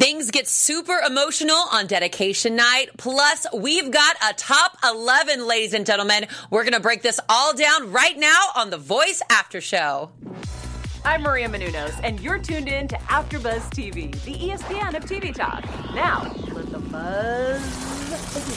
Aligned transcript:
Things 0.00 0.30
get 0.30 0.48
super 0.48 0.96
emotional 1.06 1.62
on 1.72 1.86
dedication 1.86 2.56
night. 2.56 2.88
Plus, 2.96 3.46
we've 3.54 3.90
got 3.90 4.16
a 4.26 4.32
top 4.32 4.78
11, 4.82 5.46
ladies 5.46 5.74
and 5.74 5.84
gentlemen. 5.84 6.26
We're 6.48 6.62
going 6.62 6.72
to 6.72 6.80
break 6.80 7.02
this 7.02 7.20
all 7.28 7.54
down 7.54 7.92
right 7.92 8.18
now 8.18 8.46
on 8.56 8.70
the 8.70 8.78
Voice 8.78 9.20
After 9.28 9.60
Show. 9.60 10.08
I'm 11.04 11.20
Maria 11.20 11.50
Menounos, 11.50 12.00
and 12.02 12.18
you're 12.18 12.38
tuned 12.38 12.68
in 12.68 12.88
to 12.88 12.96
AfterBuzz 12.96 13.68
TV, 13.74 14.10
the 14.24 14.36
ESPN 14.36 14.96
of 14.96 15.04
TV 15.04 15.34
talk. 15.34 15.64
Now, 15.94 16.34
let 16.54 16.70
the 16.72 16.78
buzz 16.78 17.60
begin. 18.32 18.54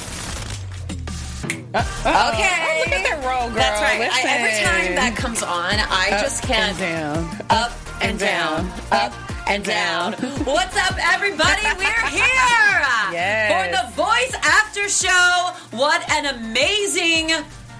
Okay. 1.73 1.83
Oh, 2.05 2.75
look 2.79 2.93
at 2.93 3.03
that 3.03 3.21
roll, 3.25 3.49
girl. 3.49 3.55
That's 3.57 3.81
right. 3.81 4.09
I, 4.09 4.21
every 4.29 4.63
time 4.63 4.95
that 4.95 5.17
comes 5.17 5.43
on, 5.43 5.73
I 5.75 6.19
just 6.21 6.41
can't. 6.43 6.79
and 6.79 7.27
down. 7.27 7.45
Up 7.49 7.73
and 8.01 8.17
down, 8.17 8.71
up 8.93 9.11
and 9.47 9.63
down. 9.63 10.13
What's 10.45 10.75
up, 10.77 10.97
everybody? 11.13 11.61
We're 11.77 12.09
here 12.09 12.23
Yes. 13.11 13.51
for 13.51 13.69
the 13.75 14.03
Voice 14.03 14.33
After 14.43 14.89
Show. 14.89 15.51
What 15.77 16.09
an 16.11 16.25
amazing 16.35 17.31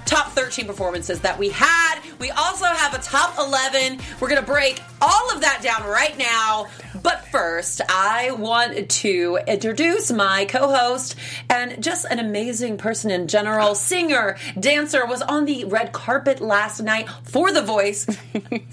top 0.06 0.32
13 0.32 0.66
performances 0.66 1.22
that 1.22 1.38
we 1.38 1.50
had. 1.50 2.00
We 2.20 2.32
also 2.32 2.66
have 2.66 2.94
a 2.94 3.00
top 3.00 3.38
11. 3.38 4.00
We're 4.20 4.30
going 4.30 4.42
to 4.42 4.48
break 4.48 4.82
all 5.02 5.32
of 5.32 5.42
that 5.42 5.62
down 5.62 5.88
right 5.90 6.18
now. 6.18 6.68
But 7.02 7.26
first, 7.28 7.82
I 7.90 8.32
want 8.32 8.90
to 8.90 9.40
introduce 9.48 10.12
my 10.12 10.46
co-host 10.46 11.16
and 11.50 11.84
just 11.84 12.06
an 12.06 12.20
amazing 12.20 12.78
person 12.78 13.12
in 13.12 13.28
general, 13.28 13.76
singer, 13.76 14.38
dancer, 14.60 15.06
was 15.06 15.22
on 15.22 15.46
the 15.46 15.66
red 15.66 15.92
carpet 15.92 16.40
last 16.40 16.82
night 16.82 17.10
for 17.24 17.52
The 17.52 17.62
Voice. 17.62 18.06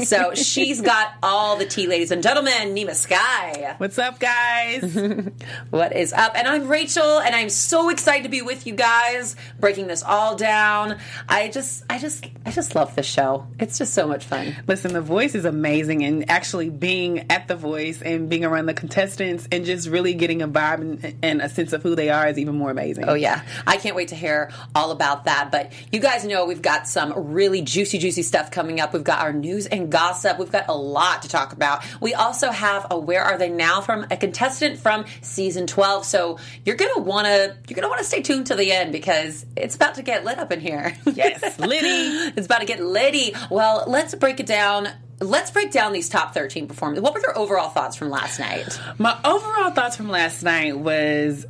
so 0.05 0.35
she's 0.35 0.81
got 0.81 1.13
all 1.23 1.57
the 1.57 1.67
tea, 1.67 1.87
ladies 1.87 2.11
and 2.11 2.23
gentlemen. 2.23 2.75
Nima 2.75 2.95
Sky. 2.95 3.75
What's 3.79 3.99
up, 3.99 4.19
guys? 4.21 4.85
What 5.71 5.95
is 5.97 6.13
up? 6.13 6.33
And 6.37 6.47
I'm 6.47 6.69
Rachel, 6.69 7.21
and 7.21 7.35
I'm 7.35 7.49
so 7.49 7.91
excited 7.91 8.25
to 8.25 8.29
be 8.29 8.43
with 8.43 8.67
you 8.67 8.75
guys, 8.75 9.37
breaking 9.59 9.87
this 9.87 10.03
all 10.03 10.37
down. 10.37 10.99
I 11.29 11.49
just, 11.49 11.85
I 11.91 11.99
just, 11.99 12.27
I 12.45 12.51
just 12.51 12.75
love 12.75 12.95
this 12.95 13.07
show. 13.07 13.47
It's 13.59 13.79
just 13.79 13.95
so 13.95 14.07
much 14.07 14.25
fun. 14.25 14.57
Listen, 14.67 14.93
the 14.93 15.01
voice 15.01 15.35
is 15.35 15.45
amazing, 15.45 16.05
and 16.05 16.31
actually 16.31 16.71
being 16.71 17.31
at 17.31 17.49
the 17.49 17.57
voice 17.57 18.03
and 18.03 18.29
being 18.29 18.45
around 18.45 18.67
the 18.67 18.75
contestants 18.75 19.49
and 19.53 19.65
just 19.65 19.89
really 19.89 20.15
getting 20.15 20.43
a 20.43 20.49
vibe 20.49 20.81
and, 20.81 21.17
and 21.23 21.43
a 21.43 21.49
sense 21.49 21.73
of 21.73 21.83
who 21.83 21.95
they 21.95 22.11
are 22.11 22.29
is 22.29 22.39
even 22.39 22.57
more 22.57 22.71
amazing. 22.71 23.09
Oh 23.09 23.15
yeah, 23.15 23.43
I 23.67 23.77
can't 23.77 23.97
wait 23.97 24.09
to 24.09 24.15
hear 24.15 24.51
all 24.75 24.91
about 24.91 25.25
that. 25.25 25.51
But 25.51 25.73
you 25.93 26.01
guys 26.01 26.25
know 26.25 26.47
we've 26.47 26.63
got 26.63 26.89
some 26.89 27.13
really 27.33 27.63
juicy, 27.63 27.99
juicy 27.99 28.23
stuff 28.23 28.51
coming 28.51 28.81
up. 28.81 28.93
We've 28.93 29.05
got 29.05 29.21
our 29.21 29.33
news 29.33 29.67
and 29.67 29.91
gossip. 29.91 30.39
We've 30.39 30.53
got 30.53 30.69
a 30.69 30.75
lot 30.75 31.23
to 31.23 31.29
talk 31.29 31.53
about. 31.53 31.85
We 32.01 32.15
also 32.15 32.51
have 32.51 32.87
a 32.91 32.99
"Where 32.99 33.23
Are 33.23 33.39
They 33.39 33.49
Now" 33.49 33.81
from 33.81 34.07
a 34.11 34.17
contestant 34.17 34.79
from 34.79 35.05
season 35.23 35.67
twelve. 35.67 36.05
So 36.05 36.39
you're 36.65 36.77
gonna 36.77 37.01
wanna 37.01 37.57
you're 37.69 37.77
gonna 37.77 37.89
wanna 37.89 38.05
stay 38.05 38.23
tuned 38.23 38.47
to 38.47 38.55
the 38.55 38.73
end 38.73 38.93
because 38.93 39.45
it's 39.57 39.75
about 39.77 39.97
to 39.97 40.03
get 40.03 40.25
lit 40.25 40.39
up 40.39 40.53
in 40.53 40.61
here. 40.61 40.97
Yes, 41.15 41.59
Liddy. 41.59 42.33
it's 42.37 42.47
about 42.47 42.61
to 42.61 42.67
get 42.67 42.81
Liddy. 42.81 43.35
Well, 43.51 43.85
let's 43.87 44.15
break 44.15 44.41
it 44.41 44.47
down. 44.47 44.89
Let's 45.21 45.51
break 45.51 45.71
down 45.71 45.93
these 45.93 46.09
top 46.09 46.33
13 46.33 46.67
performances. 46.67 47.03
What 47.03 47.13
were 47.15 47.21
your 47.21 47.37
overall 47.37 47.69
thoughts 47.69 47.97
from 47.97 48.09
last 48.11 48.39
night? 48.41 48.81
My 48.99 49.19
overall 49.25 49.71
thoughts 49.71 49.97
from 49.97 50.09
last 50.09 50.43
night 50.43 50.79
was 50.79 51.45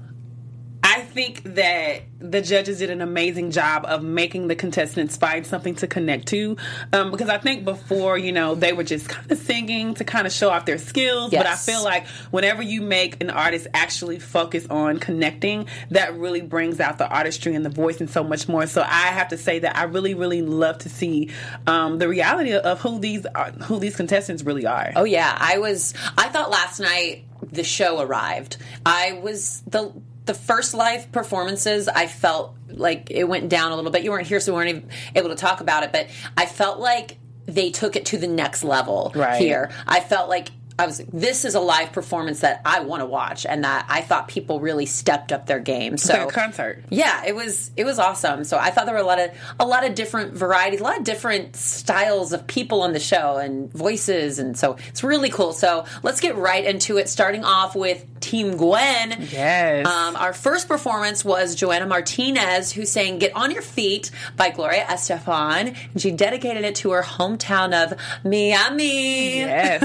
I 0.90 1.02
think 1.02 1.54
that 1.54 2.02
the 2.18 2.42
judges 2.42 2.80
did 2.80 2.90
an 2.90 3.00
amazing 3.00 3.52
job 3.52 3.84
of 3.86 4.02
making 4.02 4.48
the 4.48 4.56
contestants 4.56 5.16
find 5.16 5.46
something 5.46 5.76
to 5.76 5.86
connect 5.86 6.26
to. 6.28 6.56
Um, 6.92 7.12
because 7.12 7.28
I 7.28 7.38
think 7.38 7.64
before, 7.64 8.18
you 8.18 8.32
know, 8.32 8.56
they 8.56 8.72
were 8.72 8.82
just 8.82 9.08
kind 9.08 9.30
of 9.30 9.38
singing 9.38 9.94
to 9.94 10.04
kind 10.04 10.26
of 10.26 10.32
show 10.32 10.50
off 10.50 10.66
their 10.66 10.78
skills. 10.78 11.30
But 11.30 11.46
I 11.46 11.54
feel 11.54 11.84
like 11.84 12.08
whenever 12.32 12.60
you 12.60 12.82
make 12.82 13.22
an 13.22 13.30
artist 13.30 13.68
actually 13.72 14.18
focus 14.18 14.66
on 14.68 14.98
connecting, 14.98 15.68
that 15.92 16.16
really 16.16 16.40
brings 16.40 16.80
out 16.80 16.98
the 16.98 17.06
artistry 17.06 17.54
and 17.54 17.64
the 17.64 17.70
voice 17.70 18.00
and 18.00 18.10
so 18.10 18.24
much 18.24 18.48
more. 18.48 18.66
So 18.66 18.82
I 18.82 19.12
have 19.12 19.28
to 19.28 19.38
say 19.38 19.60
that 19.60 19.76
I 19.76 19.84
really, 19.84 20.14
really 20.14 20.42
love 20.42 20.78
to 20.78 20.88
see 20.88 21.30
um, 21.68 21.98
the 21.98 22.08
reality 22.08 22.52
of 22.52 22.80
who 22.80 22.98
these 22.98 23.26
are, 23.26 23.52
who 23.52 23.78
these 23.78 23.94
contestants 23.94 24.42
really 24.42 24.66
are. 24.66 24.90
Oh 24.96 25.04
yeah, 25.04 25.36
I 25.38 25.58
was. 25.58 25.94
I 26.18 26.30
thought 26.30 26.50
last 26.50 26.80
night 26.80 27.26
the 27.52 27.64
show 27.64 28.00
arrived. 28.00 28.56
I 28.84 29.12
was 29.22 29.62
the 29.68 29.92
the 30.30 30.34
first 30.34 30.74
live 30.74 31.10
performances. 31.10 31.88
I 31.88 32.06
felt 32.06 32.54
like 32.68 33.10
it 33.10 33.24
went 33.24 33.48
down 33.48 33.72
a 33.72 33.76
little 33.76 33.90
bit. 33.90 34.04
You 34.04 34.12
weren't 34.12 34.28
here, 34.28 34.38
so 34.38 34.52
we 34.52 34.56
weren't 34.58 34.68
even 34.68 34.88
able 35.16 35.30
to 35.30 35.34
talk 35.34 35.60
about 35.60 35.82
it. 35.82 35.90
But 35.90 36.06
I 36.36 36.46
felt 36.46 36.78
like 36.78 37.16
they 37.46 37.70
took 37.72 37.96
it 37.96 38.06
to 38.06 38.16
the 38.16 38.28
next 38.28 38.62
level 38.62 39.10
Right. 39.16 39.40
here. 39.40 39.72
I 39.88 39.98
felt 39.98 40.28
like. 40.28 40.50
I 40.80 40.86
was. 40.86 40.98
This 41.12 41.44
is 41.44 41.54
a 41.54 41.60
live 41.60 41.92
performance 41.92 42.40
that 42.40 42.62
I 42.64 42.80
want 42.80 43.00
to 43.00 43.06
watch, 43.06 43.44
and 43.44 43.64
that 43.64 43.86
I 43.88 44.00
thought 44.00 44.28
people 44.28 44.60
really 44.60 44.86
stepped 44.86 45.30
up 45.32 45.46
their 45.46 45.60
game. 45.60 45.96
So 45.98 46.14
like 46.14 46.28
a 46.28 46.32
concert. 46.32 46.84
yeah, 46.90 47.24
it 47.26 47.34
was 47.34 47.70
it 47.76 47.84
was 47.84 47.98
awesome. 47.98 48.44
So 48.44 48.56
I 48.58 48.70
thought 48.70 48.86
there 48.86 48.94
were 48.94 49.00
a 49.00 49.04
lot 49.04 49.20
of 49.20 49.30
a 49.58 49.66
lot 49.66 49.84
of 49.86 49.94
different 49.94 50.32
varieties, 50.34 50.80
a 50.80 50.84
lot 50.84 50.98
of 50.98 51.04
different 51.04 51.54
styles 51.56 52.32
of 52.32 52.46
people 52.46 52.82
on 52.82 52.92
the 52.92 53.00
show 53.00 53.36
and 53.36 53.72
voices, 53.72 54.38
and 54.38 54.56
so 54.56 54.76
it's 54.88 55.04
really 55.04 55.30
cool. 55.30 55.52
So 55.52 55.84
let's 56.02 56.20
get 56.20 56.36
right 56.36 56.64
into 56.64 56.96
it. 56.96 57.08
Starting 57.08 57.44
off 57.44 57.76
with 57.76 58.04
Team 58.20 58.56
Gwen. 58.56 59.28
Yes. 59.30 59.86
Um, 59.86 60.16
our 60.16 60.32
first 60.32 60.68
performance 60.68 61.24
was 61.24 61.54
Joanna 61.54 61.86
Martinez, 61.86 62.72
who 62.72 62.86
sang 62.86 63.18
"Get 63.18 63.36
on 63.36 63.50
Your 63.50 63.62
Feet" 63.62 64.10
by 64.36 64.50
Gloria 64.50 64.84
Estefan, 64.84 65.76
and 65.92 66.00
she 66.00 66.10
dedicated 66.10 66.64
it 66.64 66.76
to 66.76 66.92
her 66.92 67.02
hometown 67.02 67.74
of 67.74 67.98
Miami. 68.24 69.40
Yes. 69.40 69.80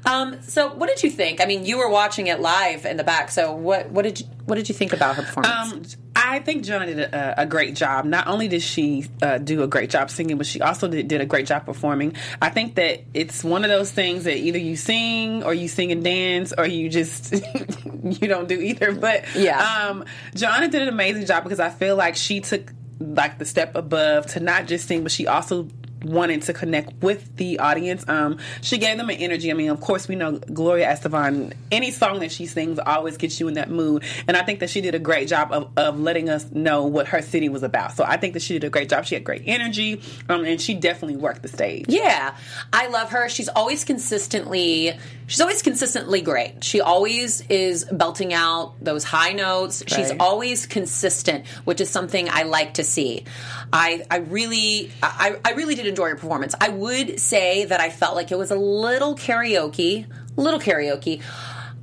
Um, 0.05 0.41
so 0.41 0.73
what 0.73 0.87
did 0.89 1.03
you 1.03 1.09
think? 1.11 1.41
I 1.41 1.45
mean, 1.45 1.65
you 1.65 1.77
were 1.77 1.89
watching 1.89 2.27
it 2.27 2.39
live 2.39 2.85
in 2.85 2.97
the 2.97 3.03
back. 3.03 3.29
So 3.31 3.53
what 3.53 3.89
what 3.91 4.01
did 4.03 4.19
you 4.21 4.25
what 4.45 4.55
did 4.55 4.67
you 4.69 4.75
think 4.75 4.93
about 4.93 5.15
her 5.15 5.21
performance? 5.23 5.95
Um, 5.95 6.01
I 6.15 6.39
think 6.39 6.63
Jonah 6.65 6.85
did 6.87 6.99
a, 6.99 7.41
a 7.41 7.45
great 7.45 7.75
job. 7.75 8.05
Not 8.05 8.27
only 8.27 8.47
did 8.47 8.61
she 8.61 9.05
uh, 9.21 9.37
do 9.37 9.63
a 9.63 9.67
great 9.67 9.89
job 9.89 10.09
singing, 10.09 10.37
but 10.37 10.45
she 10.45 10.59
also 10.61 10.87
did, 10.87 11.07
did 11.07 11.21
a 11.21 11.25
great 11.25 11.45
job 11.47 11.65
performing. 11.65 12.15
I 12.41 12.49
think 12.49 12.75
that 12.75 13.03
it's 13.13 13.43
one 13.43 13.63
of 13.63 13.69
those 13.69 13.91
things 13.91 14.25
that 14.25 14.37
either 14.37 14.57
you 14.59 14.75
sing 14.75 15.43
or 15.43 15.53
you 15.53 15.67
sing 15.67 15.91
and 15.91 16.03
dance 16.03 16.53
or 16.57 16.65
you 16.67 16.89
just 16.89 17.31
you 18.03 18.27
don't 18.27 18.47
do 18.49 18.59
either. 18.59 18.91
But 18.93 19.23
Yeah. 19.35 19.59
um, 19.89 20.05
Joanna 20.35 20.67
did 20.67 20.81
an 20.81 20.89
amazing 20.89 21.25
job 21.25 21.43
because 21.43 21.59
I 21.59 21.69
feel 21.69 21.95
like 21.95 22.15
she 22.15 22.41
took 22.41 22.71
like 22.99 23.37
the 23.39 23.45
step 23.45 23.75
above 23.75 24.27
to 24.27 24.39
not 24.39 24.67
just 24.67 24.87
sing, 24.87 25.03
but 25.03 25.11
she 25.11 25.27
also 25.27 25.67
wanted 26.03 26.43
to 26.43 26.53
connect 26.53 27.01
with 27.01 27.35
the 27.37 27.59
audience. 27.59 28.07
Um, 28.07 28.39
she 28.61 28.77
gave 28.77 28.97
them 28.97 29.09
an 29.09 29.17
energy. 29.17 29.51
I 29.51 29.53
mean, 29.53 29.69
of 29.69 29.81
course, 29.81 30.07
we 30.07 30.15
know 30.15 30.39
Gloria 30.39 30.87
Estefan. 30.87 31.53
Any 31.71 31.91
song 31.91 32.19
that 32.19 32.31
she 32.31 32.45
sings 32.45 32.79
always 32.79 33.17
gets 33.17 33.39
you 33.39 33.47
in 33.47 33.55
that 33.55 33.69
mood, 33.69 34.03
and 34.27 34.35
I 34.35 34.43
think 34.43 34.59
that 34.59 34.69
she 34.69 34.81
did 34.81 34.95
a 34.95 34.99
great 34.99 35.27
job 35.27 35.51
of, 35.51 35.71
of 35.77 35.99
letting 35.99 36.29
us 36.29 36.49
know 36.51 36.85
what 36.85 37.09
her 37.09 37.21
city 37.21 37.49
was 37.49 37.63
about. 37.63 37.95
So 37.95 38.03
I 38.03 38.17
think 38.17 38.33
that 38.33 38.41
she 38.41 38.53
did 38.53 38.63
a 38.63 38.69
great 38.69 38.89
job. 38.89 39.05
She 39.05 39.15
had 39.15 39.23
great 39.23 39.43
energy, 39.45 40.01
um, 40.29 40.43
and 40.45 40.59
she 40.59 40.73
definitely 40.73 41.17
worked 41.17 41.41
the 41.41 41.47
stage. 41.47 41.85
Yeah, 41.87 42.35
I 42.73 42.87
love 42.87 43.11
her. 43.11 43.29
She's 43.29 43.49
always 43.49 43.83
consistently, 43.83 44.97
she's 45.27 45.41
always 45.41 45.61
consistently 45.61 46.21
great. 46.21 46.63
She 46.63 46.81
always 46.81 47.41
is 47.49 47.85
belting 47.85 48.33
out 48.33 48.73
those 48.81 49.03
high 49.03 49.33
notes. 49.33 49.83
She's 49.87 50.11
always 50.19 50.65
consistent, 50.65 51.47
which 51.65 51.81
is 51.81 51.89
something 51.89 52.27
I 52.29 52.43
like 52.43 52.75
to 52.75 52.83
see. 52.83 53.25
I, 53.73 54.05
I 54.09 54.17
really, 54.17 54.91
I, 55.03 55.37
I 55.43 55.51
really 55.53 55.75
did 55.75 55.90
enjoy 55.91 56.09
her 56.09 56.15
performance. 56.15 56.55
I 56.59 56.69
would 56.69 57.19
say 57.19 57.65
that 57.65 57.79
I 57.79 57.89
felt 57.89 58.15
like 58.15 58.31
it 58.31 58.37
was 58.37 58.51
a 58.51 58.55
little 58.55 59.15
karaoke, 59.15 60.07
little 60.35 60.59
karaoke, 60.59 61.21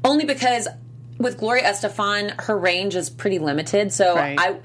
only 0.05 0.25
because 0.25 0.69
with 1.19 1.39
Gloria 1.39 1.65
Estefan, 1.65 2.41
her 2.43 2.57
range 2.57 2.97
is 2.97 3.11
pretty 3.11 3.39
limited. 3.39 3.93
So 3.93 4.15
Right. 4.15 4.39
I 4.39 4.59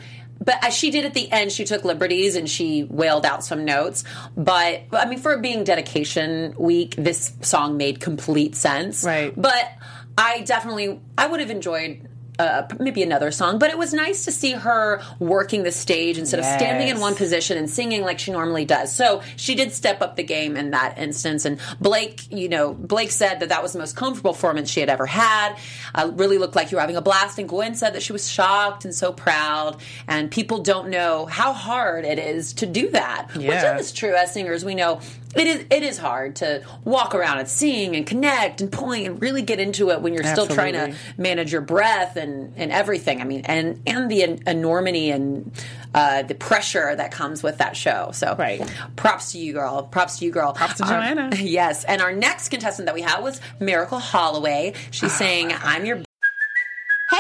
but 0.44 0.64
as 0.64 0.74
she 0.74 0.92
did 0.92 1.06
at 1.06 1.14
the 1.14 1.32
end, 1.32 1.52
she 1.52 1.64
took 1.64 1.86
liberties 1.86 2.36
and 2.36 2.50
she 2.50 2.84
wailed 2.84 3.26
out 3.26 3.46
some 3.46 3.64
notes. 3.64 4.04
But 4.36 4.84
I 4.92 5.06
mean, 5.06 5.20
for 5.20 5.34
it 5.34 5.42
being 5.42 5.64
dedication 5.64 6.54
week, 6.58 6.96
this 6.98 7.34
song 7.42 7.78
made 7.78 8.00
complete 8.02 8.56
sense. 8.56 9.04
Right. 9.04 9.34
But 9.36 9.72
I 10.18 10.42
definitely, 10.42 11.00
I 11.18 11.28
would 11.28 11.40
have 11.40 11.50
enjoyed. 11.50 12.10
Uh, 12.40 12.64
maybe 12.80 13.04
another 13.04 13.30
song, 13.30 13.60
but 13.60 13.70
it 13.70 13.78
was 13.78 13.94
nice 13.94 14.26
to 14.26 14.32
see 14.32 14.54
her 14.54 15.02
working 15.20 15.62
the 15.62 15.72
stage 15.72 16.18
instead 16.18 16.40
of 16.40 16.46
standing 16.46 16.88
in 16.88 17.00
one 17.00 17.14
position 17.14 17.60
and 17.60 17.70
singing 17.70 18.02
like 18.02 18.18
she 18.18 18.32
normally 18.32 18.66
does. 18.66 18.94
So 18.96 19.22
she 19.36 19.54
did 19.54 19.72
step 19.72 20.02
up 20.02 20.16
the 20.16 20.24
game 20.24 20.58
in 20.58 20.72
that 20.72 20.98
instance. 20.98 21.46
And 21.46 21.60
Blake, 21.80 22.24
you 22.32 22.50
know, 22.50 22.74
Blake 22.74 23.12
said 23.12 23.40
that 23.42 23.50
that 23.50 23.62
was 23.62 23.74
the 23.74 23.80
most 23.80 23.96
comfortable 23.96 24.34
performance 24.34 24.72
she 24.72 24.80
had 24.80 24.90
ever 24.90 25.06
had. 25.06 25.58
Uh, 25.94 26.12
really 26.16 26.40
looked 26.40 26.56
like 26.56 26.72
you 26.72 26.78
were 26.78 26.82
having 26.82 26.96
a 26.96 27.02
blast. 27.02 27.38
And 27.38 27.48
Gwen 27.48 27.76
said 27.76 27.94
that 27.94 28.02
she 28.02 28.14
was 28.14 28.28
shocked 28.28 28.84
and 28.84 28.96
so 28.96 29.14
proud. 29.14 29.78
And 30.08 30.32
people 30.32 30.58
don't 30.58 30.90
know 30.90 31.28
how 31.28 31.54
hard 31.54 32.04
it 32.04 32.18
is 32.18 32.54
to 32.54 32.66
do 32.66 32.90
that. 32.92 33.28
Which 33.36 33.46
Yeah. 33.46 33.78
is 33.78 33.92
true. 33.92 34.16
As 34.16 34.34
singers, 34.34 34.66
we 34.66 34.74
know 34.74 35.02
it 35.36 35.48
is 35.48 35.66
it 35.72 35.82
is 35.82 35.98
hard 35.98 36.36
to 36.38 36.64
walk 36.84 37.16
around 37.16 37.40
and 37.40 37.48
sing 37.48 37.96
and 37.96 38.06
connect 38.06 38.62
and 38.62 38.72
point 38.72 39.08
and 39.08 39.20
really 39.22 39.42
get 39.42 39.60
into 39.60 39.90
it 39.90 40.00
when 40.02 40.14
you're 40.14 40.24
still 40.24 40.46
trying 40.48 40.74
to 40.74 40.94
manage 41.18 41.52
your 41.52 41.62
breath 41.62 42.16
and, 42.18 42.23
and 42.30 42.72
everything. 42.72 43.22
I 43.22 43.24
mean, 43.26 43.42
and 43.46 43.82
and 43.86 44.10
the 44.10 44.24
enormity 44.48 45.12
and 45.12 45.52
uh, 45.94 46.24
the 46.24 46.36
pressure 46.36 46.96
that 46.96 47.12
comes 47.12 47.44
with 47.44 47.58
that 47.60 47.76
show. 47.78 48.10
So, 48.14 48.36
Right. 48.38 48.62
Props 48.96 49.32
to 49.34 49.38
you, 49.38 49.54
girl. 49.54 49.84
Props 49.84 50.20
to 50.20 50.26
you, 50.26 50.32
girl. 50.32 50.54
Props 50.54 50.76
to 50.78 50.84
Our- 50.84 50.90
Joanna. 50.90 51.36
yes, 51.38 51.84
and 51.84 52.02
our 52.02 52.12
next 52.14 52.50
contestant 52.50 52.86
that 52.88 52.96
we 52.96 53.02
had 53.02 53.22
was 53.22 53.40
Myracle 53.60 54.00
Holloway. 54.02 54.74
She's 54.92 55.14
saying, 55.14 55.52
"I'm 55.54 55.86
your." 55.86 56.02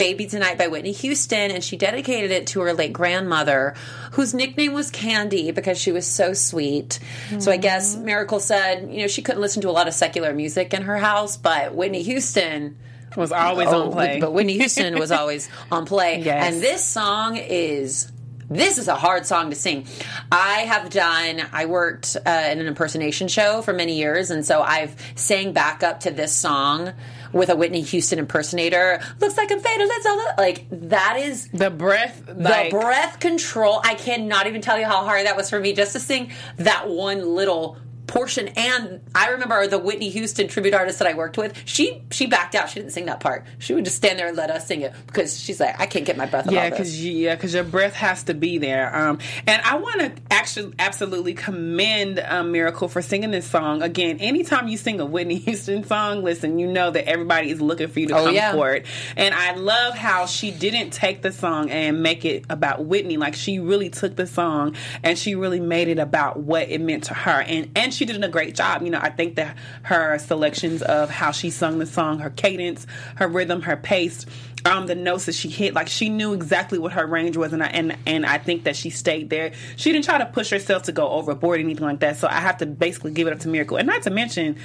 Baby 0.00 0.24
Tonight 0.26 0.56
by 0.56 0.68
Whitney 0.68 0.92
Houston, 0.92 1.50
and 1.50 1.62
she 1.62 1.76
dedicated 1.76 2.30
it 2.30 2.46
to 2.48 2.60
her 2.62 2.72
late 2.72 2.94
grandmother, 2.94 3.74
whose 4.12 4.32
nickname 4.32 4.72
was 4.72 4.90
Candy 4.90 5.50
because 5.50 5.78
she 5.78 5.92
was 5.92 6.06
so 6.06 6.32
sweet. 6.32 6.98
So 7.38 7.52
I 7.52 7.58
guess 7.58 7.94
mm-hmm. 7.94 8.08
Myracle 8.08 8.40
said, 8.40 8.90
you 8.90 9.02
know, 9.02 9.08
she 9.08 9.20
couldn't 9.20 9.42
listen 9.42 9.60
to 9.60 9.68
a 9.68 9.72
lot 9.72 9.88
of 9.88 9.92
secular 9.92 10.32
music 10.32 10.72
in 10.72 10.84
her 10.84 10.96
house, 10.96 11.36
but 11.36 11.74
Whitney 11.74 12.02
Houston 12.02 12.78
was 13.14 13.30
always 13.30 13.68
Oh, 13.68 13.82
on 13.82 13.92
play. 13.92 14.20
But 14.20 14.32
Whitney 14.32 14.54
Houston 14.54 14.98
was 14.98 15.12
always 15.20 15.50
on 15.70 15.84
play. 15.84 16.22
Yes. 16.22 16.50
And 16.50 16.62
this 16.62 16.82
song 16.82 17.36
is. 17.36 18.10
This 18.50 18.78
is 18.78 18.88
a 18.88 18.96
hard 18.96 19.26
song 19.26 19.50
to 19.50 19.56
sing. 19.56 19.86
I 20.32 20.62
have 20.62 20.90
done. 20.90 21.40
I 21.52 21.66
worked 21.66 22.16
uh, 22.16 22.48
in 22.50 22.58
an 22.58 22.66
impersonation 22.66 23.28
show 23.28 23.62
for 23.62 23.72
many 23.72 23.96
years, 23.96 24.32
and 24.32 24.44
so 24.44 24.60
I've 24.60 24.96
sang 25.14 25.52
back 25.52 25.84
up 25.84 26.00
to 26.00 26.10
this 26.10 26.32
song 26.32 26.92
with 27.32 27.48
a 27.48 27.54
Whitney 27.54 27.82
Houston 27.82 28.18
impersonator. 28.18 29.00
Looks 29.20 29.36
like 29.36 29.52
I'm 29.52 29.60
faded. 29.60 29.86
Let's 29.86 30.04
all 30.04 30.26
like 30.36 30.66
that 30.72 31.16
is 31.20 31.46
the 31.50 31.70
breath, 31.70 32.24
the 32.26 32.34
like, 32.34 32.70
breath 32.72 33.20
control. 33.20 33.80
I 33.84 33.94
cannot 33.94 34.48
even 34.48 34.60
tell 34.60 34.80
you 34.80 34.84
how 34.84 35.04
hard 35.04 35.26
that 35.26 35.36
was 35.36 35.48
for 35.48 35.60
me 35.60 35.72
just 35.72 35.92
to 35.92 36.00
sing 36.00 36.32
that 36.56 36.88
one 36.88 37.36
little 37.36 37.76
portion. 38.10 38.48
And 38.48 39.00
I 39.14 39.28
remember 39.30 39.66
the 39.66 39.78
Whitney 39.78 40.10
Houston 40.10 40.48
tribute 40.48 40.74
artist 40.74 40.98
that 40.98 41.08
I 41.08 41.14
worked 41.14 41.38
with. 41.38 41.54
She 41.64 42.02
she 42.10 42.26
backed 42.26 42.54
out. 42.54 42.68
She 42.68 42.80
didn't 42.80 42.92
sing 42.92 43.06
that 43.06 43.20
part. 43.20 43.46
She 43.58 43.72
would 43.72 43.84
just 43.84 43.96
stand 43.96 44.18
there 44.18 44.28
and 44.28 44.36
let 44.36 44.50
us 44.50 44.66
sing 44.66 44.82
it 44.82 44.92
because 45.06 45.38
she's 45.40 45.60
like, 45.60 45.80
I 45.80 45.86
can't 45.86 46.04
get 46.04 46.16
my 46.16 46.26
breath. 46.26 46.50
Yeah, 46.50 46.68
because 46.68 47.02
yeah, 47.02 47.34
because 47.36 47.54
your 47.54 47.64
breath 47.64 47.94
has 47.94 48.24
to 48.24 48.34
be 48.34 48.58
there. 48.58 48.94
Um, 48.94 49.18
and 49.46 49.62
I 49.62 49.76
want 49.78 50.00
to 50.00 50.12
actually 50.30 50.74
absolutely 50.78 51.34
commend 51.34 52.18
um, 52.20 52.52
Myracle 52.52 52.90
for 52.90 53.00
singing 53.00 53.30
this 53.30 53.46
song 53.48 53.82
again. 53.82 54.18
Anytime 54.18 54.68
you 54.68 54.76
sing 54.76 55.00
a 55.00 55.06
Whitney 55.06 55.36
Houston 55.38 55.84
song, 55.84 56.22
listen, 56.22 56.58
you 56.58 56.66
know 56.66 56.90
that 56.90 57.08
everybody 57.08 57.50
is 57.50 57.60
looking 57.60 57.88
for 57.88 58.00
you 58.00 58.08
to 58.08 58.16
Oh, 58.16 58.24
come 58.26 58.34
yeah. 58.34 58.52
for 58.52 58.72
it. 58.74 58.86
And 59.16 59.34
I 59.34 59.54
love 59.54 59.94
how 59.94 60.26
she 60.26 60.50
didn't 60.50 60.90
take 60.90 61.22
the 61.22 61.32
song 61.32 61.70
and 61.70 62.02
make 62.02 62.24
it 62.24 62.44
about 62.50 62.84
Whitney. 62.84 63.16
Like 63.16 63.34
she 63.34 63.58
really 63.60 63.88
took 63.88 64.16
the 64.16 64.26
song 64.26 64.74
and 65.02 65.16
she 65.18 65.34
really 65.36 65.60
made 65.60 65.88
it 65.88 65.98
about 65.98 66.38
what 66.40 66.68
it 66.68 66.80
meant 66.80 67.04
to 67.04 67.14
her. 67.14 67.40
And 67.42 67.70
and 67.76 67.94
she 67.94 67.99
did 68.04 68.22
a 68.22 68.28
great 68.28 68.54
job. 68.54 68.82
You 68.82 68.90
know, 68.90 69.00
I 69.00 69.10
think 69.10 69.36
that 69.36 69.56
her 69.82 70.18
selections 70.18 70.82
of 70.82 71.10
how 71.10 71.30
she 71.30 71.50
sung 71.50 71.78
the 71.78 71.86
song, 71.86 72.18
her 72.20 72.30
cadence, 72.30 72.86
her 73.16 73.28
rhythm, 73.28 73.62
her 73.62 73.76
pace 73.76 74.26
um, 74.64 74.86
the 74.86 74.94
notes 74.94 75.26
that 75.26 75.34
she 75.34 75.48
hit, 75.48 75.74
like 75.74 75.88
she 75.88 76.08
knew 76.08 76.32
exactly 76.34 76.78
what 76.78 76.92
her 76.92 77.06
range 77.06 77.36
was, 77.36 77.52
and 77.52 77.62
I, 77.62 77.66
and 77.68 77.96
and 78.06 78.26
I 78.26 78.38
think 78.38 78.64
that 78.64 78.76
she 78.76 78.90
stayed 78.90 79.30
there. 79.30 79.52
She 79.76 79.92
didn't 79.92 80.04
try 80.04 80.18
to 80.18 80.26
push 80.26 80.50
herself 80.50 80.82
to 80.84 80.92
go 80.92 81.08
overboard 81.08 81.58
or 81.58 81.62
anything 81.62 81.84
like 81.86 82.00
that. 82.00 82.16
So 82.18 82.28
I 82.28 82.34
have 82.40 82.58
to 82.58 82.66
basically 82.66 83.12
give 83.12 83.26
it 83.26 83.32
up 83.32 83.40
to 83.40 83.48
Myracle, 83.48 83.78
and 83.78 83.86
not 83.86 84.02
to 84.02 84.10
mention 84.10 84.56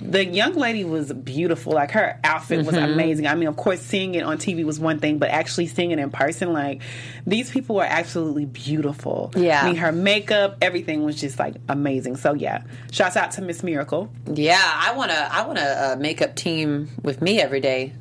the 0.00 0.24
young 0.24 0.54
lady 0.54 0.84
was 0.84 1.12
beautiful. 1.12 1.72
Like 1.74 1.92
her 1.92 2.18
outfit 2.24 2.66
was 2.66 2.74
Mm-hmm. 2.74 2.92
amazing. 2.92 3.26
I 3.28 3.34
mean, 3.36 3.48
of 3.48 3.56
course, 3.56 3.80
seeing 3.80 4.16
it 4.16 4.24
on 4.24 4.38
TV 4.38 4.64
was 4.64 4.80
one 4.80 4.98
thing, 4.98 5.18
but 5.18 5.30
actually 5.30 5.66
seeing 5.68 5.92
it 5.92 5.98
in 6.00 6.10
person, 6.10 6.52
like 6.52 6.82
these 7.26 7.50
people 7.50 7.76
were 7.76 7.84
absolutely 7.84 8.46
beautiful. 8.46 9.30
Yeah. 9.36 9.62
I 9.62 9.66
mean, 9.66 9.76
her 9.76 9.92
makeup, 9.92 10.56
everything 10.60 11.04
was 11.04 11.20
just 11.20 11.38
like 11.38 11.54
amazing. 11.68 12.16
So 12.16 12.32
yeah, 12.34 12.64
shouts 12.90 13.16
out 13.16 13.30
to 13.32 13.42
Miss 13.42 13.62
Myracle. 13.62 14.08
Yeah, 14.34 14.60
I 14.60 14.92
want 14.96 15.12
to. 15.12 15.16
I 15.34 15.46
want 15.46 15.58
a, 15.58 15.92
uh 15.92 15.96
makeup 15.96 16.34
team 16.34 16.88
with 17.02 17.22
me 17.22 17.40
every 17.40 17.60
day. 17.60 17.92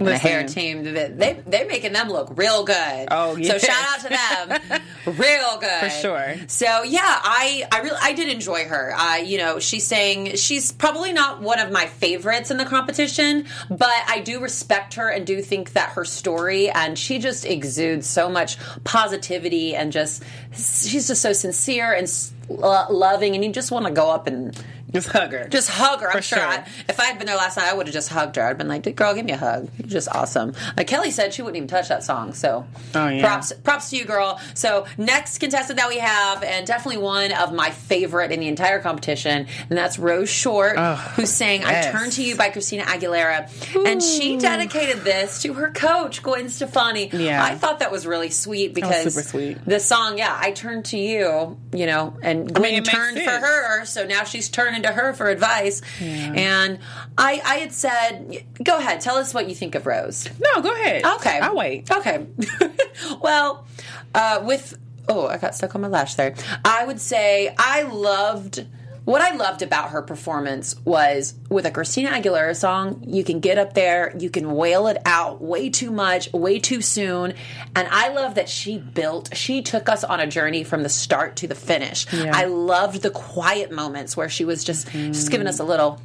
A 0.00 0.16
hair 0.16 0.46
team. 0.46 0.82
They 0.84 1.40
they're 1.46 1.66
making 1.66 1.92
them 1.92 2.08
look 2.08 2.32
real 2.36 2.64
good. 2.64 3.08
Oh, 3.10 3.36
So 3.42 3.58
shout 3.58 3.84
out 3.88 4.00
to 4.00 4.08
them, 4.08 4.82
real 5.18 5.58
good 5.58 5.80
For 5.80 5.90
sure. 5.90 6.34
So 6.46 6.82
yeah, 6.82 7.00
I 7.02 7.64
I 7.70 7.80
really 7.80 7.98
I 8.00 8.12
did 8.12 8.28
enjoy 8.28 8.64
her. 8.64 8.94
Uh, 8.96 9.16
you 9.16 9.38
know, 9.38 9.58
she's 9.58 9.86
saying 9.86 10.36
she's 10.36 10.72
probably 10.72 11.12
not 11.12 11.40
one 11.42 11.58
of 11.58 11.70
my 11.70 11.86
favorites 11.86 12.50
in 12.50 12.56
the 12.56 12.64
competition, 12.64 13.46
but 13.68 13.90
I 14.08 14.20
do 14.20 14.40
respect 14.40 14.94
her 14.94 15.08
and 15.08 15.26
do 15.26 15.42
think 15.42 15.74
that 15.74 15.90
her 15.90 16.04
story 16.04 16.70
and 16.70 16.98
she 16.98 17.18
just 17.18 17.44
exudes 17.44 18.06
so 18.06 18.28
much 18.28 18.56
positivity 18.84 19.74
and 19.74 19.92
just 19.92 20.22
she's 20.52 21.08
just 21.08 21.20
so 21.22 21.32
sincere 21.32 21.92
and 21.92 22.10
loving, 22.48 23.34
and 23.34 23.44
you 23.44 23.52
just 23.52 23.70
want 23.70 23.86
to 23.86 23.92
go 23.92 24.10
up 24.10 24.26
and 24.26 24.56
Just 24.92 25.08
hug 25.08 25.32
her. 25.32 25.48
just 25.48 25.68
hug 25.70 26.00
her. 26.00 26.08
I'm 26.10 26.22
sure. 26.22 26.38
sure. 26.38 26.46
I, 26.46 26.66
if 26.88 26.98
I 27.00 27.04
had 27.06 27.18
been 27.18 27.26
there 27.26 27.36
last 27.36 27.56
night, 27.56 27.70
I 27.70 27.74
would 27.74 27.86
have 27.86 27.94
just 27.94 28.08
hugged 28.08 28.36
her. 28.36 28.42
I'd 28.42 28.58
been 28.58 28.68
like, 28.68 28.94
"Girl, 28.96 29.14
give 29.14 29.24
me 29.24 29.32
a 29.32 29.36
hug. 29.36 29.68
You're 29.78 29.88
just 29.88 30.08
awesome." 30.14 30.54
Like 30.76 30.86
Kelly 30.86 31.10
said, 31.10 31.32
she 31.34 31.42
wouldn't 31.42 31.56
even 31.56 31.68
touch 31.68 31.88
that 31.88 32.02
song. 32.04 32.32
So, 32.34 32.66
Oh, 32.94 33.08
yeah. 33.08 33.22
props, 33.22 33.52
props 33.52 33.90
to 33.90 33.96
you, 33.96 34.04
girl. 34.04 34.40
So, 34.54 34.86
next 34.98 35.38
contestant 35.38 35.78
that 35.78 35.88
we 35.88 35.98
have, 35.98 36.42
and 36.42 36.66
definitely 36.66 37.02
one 37.02 37.32
of 37.32 37.52
my 37.52 37.70
favorite 37.70 38.32
in 38.32 38.40
the 38.40 38.48
entire 38.48 38.80
competition, 38.80 39.46
and 39.68 39.78
that's 39.78 39.98
Rose 39.98 40.28
Short, 40.30 40.78
who 40.78 41.26
sang 41.26 41.64
"I. 41.64 41.90
Turn 41.90 42.10
to 42.10 42.22
You" 42.22 42.36
by 42.36 42.50
Christina 42.50 42.84
Aguilera, 42.84 43.48
and 43.86 44.02
she 44.02 44.36
dedicated 44.36 45.02
this 45.02 45.42
to 45.42 45.54
her 45.54 45.70
coach, 45.70 46.22
Gwen 46.22 46.48
Stefani. 46.48 47.08
Yeah. 47.12 47.42
I 47.42 47.54
thought 47.54 47.78
that 47.80 47.90
was 47.92 48.06
really 48.06 48.30
sweet 48.30 48.74
because 48.74 49.12
super 49.14 49.26
sweet. 49.26 49.58
the 49.66 49.80
song, 49.80 50.18
yeah, 50.18 50.36
"I 50.40 50.50
Turn 50.52 50.82
to 50.84 50.98
You," 50.98 51.58
you 51.72 51.86
know, 51.86 52.16
and 52.22 52.52
Gwen 52.52 52.74
it 52.74 52.76
makes 52.78 52.88
turned 52.88 53.18
for 53.20 53.30
her, 53.30 53.84
so 53.84 54.04
now 54.06 54.24
she's 54.24 54.48
turning 54.48 54.79
to 54.82 54.92
her 54.92 55.12
for 55.12 55.28
advice. 55.28 55.82
And 56.00 56.78
I, 57.18 57.40
I 57.44 57.56
had 57.56 57.72
said, 57.72 58.44
go 58.62 58.78
ahead, 58.78 59.00
tell 59.00 59.16
us 59.16 59.32
what 59.34 59.48
you 59.48 59.54
think 59.54 59.74
of 59.74 59.86
Rose. 59.86 60.28
no, 60.40 60.62
go 60.62 60.72
ahead. 60.74 61.04
Okay, 61.04 61.38
I'll 61.40 61.56
wait. 61.56 61.90
Okay, 61.90 62.26
well, 63.20 63.66
uh, 64.14 64.40
with 64.42 64.76
oh, 65.08 65.26
I 65.26 65.38
got 65.38 65.54
stuck 65.54 65.74
on 65.74 65.80
my 65.80 65.88
lash 65.88 66.14
there. 66.14 66.34
I 66.64 66.84
would 66.84 67.00
say 67.00 67.54
I 67.58 67.82
loved. 67.82 68.66
What 69.10 69.22
I 69.22 69.34
loved 69.34 69.62
about 69.62 69.90
her 69.90 70.02
performance 70.02 70.76
was 70.84 71.34
with 71.48 71.66
a 71.66 71.72
Christina 71.72 72.10
Aguilera 72.10 72.54
song, 72.54 73.02
you 73.08 73.24
can 73.24 73.40
get 73.40 73.58
up 73.58 73.74
there, 73.74 74.14
you 74.16 74.30
can 74.30 74.52
wail 74.52 74.86
it 74.86 74.98
out 75.04 75.42
way 75.42 75.68
too 75.68 75.90
much, 75.90 76.32
way 76.32 76.60
too 76.60 76.80
soon. 76.80 77.34
And 77.74 77.88
I 77.90 78.10
love 78.10 78.36
that 78.36 78.48
she 78.48 78.78
built, 78.78 79.36
she 79.36 79.62
took 79.62 79.88
us 79.88 80.04
on 80.04 80.20
a 80.20 80.28
journey 80.28 80.62
from 80.62 80.84
the 80.84 80.88
start 80.88 81.34
to 81.38 81.48
the 81.48 81.56
finish. 81.56 82.06
I 82.14 82.44
loved 82.44 83.02
the 83.02 83.10
quiet 83.10 83.72
moments 83.72 84.16
where 84.16 84.28
she 84.28 84.44
was 84.44 84.62
just 84.62 84.88
just 84.88 85.28
giving 85.28 85.48
us 85.48 85.58
a 85.58 85.64
little 85.64 86.00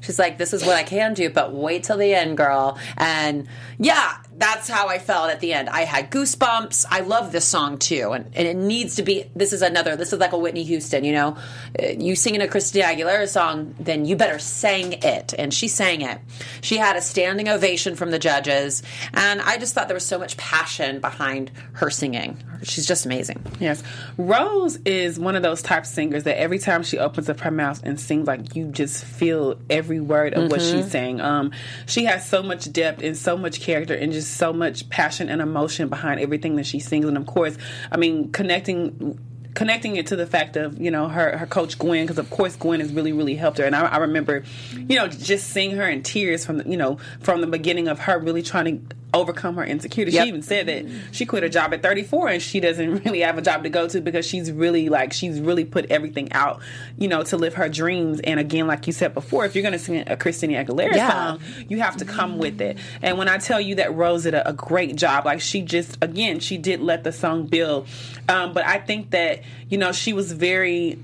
She's 0.00 0.18
like, 0.18 0.36
this 0.36 0.52
is 0.52 0.64
what 0.64 0.76
I 0.76 0.82
can 0.82 1.14
do, 1.14 1.30
but 1.30 1.54
wait 1.54 1.84
till 1.84 1.96
the 1.96 2.12
end, 2.12 2.36
girl. 2.36 2.76
And 2.96 3.46
yeah, 3.78 4.16
that's 4.42 4.68
how 4.68 4.88
I 4.88 4.98
felt 4.98 5.30
at 5.30 5.38
the 5.38 5.52
end. 5.52 5.68
I 5.68 5.82
had 5.84 6.10
goosebumps. 6.10 6.84
I 6.90 7.00
love 7.00 7.30
this 7.30 7.44
song 7.44 7.78
too. 7.78 8.10
And, 8.10 8.26
and 8.34 8.48
it 8.48 8.56
needs 8.56 8.96
to 8.96 9.02
be, 9.04 9.30
this 9.36 9.52
is 9.52 9.62
another, 9.62 9.94
this 9.94 10.12
is 10.12 10.18
like 10.18 10.32
a 10.32 10.38
Whitney 10.38 10.64
Houston, 10.64 11.04
you 11.04 11.12
know? 11.12 11.36
Uh, 11.80 11.86
You 11.96 12.16
singing 12.16 12.40
a 12.42 12.48
Christina 12.48 12.86
Aguilera 12.86 13.28
song, 13.28 13.74
then 13.78 14.04
you 14.04 14.16
better 14.16 14.40
sang 14.40 14.94
it. 14.94 15.32
And 15.38 15.54
she 15.54 15.68
sang 15.68 16.00
it. 16.02 16.18
She 16.60 16.76
had 16.76 16.96
a 16.96 17.00
standing 17.00 17.48
ovation 17.48 17.94
from 17.94 18.10
the 18.10 18.18
judges. 18.18 18.82
And 19.14 19.40
I 19.40 19.58
just 19.58 19.74
thought 19.74 19.86
there 19.88 19.94
was 19.94 20.06
so 20.06 20.18
much 20.18 20.36
passion 20.36 21.00
behind 21.00 21.52
her 21.74 21.88
singing. 21.90 22.42
She's 22.64 22.86
just 22.86 23.06
amazing. 23.06 23.44
Yes. 23.60 23.82
Rose 24.16 24.76
is 24.84 25.18
one 25.18 25.36
of 25.36 25.42
those 25.42 25.62
type 25.62 25.86
singers 25.86 26.24
that 26.24 26.38
every 26.40 26.58
time 26.58 26.82
she 26.82 26.98
opens 26.98 27.28
up 27.28 27.40
her 27.40 27.50
mouth 27.50 27.80
and 27.84 27.98
sings, 28.00 28.26
like 28.26 28.56
you 28.56 28.66
just 28.66 29.04
feel 29.04 29.58
every 29.70 30.00
word 30.00 30.34
of 30.34 30.50
what 30.50 30.60
Mm-hmm. 30.60 30.76
she's 30.82 30.90
saying. 30.90 31.20
Um, 31.20 31.52
she 31.86 32.04
has 32.06 32.28
so 32.28 32.42
much 32.42 32.70
depth 32.72 33.02
and 33.02 33.16
so 33.16 33.36
much 33.36 33.60
character 33.60 33.94
and 33.94 34.12
just 34.12 34.31
so 34.32 34.52
much 34.52 34.88
passion 34.88 35.28
and 35.28 35.40
emotion 35.40 35.88
behind 35.88 36.20
everything 36.20 36.56
that 36.56 36.66
she 36.66 36.80
sings. 36.80 37.06
And 37.06 37.16
of 37.16 37.26
course, 37.26 37.56
I 37.90 37.96
mean, 37.96 38.32
connecting 38.32 39.18
connecting 39.54 39.96
it 39.96 40.06
to 40.06 40.16
the 40.16 40.26
fact 40.26 40.56
of 40.56 40.80
you 40.80 40.90
know 40.90 41.08
her 41.08 41.36
her 41.36 41.46
coach 41.46 41.78
Gwen 41.78 42.04
because 42.04 42.18
of 42.18 42.30
course 42.30 42.56
Gwen 42.56 42.80
has 42.80 42.92
really 42.92 43.12
really 43.12 43.34
helped 43.34 43.58
her 43.58 43.64
and 43.64 43.76
I, 43.76 43.82
I 43.82 43.96
remember 43.98 44.44
you 44.72 44.96
know 44.96 45.08
just 45.08 45.50
seeing 45.50 45.72
her 45.72 45.86
in 45.88 46.02
tears 46.02 46.46
from 46.46 46.58
the 46.58 46.68
you 46.68 46.76
know 46.76 46.98
from 47.20 47.42
the 47.42 47.46
beginning 47.46 47.88
of 47.88 47.98
her 47.98 48.18
really 48.18 48.42
trying 48.42 48.88
to 48.88 48.94
overcome 49.14 49.56
her 49.56 49.64
insecurity 49.64 50.12
Yep. 50.12 50.22
she 50.24 50.28
even 50.28 50.42
said 50.42 50.66
that 50.68 50.86
she 51.12 51.26
quit 51.26 51.42
her 51.42 51.48
job 51.48 51.74
at 51.74 51.82
34 51.82 52.28
and 52.28 52.42
she 52.42 52.60
doesn't 52.60 53.04
really 53.04 53.20
have 53.20 53.36
a 53.38 53.42
job 53.42 53.62
to 53.62 53.68
go 53.68 53.86
to 53.88 54.00
because 54.00 54.24
she's 54.26 54.50
really 54.50 54.88
like 54.88 55.12
she's 55.12 55.40
really 55.40 55.64
put 55.64 55.90
everything 55.90 56.32
out 56.32 56.60
you 56.96 57.08
know 57.08 57.22
to 57.24 57.36
live 57.36 57.54
her 57.54 57.68
dreams 57.68 58.20
and 58.20 58.40
again 58.40 58.66
like 58.66 58.86
you 58.86 58.92
said 58.92 59.12
before 59.14 59.44
if 59.44 59.54
you're 59.54 59.62
going 59.62 59.72
to 59.72 59.78
sing 59.78 60.02
a 60.06 60.16
Christina 60.16 60.64
Aguilera 60.64 60.94
Yeah. 60.94 61.10
song 61.10 61.40
you 61.68 61.80
have 61.80 61.96
to 61.98 62.04
come 62.04 62.38
with 62.38 62.60
it 62.60 62.78
and 63.02 63.18
when 63.18 63.28
I 63.28 63.38
tell 63.38 63.60
you 63.60 63.74
that 63.76 63.94
Rose 63.94 64.22
did 64.22 64.34
a, 64.34 64.48
a 64.48 64.52
great 64.52 64.96
job 64.96 65.26
like 65.26 65.40
she 65.40 65.62
just 65.62 65.98
again 66.02 66.40
she 66.40 66.56
did 66.56 66.80
let 66.80 67.04
the 67.04 67.12
song 67.12 67.46
build 67.46 67.86
um, 68.28 68.52
but 68.54 68.64
I 68.64 68.78
think 68.78 69.10
that 69.10 69.42
you 69.68 69.76
know 69.78 69.92
she 69.92 70.12
was 70.12 70.32
very 70.32 70.98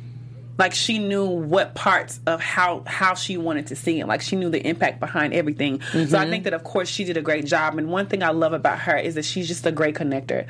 like 0.58 0.74
she 0.74 0.98
knew 0.98 1.24
what 1.24 1.74
parts 1.74 2.18
of 2.26 2.40
how 2.40 2.82
how 2.86 3.14
she 3.14 3.36
wanted 3.38 3.68
to 3.68 3.76
sing 3.76 3.98
it. 3.98 4.08
Like 4.08 4.20
she 4.20 4.34
knew 4.36 4.50
the 4.50 4.64
impact 4.66 4.98
behind 5.00 5.32
everything. 5.32 5.80
So 5.80 5.98
Mm-hmm. 5.98 6.14
I 6.16 6.28
think 6.28 6.44
that 6.44 6.52
of 6.52 6.64
course 6.64 6.88
she 6.88 7.04
did 7.04 7.16
a 7.16 7.22
great 7.22 7.46
job. 7.46 7.78
And 7.78 7.88
one 7.90 8.06
thing 8.06 8.22
I 8.22 8.30
love 8.30 8.52
about 8.52 8.80
her 8.80 8.96
is 8.96 9.14
that 9.14 9.24
she's 9.24 9.46
just 9.48 9.64
a 9.66 9.72
great 9.72 9.94
connector. 9.94 10.46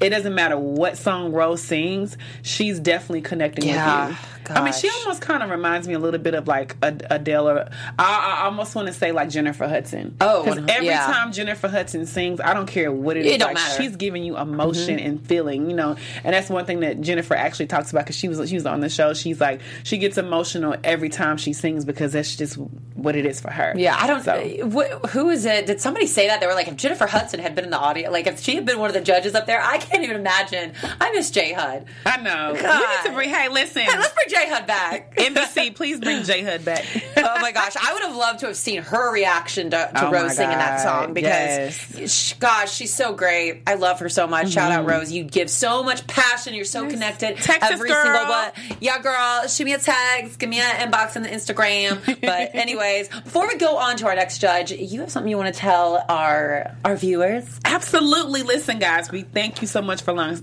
It 0.00 0.08
doesn't 0.10 0.34
matter 0.34 0.58
what 0.58 0.96
song 0.96 1.32
Rose 1.32 1.62
sings, 1.62 2.16
she's 2.42 2.80
definitely 2.80 3.20
connecting 3.20 3.68
Yeah, 3.68 4.08
with 4.08 4.16
you. 4.18 4.41
I 4.50 4.62
mean, 4.62 4.72
she 4.72 4.88
almost 4.90 5.20
kind 5.20 5.42
of 5.42 5.50
reminds 5.50 5.86
me 5.86 5.94
a 5.94 5.98
little 5.98 6.20
bit 6.20 6.34
of 6.34 6.48
like 6.48 6.76
Adele, 6.82 7.48
or 7.48 7.70
I, 7.98 8.38
I 8.40 8.44
almost 8.44 8.74
want 8.74 8.88
to 8.88 8.94
say 8.94 9.12
like 9.12 9.28
Jennifer 9.28 9.68
Hudson. 9.68 10.16
Oh, 10.20 10.44
because 10.44 10.64
every 10.68 10.86
yeah. 10.86 11.06
time 11.06 11.32
Jennifer 11.32 11.68
Hudson 11.68 12.06
sings, 12.06 12.40
I 12.40 12.54
don't 12.54 12.66
care 12.66 12.90
what 12.90 13.16
it 13.16 13.26
is. 13.26 13.32
It 13.32 13.38
don't 13.38 13.48
like, 13.48 13.54
matter. 13.56 13.74
Mm-hmm. 13.74 13.82
She's 13.82 13.96
giving 13.96 14.24
you 14.24 14.36
emotion 14.36 14.98
and 14.98 15.24
feeling, 15.26 15.70
you 15.70 15.76
know. 15.76 15.96
And 16.24 16.34
that's 16.34 16.48
one 16.48 16.64
thing 16.64 16.80
that 16.80 17.00
Jennifer 17.00 17.34
actually 17.34 17.66
talks 17.66 17.90
about 17.90 18.04
because 18.04 18.16
she 18.16 18.28
was 18.28 18.48
she 18.48 18.54
was 18.54 18.66
on 18.66 18.80
the 18.80 18.88
show. 18.88 19.14
She's 19.14 19.40
like 19.40 19.60
she 19.84 19.98
gets 19.98 20.18
emotional 20.18 20.76
every 20.84 21.08
time 21.08 21.36
she 21.36 21.52
sings 21.52 21.84
because 21.84 22.12
that's 22.12 22.36
just 22.36 22.56
what 22.56 23.16
it 23.16 23.26
is 23.26 23.40
for 23.40 23.50
her. 23.50 23.74
Yeah, 23.76 23.96
I 23.98 24.06
don't. 24.06 24.22
So, 24.22 24.70
wh- 24.70 25.08
who 25.10 25.30
is 25.30 25.44
it? 25.44 25.66
Did 25.66 25.80
somebody 25.80 26.06
say 26.06 26.28
that? 26.28 26.40
They 26.40 26.46
were 26.46 26.54
like, 26.54 26.68
if 26.68 26.76
Jennifer 26.76 27.06
Hudson 27.06 27.40
had 27.40 27.54
been 27.54 27.64
in 27.64 27.70
the 27.70 27.78
audience, 27.78 28.12
like 28.12 28.26
if 28.26 28.40
she 28.40 28.54
had 28.54 28.64
been 28.64 28.78
one 28.78 28.88
of 28.88 28.94
the 28.94 29.00
judges 29.00 29.34
up 29.34 29.46
there, 29.46 29.60
I 29.62 29.78
can't 29.78 30.04
even 30.04 30.16
imagine. 30.16 30.72
I 31.00 31.10
miss 31.12 31.30
J 31.30 31.52
Hud. 31.52 31.86
I 32.06 32.16
know. 32.18 32.54
God. 32.60 32.80
We 32.80 32.86
need 32.86 33.02
to 33.04 33.12
bring. 33.12 33.30
Hey, 33.30 33.48
listen. 33.48 33.82
Hey, 33.82 33.98
let's 33.98 34.12
bring 34.12 34.28
J 34.32 34.48
Hud 34.48 34.66
back. 34.66 35.16
NBC, 35.16 35.74
please 35.74 36.00
bring 36.00 36.22
J 36.24 36.42
Hud 36.42 36.64
back. 36.64 36.84
oh 37.18 37.40
my 37.40 37.52
gosh, 37.52 37.76
I 37.80 37.92
would 37.92 38.02
have 38.02 38.16
loved 38.16 38.40
to 38.40 38.46
have 38.46 38.56
seen 38.56 38.82
her 38.82 39.12
reaction 39.12 39.70
to, 39.70 39.90
to 39.94 40.06
Oh 40.08 40.10
Rose 40.10 40.36
singing 40.36 40.56
that 40.56 40.80
song 40.80 41.12
because, 41.12 41.28
yes. 41.30 42.12
sh- 42.12 42.32
gosh, 42.34 42.72
she's 42.72 42.94
so 42.94 43.12
great. 43.12 43.62
I 43.66 43.74
love 43.74 44.00
her 44.00 44.08
so 44.08 44.26
much. 44.26 44.50
Shout 44.50 44.72
out 44.72 44.80
mm-hmm. 44.80 44.90
Rose. 44.90 45.12
You 45.12 45.24
give 45.24 45.50
so 45.50 45.82
much 45.82 46.06
passion. 46.06 46.54
You're 46.54 46.64
so 46.64 46.88
connected. 46.88 47.36
Texas 47.36 47.72
Every 47.72 47.88
girl. 47.88 48.04
single 48.04 48.28
one. 48.28 48.52
Yeah, 48.80 49.00
girl. 49.00 49.46
Shoot 49.48 49.64
me 49.64 49.74
a 49.74 49.78
text. 49.78 50.38
Give 50.38 50.48
me 50.48 50.60
an 50.60 50.90
inbox 50.90 51.16
on 51.16 51.22
the 51.22 51.28
Instagram. 51.28 52.20
But 52.20 52.54
anyways, 52.54 53.08
before 53.08 53.46
we 53.46 53.56
go 53.56 53.76
on 53.76 53.96
to 53.98 54.06
our 54.06 54.14
next 54.14 54.38
judge, 54.38 54.72
you 54.72 55.00
have 55.00 55.10
something 55.10 55.30
you 55.30 55.36
want 55.36 55.52
to 55.54 55.60
tell 55.60 56.02
our 56.08 56.74
our 56.84 56.96
viewers. 56.96 57.60
Absolutely. 57.64 58.42
Listen, 58.42 58.78
guys, 58.78 59.10
we 59.10 59.22
thank 59.22 59.60
you 59.60 59.68
so 59.68 59.82
much 59.82 60.02
for 60.02 60.12
allowing, 60.12 60.42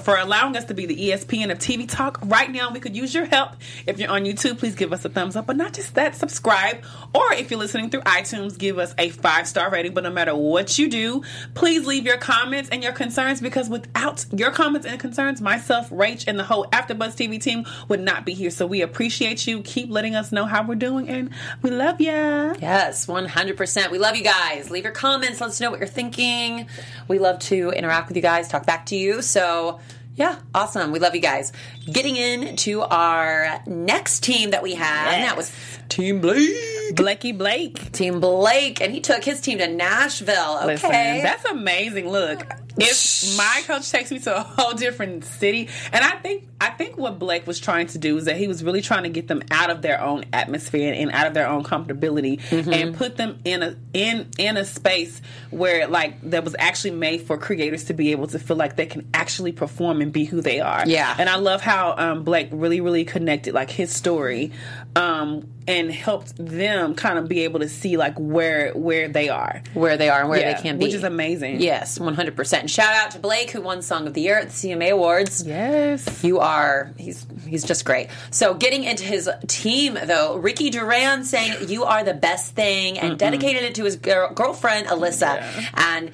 for 0.00 0.16
allowing 0.16 0.56
us 0.56 0.64
to 0.66 0.74
be 0.74 0.86
the 0.86 0.96
ESPN 1.10 1.52
of 1.52 1.58
TV 1.58 1.88
talk. 1.88 2.18
Right 2.24 2.50
now, 2.50 2.72
we 2.72 2.80
could 2.80 2.96
use 2.96 3.14
your 3.14 3.27
help. 3.28 3.52
If 3.86 3.98
you're 3.98 4.10
on 4.10 4.24
YouTube, 4.24 4.58
please 4.58 4.74
give 4.74 4.92
us 4.92 5.04
a 5.04 5.08
thumbs 5.08 5.36
up. 5.36 5.46
But 5.46 5.56
not 5.56 5.72
just 5.72 5.94
that, 5.94 6.14
subscribe. 6.14 6.84
Or 7.14 7.32
if 7.32 7.50
you're 7.50 7.60
listening 7.60 7.90
through 7.90 8.02
iTunes, 8.02 8.58
give 8.58 8.78
us 8.78 8.94
a 8.98 9.10
five 9.10 9.46
star 9.46 9.70
rating. 9.70 9.94
But 9.94 10.04
no 10.04 10.10
matter 10.10 10.34
what 10.34 10.78
you 10.78 10.88
do, 10.88 11.22
please 11.54 11.86
leave 11.86 12.04
your 12.04 12.18
comments 12.18 12.68
and 12.70 12.82
your 12.82 12.92
concerns 12.92 13.40
because 13.40 13.68
without 13.68 14.24
your 14.32 14.50
comments 14.50 14.86
and 14.86 14.98
concerns, 15.00 15.40
myself, 15.40 15.90
Rach, 15.90 16.26
and 16.26 16.38
the 16.38 16.44
whole 16.44 16.66
AfterBuzz 16.66 17.16
TV 17.16 17.40
team 17.40 17.64
would 17.88 18.00
not 18.00 18.24
be 18.24 18.34
here. 18.34 18.50
So 18.50 18.66
we 18.66 18.82
appreciate 18.82 19.46
you. 19.46 19.62
Keep 19.62 19.90
letting 19.90 20.14
us 20.14 20.32
know 20.32 20.44
how 20.44 20.66
we're 20.66 20.74
doing, 20.74 21.08
and 21.08 21.30
we 21.62 21.70
love 21.70 22.00
ya. 22.00 22.54
Yes, 22.60 23.06
100%. 23.06 23.90
We 23.90 23.98
love 23.98 24.16
you 24.16 24.24
guys. 24.24 24.70
Leave 24.70 24.84
your 24.84 24.92
comments. 24.92 25.40
Let 25.40 25.50
us 25.50 25.60
know 25.60 25.70
what 25.70 25.78
you're 25.78 25.88
thinking. 25.88 26.66
We 27.06 27.18
love 27.18 27.38
to 27.40 27.70
interact 27.70 28.08
with 28.08 28.16
you 28.16 28.22
guys, 28.22 28.48
talk 28.48 28.66
back 28.66 28.86
to 28.86 28.96
you. 28.96 29.22
So, 29.22 29.80
yeah, 30.18 30.40
awesome. 30.52 30.90
We 30.90 30.98
love 30.98 31.14
you 31.14 31.20
guys. 31.20 31.52
Getting 31.90 32.16
into 32.16 32.82
our 32.82 33.62
next 33.66 34.24
team 34.24 34.50
that 34.50 34.64
we 34.64 34.74
had, 34.74 35.14
and 35.14 35.24
that 35.24 35.36
was 35.36 35.52
Team 35.88 36.20
Blake. 36.20 36.77
Blakey 36.94 37.32
Blake. 37.32 37.92
Team 37.92 38.20
Blake, 38.20 38.80
and 38.80 38.92
he 38.92 39.00
took 39.00 39.24
his 39.24 39.40
team 39.40 39.58
to 39.58 39.68
Nashville. 39.68 40.58
Okay. 40.62 40.66
Listen, 40.74 40.90
that's 40.90 41.44
amazing. 41.44 42.08
Look, 42.08 42.46
if 42.76 43.36
my 43.36 43.62
coach 43.66 43.90
takes 43.90 44.10
me 44.10 44.20
to 44.20 44.36
a 44.36 44.40
whole 44.40 44.72
different 44.74 45.24
city, 45.24 45.68
and 45.92 46.04
I 46.04 46.12
think 46.16 46.48
I 46.60 46.70
think 46.70 46.96
what 46.96 47.18
Blake 47.18 47.46
was 47.46 47.58
trying 47.60 47.86
to 47.88 47.98
do 47.98 48.16
is 48.18 48.24
that 48.26 48.36
he 48.36 48.48
was 48.48 48.62
really 48.64 48.82
trying 48.82 49.04
to 49.04 49.08
get 49.08 49.28
them 49.28 49.42
out 49.50 49.70
of 49.70 49.82
their 49.82 50.00
own 50.00 50.24
atmosphere 50.32 50.92
and 50.96 51.10
out 51.12 51.26
of 51.26 51.34
their 51.34 51.48
own 51.48 51.64
comfortability 51.64 52.38
Mm-hmm. 52.48 52.72
and 52.72 52.96
put 52.96 53.16
them 53.16 53.38
in 53.44 53.62
a 53.62 53.76
in 53.92 54.28
in 54.38 54.56
a 54.56 54.64
space 54.64 55.20
where 55.50 55.86
like 55.86 56.20
that 56.30 56.44
was 56.44 56.56
actually 56.58 56.92
made 56.92 57.22
for 57.22 57.36
creators 57.36 57.84
to 57.84 57.94
be 57.94 58.12
able 58.12 58.26
to 58.28 58.38
feel 58.38 58.56
like 58.56 58.76
they 58.76 58.86
can 58.86 59.08
actually 59.12 59.52
perform 59.52 60.00
and 60.00 60.12
be 60.12 60.24
who 60.24 60.40
they 60.40 60.60
are. 60.60 60.84
Yeah. 60.86 61.14
And 61.18 61.28
I 61.28 61.36
love 61.36 61.60
how 61.60 61.94
um, 61.96 62.24
Blake 62.24 62.48
really 62.52 62.80
really 62.80 63.04
connected 63.04 63.54
like 63.54 63.70
his 63.70 63.92
story 63.92 64.52
um, 64.96 65.48
and 65.66 65.90
helped 65.92 66.34
them 66.36 66.77
kind 66.96 67.18
of 67.18 67.28
be 67.28 67.44
able 67.44 67.60
to 67.60 67.68
see 67.68 67.96
like 67.96 68.14
where 68.18 68.72
where 68.72 69.08
they 69.08 69.28
are. 69.28 69.62
where 69.74 69.96
they 69.96 70.08
are 70.08 70.20
and 70.20 70.28
where 70.28 70.40
Yeah, 70.40 70.54
they 70.54 70.62
can 70.62 70.78
be. 70.78 70.86
which 70.86 70.94
is 70.94 71.04
amazing. 71.04 71.60
Yes, 71.60 71.98
100%. 71.98 72.68
Shout 72.70 72.94
out 72.94 73.10
to 73.12 73.18
Blake, 73.18 73.50
who 73.50 73.60
won 73.60 73.82
Song 73.82 74.06
of 74.06 74.14
the 74.14 74.20
Year 74.20 74.38
at 74.38 74.48
the 74.50 74.52
CMA 74.54 74.90
Awards. 74.92 75.44
Yes. 75.46 76.22
You 76.24 76.38
are 76.40 76.92
he's 76.96 77.26
he's 77.46 77.64
just 77.64 77.84
great. 77.84 78.08
So 78.30 78.54
getting 78.54 78.84
into 78.84 79.04
his 79.04 79.28
team 79.46 79.98
though, 80.04 80.36
Ricky 80.36 80.70
Duran 80.70 81.24
saying 81.24 81.68
you 81.68 81.84
are 81.84 82.04
the 82.04 82.14
best 82.14 82.54
thing 82.54 82.98
and 82.98 83.18
dedicated 83.18 83.62
it 83.62 83.74
to 83.76 83.84
his 83.84 83.96
girl, 83.96 84.32
girlfriend 84.32 84.86
Alyssa. 84.88 85.42
And 85.74 86.10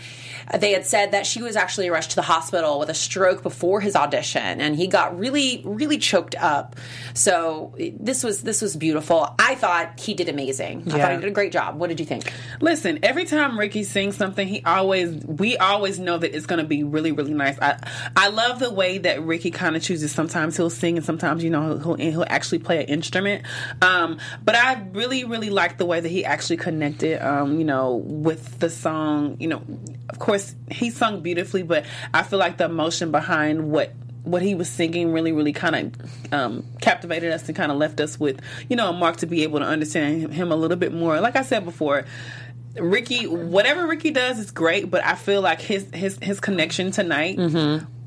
they 0.58 0.72
had 0.72 0.86
said 0.86 1.12
that 1.12 1.26
she 1.26 1.42
was 1.42 1.56
actually 1.56 1.90
rushed 1.90 2.10
to 2.10 2.16
the 2.16 2.22
hospital 2.22 2.78
with 2.78 2.90
a 2.90 2.94
stroke 2.94 3.42
before 3.42 3.80
his 3.80 3.96
audition 3.96 4.60
and 4.60 4.76
he 4.76 4.86
got 4.86 5.18
really 5.18 5.62
really 5.64 5.98
choked 5.98 6.34
up. 6.36 6.76
So 7.14 7.74
this 7.78 8.22
was 8.22 8.42
this 8.42 8.62
was 8.62 8.76
beautiful. 8.76 9.34
I 9.38 9.54
thought 9.54 10.00
he 10.00 10.14
did 10.14 10.28
amazing. 10.28 10.84
I 10.86 10.98
thought 10.98 11.12
he 11.12 11.18
did 11.18 11.28
a 11.28 11.32
great 11.32 11.52
job. 11.52 11.76
What 11.76 11.88
did 11.88 12.00
you 12.00 12.06
think? 12.06 12.32
Listen, 12.60 12.98
every 13.02 13.24
time 13.24 13.58
Ricky 13.58 13.84
sings 13.84 14.16
something, 14.16 14.46
he 14.46 14.62
always 14.64 15.14
we 15.24 15.56
always 15.56 15.98
know 15.98 16.18
that 16.18 16.34
it's 16.34 16.46
going 16.46 16.60
to 16.60 16.66
be 16.66 16.82
really 16.82 17.12
really 17.12 17.34
nice. 17.34 17.58
I 17.60 17.78
I 18.16 18.28
love 18.28 18.58
the 18.58 18.72
way 18.72 18.98
that 18.98 19.22
Ricky 19.22 19.50
kind 19.50 19.76
of 19.76 19.82
chooses. 19.82 20.12
Sometimes 20.12 20.56
he'll 20.56 20.70
sing, 20.70 20.96
and 20.96 21.04
sometimes 21.04 21.42
you 21.42 21.50
know 21.50 21.78
he'll 21.78 21.94
he'll 21.94 22.26
actually 22.28 22.58
play 22.58 22.82
an 22.82 22.88
instrument. 22.88 23.44
Um, 23.82 24.18
but 24.44 24.54
I 24.54 24.82
really 24.92 25.24
really 25.24 25.50
like 25.50 25.78
the 25.78 25.86
way 25.86 26.00
that 26.00 26.08
he 26.08 26.24
actually 26.24 26.58
connected. 26.58 27.24
Um, 27.24 27.58
you 27.58 27.64
know, 27.64 27.96
with 27.96 28.58
the 28.58 28.70
song. 28.70 29.36
You 29.40 29.48
know, 29.48 29.62
of 30.14 30.20
course 30.20 30.54
he 30.70 30.90
sung 30.90 31.22
beautifully, 31.22 31.64
but 31.64 31.84
I 32.14 32.22
feel 32.22 32.38
like 32.38 32.56
the 32.56 32.66
emotion 32.66 33.10
behind 33.10 33.68
what 33.72 33.92
what 34.22 34.42
he 34.42 34.54
was 34.54 34.68
singing 34.68 35.12
really, 35.12 35.32
really 35.32 35.52
kind 35.52 35.74
of 35.74 36.32
um, 36.32 36.64
captivated 36.80 37.32
us 37.32 37.48
and 37.48 37.56
kind 37.56 37.72
of 37.72 37.78
left 37.78 37.98
us 37.98 38.18
with, 38.18 38.40
you 38.68 38.76
know, 38.76 38.90
a 38.90 38.92
mark 38.92 39.16
to 39.18 39.26
be 39.26 39.42
able 39.42 39.58
to 39.58 39.64
understand 39.64 40.32
him, 40.32 40.52
a 40.52 40.56
little 40.56 40.76
bit 40.76 40.94
more. 40.94 41.20
Like 41.20 41.34
I 41.34 41.42
said 41.42 41.64
before, 41.64 42.04
Ricky, 42.78 43.26
whatever 43.26 43.88
Ricky 43.88 44.12
does 44.12 44.38
is 44.38 44.52
great, 44.52 44.88
but 44.88 45.04
I 45.04 45.16
feel 45.16 45.40
like 45.42 45.60
his 45.60 45.88
his 45.92 46.16
his 46.22 46.38
connection 46.38 46.92
tonight, 46.92 47.38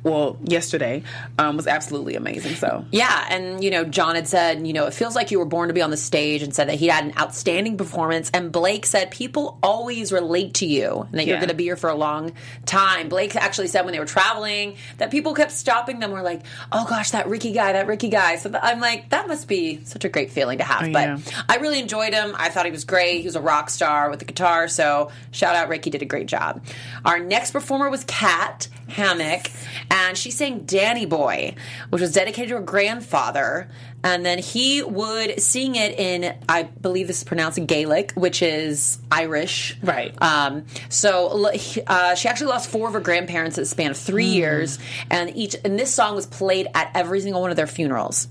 well, 0.04 0.38
yesterday, 0.44 1.04
um, 1.38 1.58
was 1.58 1.68
absolutely 1.68 2.16
amazing. 2.16 2.56
So 2.56 2.86
Yeah, 2.92 3.26
and 3.30 3.64
you 3.64 3.72
know, 3.72 3.84
John 3.84 4.16
had 4.16 4.28
said, 4.28 4.66
you 4.66 4.74
know, 4.74 4.86
it 4.86 4.94
feels 4.94 5.16
like 5.16 5.32
you 5.32 5.40
were 5.40 5.46
born 5.46 5.68
to 5.68 5.74
be 5.74 5.82
on 5.82 5.92
the 5.92 5.98
stage, 5.98 6.44
and 6.44 6.54
said 6.54 6.70
that 6.70 6.76
he 6.76 6.88
had 6.88 7.04
an 7.04 7.14
outstanding 7.18 7.78
performance. 7.78 8.30
And 8.34 8.52
Blake 8.52 8.86
said 8.86 9.12
people 9.12 9.58
always 9.62 10.12
relate 10.12 10.56
to 10.56 10.66
you, 10.66 11.08
and 11.10 11.20
that 11.20 11.28
you're 11.28 11.38
going 11.38 11.50
to 11.50 11.56
be 11.56 11.66
here 11.66 11.76
for 11.76 11.90
a 11.90 11.96
long 11.96 12.34
time. 12.66 13.10
Blake 13.10 13.36
actually 13.36 13.68
said 13.68 13.84
when 13.86 13.94
they 13.94 14.00
were 14.00 14.06
traveling 14.06 14.76
that 14.98 15.12
people 15.12 15.34
kept 15.34 15.52
stopping 15.52 16.00
them, 16.00 16.12
were 16.12 16.22
like, 16.22 16.42
"Oh 16.72 16.86
gosh, 16.88 17.12
that 17.12 17.28
Ricky 17.28 17.52
guy, 17.52 17.74
that 17.74 17.88
Ricky 17.88 18.10
guy." 18.10 18.38
So 18.38 18.50
th- 18.50 18.62
I'm 18.64 18.80
like, 18.80 19.10
that 19.10 19.28
must 19.28 19.48
be 19.48 19.84
such 19.84 20.06
a 20.06 20.10
great 20.10 20.32
feeling 20.32 20.60
to 20.60 20.64
have. 20.64 20.88
Oh, 20.88 20.92
but 20.92 21.08
yeah. 21.08 21.44
I 21.50 21.58
really 21.58 21.80
enjoyed 21.80 22.14
him. 22.14 22.36
I 22.38 22.50
thought 22.50 22.66
he 22.66 22.72
was 22.72 22.86
great. 22.86 23.20
He 23.22 23.26
was 23.26 23.36
a 23.36 23.42
rock 23.42 23.70
star 23.70 24.10
with 24.10 24.20
the 24.20 24.26
guitar. 24.26 24.68
So 24.68 25.12
shout 25.32 25.56
out 25.56 25.70
Ricky, 25.70 25.90
did 25.90 26.02
a 26.02 26.06
great 26.06 26.28
job. 26.28 26.64
Our 27.06 27.20
next 27.20 27.52
performer 27.52 27.90
was 27.90 28.04
Kat 28.06 28.68
Hammock, 28.88 29.52
and 29.98 30.16
she 30.16 30.30
sang 30.30 30.60
Danny 30.60 31.08
Boy, 31.08 31.56
which 31.90 32.02
was 32.02 32.14
dedicated 32.14 32.50
to 32.50 32.56
her 32.58 32.62
grandfather. 32.62 33.68
And 34.04 34.24
then 34.24 34.38
he 34.38 34.84
would 34.84 35.42
sing 35.42 35.76
it 35.76 35.98
in, 36.00 36.38
I 36.48 36.64
believe 36.64 37.08
this 37.08 37.18
is 37.18 37.24
pronounced 37.24 37.66
Gaelic, 37.66 38.12
which 38.12 38.44
is 38.44 39.00
Irish. 39.12 39.76
Right. 39.82 40.16
Um, 40.22 40.68
so 40.90 41.50
uh, 41.88 42.14
she 42.14 42.30
actually 42.30 42.48
lost 42.48 42.70
four 42.70 42.88
of 42.88 42.94
her 42.94 43.00
grandparents 43.00 43.58
in 43.58 43.64
the 43.64 43.66
span 43.66 43.90
of 43.90 43.98
three 43.98 44.26
years, 44.26 44.78
and 45.10 45.36
each 45.36 45.56
and 45.66 45.80
this 45.80 45.92
song 45.92 46.16
was 46.16 46.28
played 46.28 46.68
at 46.76 46.92
every 46.94 47.20
single 47.22 47.42
one 47.42 47.50
of 47.50 47.58
their 47.58 47.68
funerals. 47.68 48.28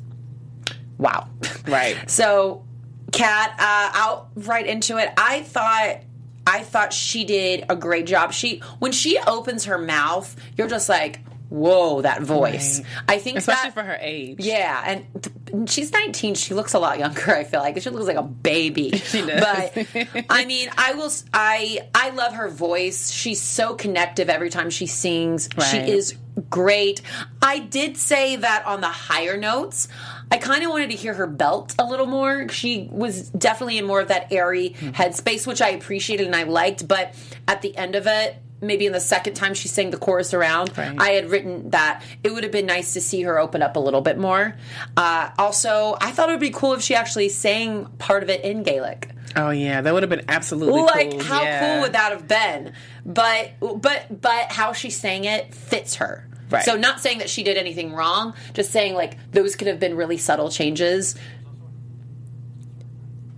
Wow. 0.99 1.29
Right. 1.67 1.97
So, 2.09 2.65
Kat, 3.13 3.51
uh, 3.59 3.91
out 3.93 4.29
right 4.37 4.67
into 4.67 4.99
it. 4.99 5.11
I 5.17 5.43
thought. 5.43 6.03
I 6.49 6.63
thought 6.63 6.93
she 6.93 7.25
did 7.25 7.65
a 7.69 7.75
great 7.75 8.07
job. 8.07 8.33
She 8.33 8.63
when 8.79 8.93
she 8.93 9.19
opens 9.19 9.65
her 9.65 9.79
mouth, 9.79 10.37
you're 10.57 10.69
just 10.69 10.89
like, 10.89 11.19
"Whoa, 11.49 12.03
that 12.03 12.23
voice!" 12.23 12.81
Right. 12.81 12.87
I 13.09 13.19
think 13.19 13.39
especially 13.39 13.71
that, 13.71 13.75
for 13.75 13.83
her 13.83 13.99
age, 14.01 14.37
yeah, 14.41 14.83
and 14.87 15.07
th- 15.23 15.71
she's 15.71 15.93
19. 15.93 16.35
She 16.35 16.55
looks 16.55 16.75
a 16.75 16.79
lot 16.79 16.99
younger. 16.99 17.35
I 17.35 17.45
feel 17.45 17.61
like 17.61 17.81
she 17.81 17.91
looks 17.91 18.07
like 18.07 18.17
a 18.17 18.23
baby. 18.23 18.91
She 19.07 19.25
does. 19.25 19.41
But 19.41 20.27
I 20.31 20.45
mean, 20.45 20.69
I 20.77 20.95
will. 20.95 21.11
I 21.33 21.89
I 21.95 22.11
love 22.11 22.33
her 22.35 22.49
voice. 22.49 23.11
She's 23.11 23.41
so 23.41 23.75
connective 23.75 24.29
every 24.29 24.51
time 24.51 24.71
she 24.71 24.87
sings. 24.87 25.49
She 25.71 25.77
is 25.79 26.15
great. 26.51 27.01
I 27.41 27.61
did 27.61 27.97
say 27.97 28.37
that 28.37 28.65
on 28.67 28.81
the 28.81 28.89
higher 28.89 29.37
notes. 29.37 29.89
I 30.31 30.39
kind 30.39 30.65
of 30.65 30.71
wanted 30.71 30.91
to 30.91 30.97
hear 30.97 31.15
her 31.15 31.27
belt 31.29 31.75
a 31.79 31.85
little 31.85 32.07
more. 32.07 32.49
She 32.49 32.89
was 32.91 33.31
definitely 33.31 33.79
in 33.79 33.85
more 33.87 34.01
of 34.01 34.09
that 34.09 34.33
airy 34.33 34.71
Mm-hmm. 34.71 34.91
headspace, 34.91 35.47
which 35.47 35.63
I 35.63 35.69
appreciated 35.71 36.27
and 36.27 36.35
I 36.37 36.43
liked. 36.43 36.87
But 36.89 37.15
at 37.47 37.63
the 37.63 37.75
end 37.77 37.95
of 37.95 38.07
it, 38.07 38.37
maybe 38.61 38.87
in 38.87 38.93
the 38.93 39.01
second 39.01 39.35
time 39.35 39.55
she 39.55 39.69
sang 39.69 39.91
the 39.91 39.97
chorus 39.97 40.33
around, 40.35 40.77
Right. 40.77 40.95
I 40.99 41.11
had 41.11 41.31
written 41.31 41.71
that 41.71 42.03
it 42.25 42.33
would 42.33 42.43
have 42.43 42.53
been 42.53 42.67
nice 42.67 42.95
to 42.95 43.01
see 43.01 43.23
her 43.23 43.39
open 43.39 43.63
up 43.63 43.77
a 43.77 43.81
little 43.81 44.01
bit 44.01 44.19
more. 44.19 44.57
Uh, 44.97 45.31
also, 45.39 45.97
I 46.01 46.11
thought 46.11 46.29
it 46.29 46.33
would 46.33 46.41
be 46.41 46.51
cool 46.51 46.73
if 46.73 46.83
she 46.83 46.95
actually 46.95 47.29
sang 47.29 47.87
part 47.99 48.23
of 48.23 48.31
it 48.31 48.43
in 48.45 48.63
Gaelic. 48.63 49.11
Oh 49.35 49.51
yeah, 49.51 49.83
that 49.83 49.93
would 49.93 50.03
have 50.03 50.11
been 50.11 50.25
absolutely 50.29 50.81
like 50.81 51.11
cool. 51.11 51.23
how 51.23 51.43
yeah. 51.43 51.61
cool 51.75 51.83
would 51.83 51.93
that 51.93 52.13
have 52.13 52.27
been? 52.27 52.73
But 53.05 53.53
but 53.61 54.21
but 54.23 54.51
how 54.51 54.73
she 54.73 54.89
sang 54.89 55.25
it 55.25 55.55
fits 55.55 55.97
her. 55.97 56.27
Right. 56.49 56.65
So 56.65 56.77
not 56.77 57.01
saying 57.01 57.19
that 57.19 57.29
she 57.29 57.43
did 57.43 57.57
anything 57.57 57.93
wrong, 57.93 58.35
just 58.55 58.71
saying 58.71 58.95
like 58.95 59.19
those 59.33 59.57
could 59.57 59.67
have 59.67 59.81
been 59.81 59.97
really 59.97 60.17
subtle 60.17 60.49
changes. 60.49 61.17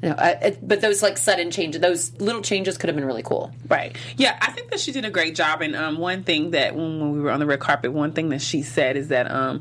Know, 0.02 0.10
uh, 0.10 0.38
it, 0.42 0.66
but 0.66 0.80
those 0.80 1.02
like 1.02 1.18
sudden 1.18 1.50
changes, 1.50 1.80
those 1.80 2.12
little 2.20 2.42
changes 2.42 2.78
could 2.78 2.88
have 2.88 2.96
been 2.96 3.04
really 3.04 3.22
cool. 3.22 3.50
Right. 3.68 3.96
Yeah, 4.16 4.38
I 4.40 4.52
think 4.52 4.70
that 4.70 4.78
she 4.78 4.92
did 4.92 5.04
a 5.04 5.10
great 5.10 5.34
job. 5.34 5.60
And 5.60 5.74
um, 5.74 5.98
one 5.98 6.22
thing 6.22 6.52
that 6.52 6.74
when, 6.76 7.00
when 7.00 7.12
we 7.12 7.20
were 7.20 7.30
on 7.30 7.40
the 7.40 7.46
red 7.46 7.60
carpet, 7.60 7.92
one 7.92 8.12
thing 8.12 8.28
that 8.28 8.40
she 8.40 8.62
said 8.62 8.96
is 8.96 9.08
that 9.08 9.30
um, 9.30 9.60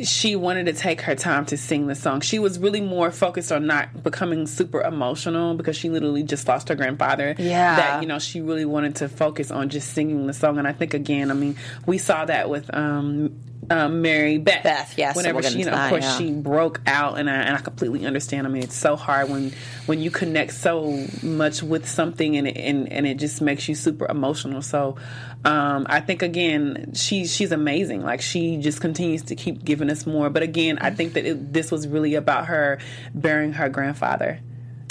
she 0.00 0.36
wanted 0.36 0.66
to 0.66 0.72
take 0.72 1.00
her 1.02 1.14
time 1.14 1.44
to 1.46 1.56
sing 1.56 1.86
the 1.86 1.94
song. 1.94 2.20
She 2.20 2.38
was 2.38 2.58
really 2.58 2.80
more 2.80 3.10
focused 3.10 3.50
on 3.50 3.66
not 3.66 4.02
becoming 4.02 4.46
super 4.46 4.80
emotional 4.80 5.54
because 5.54 5.76
she 5.76 5.90
literally 5.90 6.22
just 6.22 6.46
lost 6.46 6.68
her 6.68 6.74
grandfather. 6.74 7.34
Yeah. 7.38 7.76
That, 7.76 8.02
you 8.02 8.08
know, 8.08 8.18
she 8.18 8.40
really 8.40 8.64
wanted 8.64 8.96
to 8.96 9.08
focus 9.08 9.50
on 9.50 9.68
just 9.70 9.92
singing 9.92 10.26
the 10.26 10.32
song. 10.32 10.58
And 10.58 10.68
I 10.68 10.72
think, 10.72 10.94
again, 10.94 11.30
I 11.30 11.34
mean, 11.34 11.56
we 11.86 11.98
saw 11.98 12.24
that 12.24 12.48
with. 12.48 12.72
Um, 12.72 13.40
um, 13.70 14.02
Mary 14.02 14.38
Beth. 14.38 14.62
Beth, 14.62 14.94
yes, 14.96 15.16
Whenever 15.16 15.40
we'll 15.40 15.50
she, 15.50 15.58
you 15.58 15.64
know, 15.66 15.72
of 15.72 15.90
course, 15.90 16.04
yeah. 16.04 16.16
she 16.16 16.32
broke 16.32 16.80
out, 16.86 17.18
and 17.18 17.28
I, 17.28 17.34
and 17.34 17.56
I 17.56 17.60
completely 17.60 18.06
understand. 18.06 18.46
I 18.46 18.50
mean, 18.50 18.62
it's 18.62 18.76
so 18.76 18.96
hard 18.96 19.28
when 19.28 19.52
when 19.86 20.00
you 20.00 20.10
connect 20.10 20.54
so 20.54 21.06
much 21.22 21.62
with 21.62 21.88
something, 21.88 22.36
and 22.36 22.48
it, 22.48 22.56
and 22.56 22.90
and 22.90 23.06
it 23.06 23.18
just 23.18 23.42
makes 23.42 23.68
you 23.68 23.74
super 23.74 24.06
emotional. 24.06 24.62
So, 24.62 24.96
um, 25.44 25.86
I 25.88 26.00
think 26.00 26.22
again, 26.22 26.92
she 26.94 27.26
she's 27.26 27.52
amazing. 27.52 28.02
Like 28.02 28.20
she 28.20 28.56
just 28.58 28.80
continues 28.80 29.22
to 29.24 29.36
keep 29.36 29.64
giving 29.64 29.90
us 29.90 30.06
more. 30.06 30.30
But 30.30 30.42
again, 30.42 30.78
I 30.80 30.90
think 30.90 31.14
that 31.14 31.24
it, 31.24 31.52
this 31.52 31.70
was 31.70 31.86
really 31.86 32.14
about 32.14 32.46
her 32.46 32.78
burying 33.14 33.52
her 33.54 33.68
grandfather. 33.68 34.40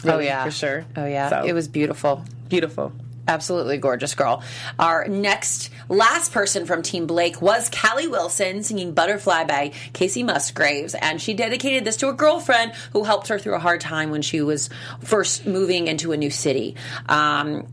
Oh 0.06 0.20
yeah, 0.20 0.44
for 0.46 0.51
sure. 0.51 0.86
Oh 0.96 1.06
yeah, 1.06 1.30
So, 1.30 1.44
it 1.44 1.54
was 1.54 1.68
beautiful. 1.68 2.24
beautiful. 2.50 2.94
Absolutely 3.27 3.77
gorgeous 3.77 4.16
girl. 4.16 4.42
Our 4.80 5.06
next, 5.10 5.70
last 5.89 6.32
person 6.32 6.66
from 6.66 6.82
Team 6.82 7.08
Blake 7.08 7.42
was 7.42 7.68
Kalie 7.68 8.08
Wilson 8.08 8.63
singing 8.63 8.94
Butterfly 8.94 9.44
by 9.44 9.72
Kacey 9.92 10.24
Musgraves. 10.24 10.96
And 10.96 11.22
she 11.22 11.34
dedicated 11.34 11.84
this 11.84 11.98
to 11.98 12.08
a 12.08 12.13
girlfriend 12.13 12.72
who 12.94 13.04
helped 13.04 13.27
her 13.27 13.38
through 13.38 13.56
a 13.56 13.60
hard 13.60 13.82
time 13.82 14.12
when 14.12 14.22
she 14.22 14.39
was 14.39 14.70
first 15.01 15.46
moving 15.46 15.88
into 15.88 16.13
a 16.13 16.18
new 16.18 16.30
city. 16.30 16.75
Um, 17.10 17.68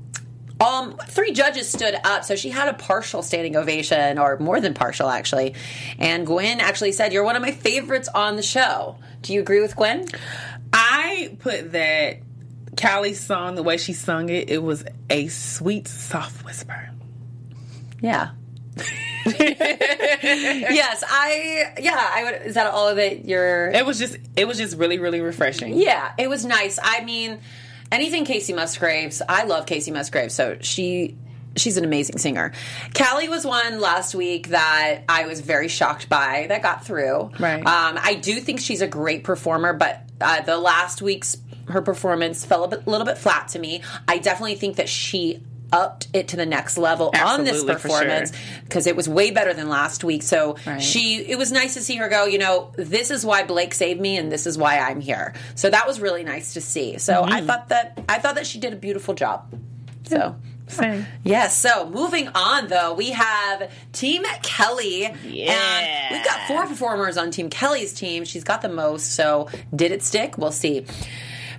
um, 0.61 0.97
three 1.09 1.33
judges 1.33 1.69
stood 1.69 1.97
up, 2.05 2.25
so 2.25 2.37
she 2.37 2.51
had 2.51 2.69
a 2.69 2.75
partial 2.75 3.23
standing 3.23 3.57
ovation, 3.57 4.19
or 4.19 4.39
more 4.39 4.61
than 4.61 4.75
partial, 4.75 5.09
actually. 5.09 5.55
And 5.99 6.27
Gwen 6.27 6.61
actually 6.61 6.93
said, 6.93 7.13
You're 7.13 7.25
one 7.25 7.37
of 7.37 7.43
my 7.43 7.51
favorites 7.51 8.09
on 8.15 8.37
the 8.37 8.43
show. 8.43 8.97
Do 9.23 9.33
you 9.33 9.41
agree 9.41 9.61
with 9.61 9.75
Gwen? 9.75 10.07
I 10.73 11.37
put 11.41 11.73
that 11.73 12.19
Kalie's 12.77 13.21
song, 13.21 13.55
the 13.55 13.63
way 13.63 13.77
she 13.77 13.93
sung 13.93 14.29
it, 14.29 14.51
it 14.51 14.63
was 14.63 14.85
a 15.11 15.29
sweet, 15.29 15.89
soft 15.89 16.45
whisper. 16.45 16.91
Yeah. 18.01 18.31
yes, 19.27 21.03
I 21.09 21.73
yeah, 21.79 22.11
I 22.15 22.25
would 22.25 22.43
is 22.47 22.55
that 22.55 22.67
all 22.67 22.89
of 22.89 22.99
it 22.99 23.25
you're 23.25 23.71
It 23.71 23.87
was 23.87 23.99
just, 23.99 24.19
it 24.37 24.47
was 24.47 24.59
just 24.59 24.77
really, 24.77 24.99
really 24.99 25.21
refreshing. 25.21 25.75
Yeah, 25.79 26.13
it 26.19 26.29
was 26.29 26.45
nice. 26.45 26.79
I 26.83 27.05
mean, 27.05 27.41
anything 27.93 28.25
Kacey 28.25 28.55
Musgraves, 28.55 29.23
I 29.29 29.45
love 29.45 29.67
Kacey 29.67 29.93
Musgraves, 29.93 30.35
so 30.35 30.57
she 30.61 31.17
she's 31.57 31.77
an 31.77 31.85
amazing 31.85 32.19
singer. 32.19 32.53
Kalie 32.95 33.29
was 33.29 33.45
one 33.45 33.81
last 33.81 34.15
week 34.15 34.49
that 34.49 35.03
I 35.09 35.27
was 35.27 35.41
very 35.41 35.69
shocked 35.69 36.09
by 36.09 36.47
that 36.49 36.63
got 36.63 36.85
through. 36.85 37.31
Right. 37.39 37.65
Um, 37.65 37.99
I 38.03 38.15
do 38.15 38.41
think 38.41 38.61
she's 38.61 38.83
a 38.83 38.89
great 38.89 39.25
performer, 39.25 39.73
but 39.73 40.03
uh, 40.21 40.43
the 40.43 40.59
last 40.59 41.03
week's 41.03 41.37
her 41.69 41.81
performance 41.81 42.45
fell 42.45 42.65
a 42.65 42.69
bit, 42.69 42.87
little 42.87 43.07
bit 43.07 43.19
flat 43.19 43.49
to 43.49 43.59
me. 43.59 43.83
I 44.07 44.19
definitely 44.19 44.57
think 44.57 44.77
that 44.77 44.89
she 44.89 45.43
upped 45.75 46.07
it 46.13 46.29
to 46.29 46.37
the 46.37 46.47
next 46.47 46.79
level 46.79 47.07
on 47.15 47.41
this 47.45 47.55
Absolutely, 47.55 47.75
for 47.75 47.81
performance 47.81 48.31
sure. 48.37 48.63
because 48.65 48.87
it 48.87 48.95
was 48.97 49.09
way 49.09 49.31
better 49.33 49.53
than 49.53 49.69
last 49.69 50.05
week. 50.05 50.23
So 50.23 50.57
Right. 50.67 50.81
she, 50.81 51.17
it 51.17 51.37
was 51.37 51.51
nice 51.51 51.75
to 51.75 51.81
see 51.83 51.97
her 51.97 52.09
go. 52.09 52.27
You 52.27 52.39
know, 52.39 52.73
this 52.77 53.11
is 53.11 53.27
why 53.27 53.43
Blake 53.43 53.75
saved 53.75 54.01
me, 54.01 54.17
and 54.17 54.31
this 54.31 54.47
is 54.47 54.57
why 54.57 54.79
I'm 54.79 55.01
here. 55.01 55.35
So 55.57 55.69
that 55.71 55.87
was 55.87 56.01
really 56.01 56.23
nice 56.25 56.55
to 56.55 56.61
see. 56.61 56.99
So 56.99 57.23
I 57.25 57.39
Mm-hmm. 57.39 57.47
thought 57.47 57.69
that 57.71 57.99
I 58.09 58.19
thought 58.21 58.37
that 58.37 58.47
she 58.47 58.59
did 58.61 58.73
a 58.73 58.77
beautiful 58.77 59.15
job. 59.15 59.53
So. 60.05 60.37
Same. 60.67 61.05
Yes. 61.25 61.59
So 61.61 61.91
moving 61.91 62.29
on, 62.29 62.69
though, 62.69 62.95
we 62.95 63.11
have 63.11 63.71
Team 63.93 64.23
Kelly. 64.43 65.03
Yeah. 65.23 65.53
And 65.53 66.15
we've 66.17 66.25
got 66.25 66.49
four 66.49 66.67
performers 66.67 67.19
on 67.19 67.31
Team 67.31 67.51
Kelly's 67.51 67.93
team. 67.93 68.25
She's 68.25 68.45
got 68.45 68.63
the 68.63 68.71
most. 68.71 69.13
So 69.15 69.49
did 69.77 69.93
it 69.93 70.03
stick? 70.03 70.39
We'll 70.39 70.53
see. 70.53 70.87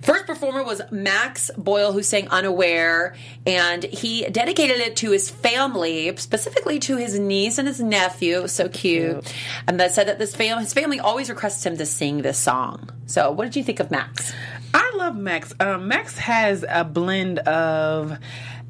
First 0.06 0.28
performer 0.28 0.64
was 0.64 0.84
Max 0.92 1.50
Boyle, 1.58 1.92
who 1.92 2.04
sang 2.04 2.28
Unaware, 2.28 3.16
and 3.48 3.84
he 3.84 4.24
dedicated 4.26 4.78
it 4.78 4.98
to 4.98 5.10
his 5.10 5.32
family, 5.32 6.16
specifically 6.18 6.78
to 6.82 6.98
his 6.98 7.18
niece 7.18 7.58
and 7.58 7.68
his 7.68 7.82
nephew. 7.82 8.38
It 8.38 8.44
was 8.44 8.52
so 8.52 8.70
cute. 8.70 9.34
And 9.68 9.80
that 9.80 9.94
said 9.96 10.08
that 10.08 10.20
this 10.20 10.36
fam- 10.36 10.60
his 10.60 10.74
family 10.74 11.00
always 11.00 11.28
requests 11.28 11.66
him 11.66 11.76
to 11.78 11.88
sing 11.88 12.22
this 12.22 12.38
song. 12.38 12.92
So, 13.08 13.32
what 13.32 13.46
did 13.46 13.56
you 13.56 13.64
think 13.64 13.80
of 13.80 13.90
Max? 13.90 14.32
I 14.76 14.92
love 14.94 15.16
Max. 15.16 15.56
Um, 15.60 15.88
Max 15.88 16.20
has 16.20 16.64
a 16.70 16.84
blend 16.84 17.40
of 17.40 18.16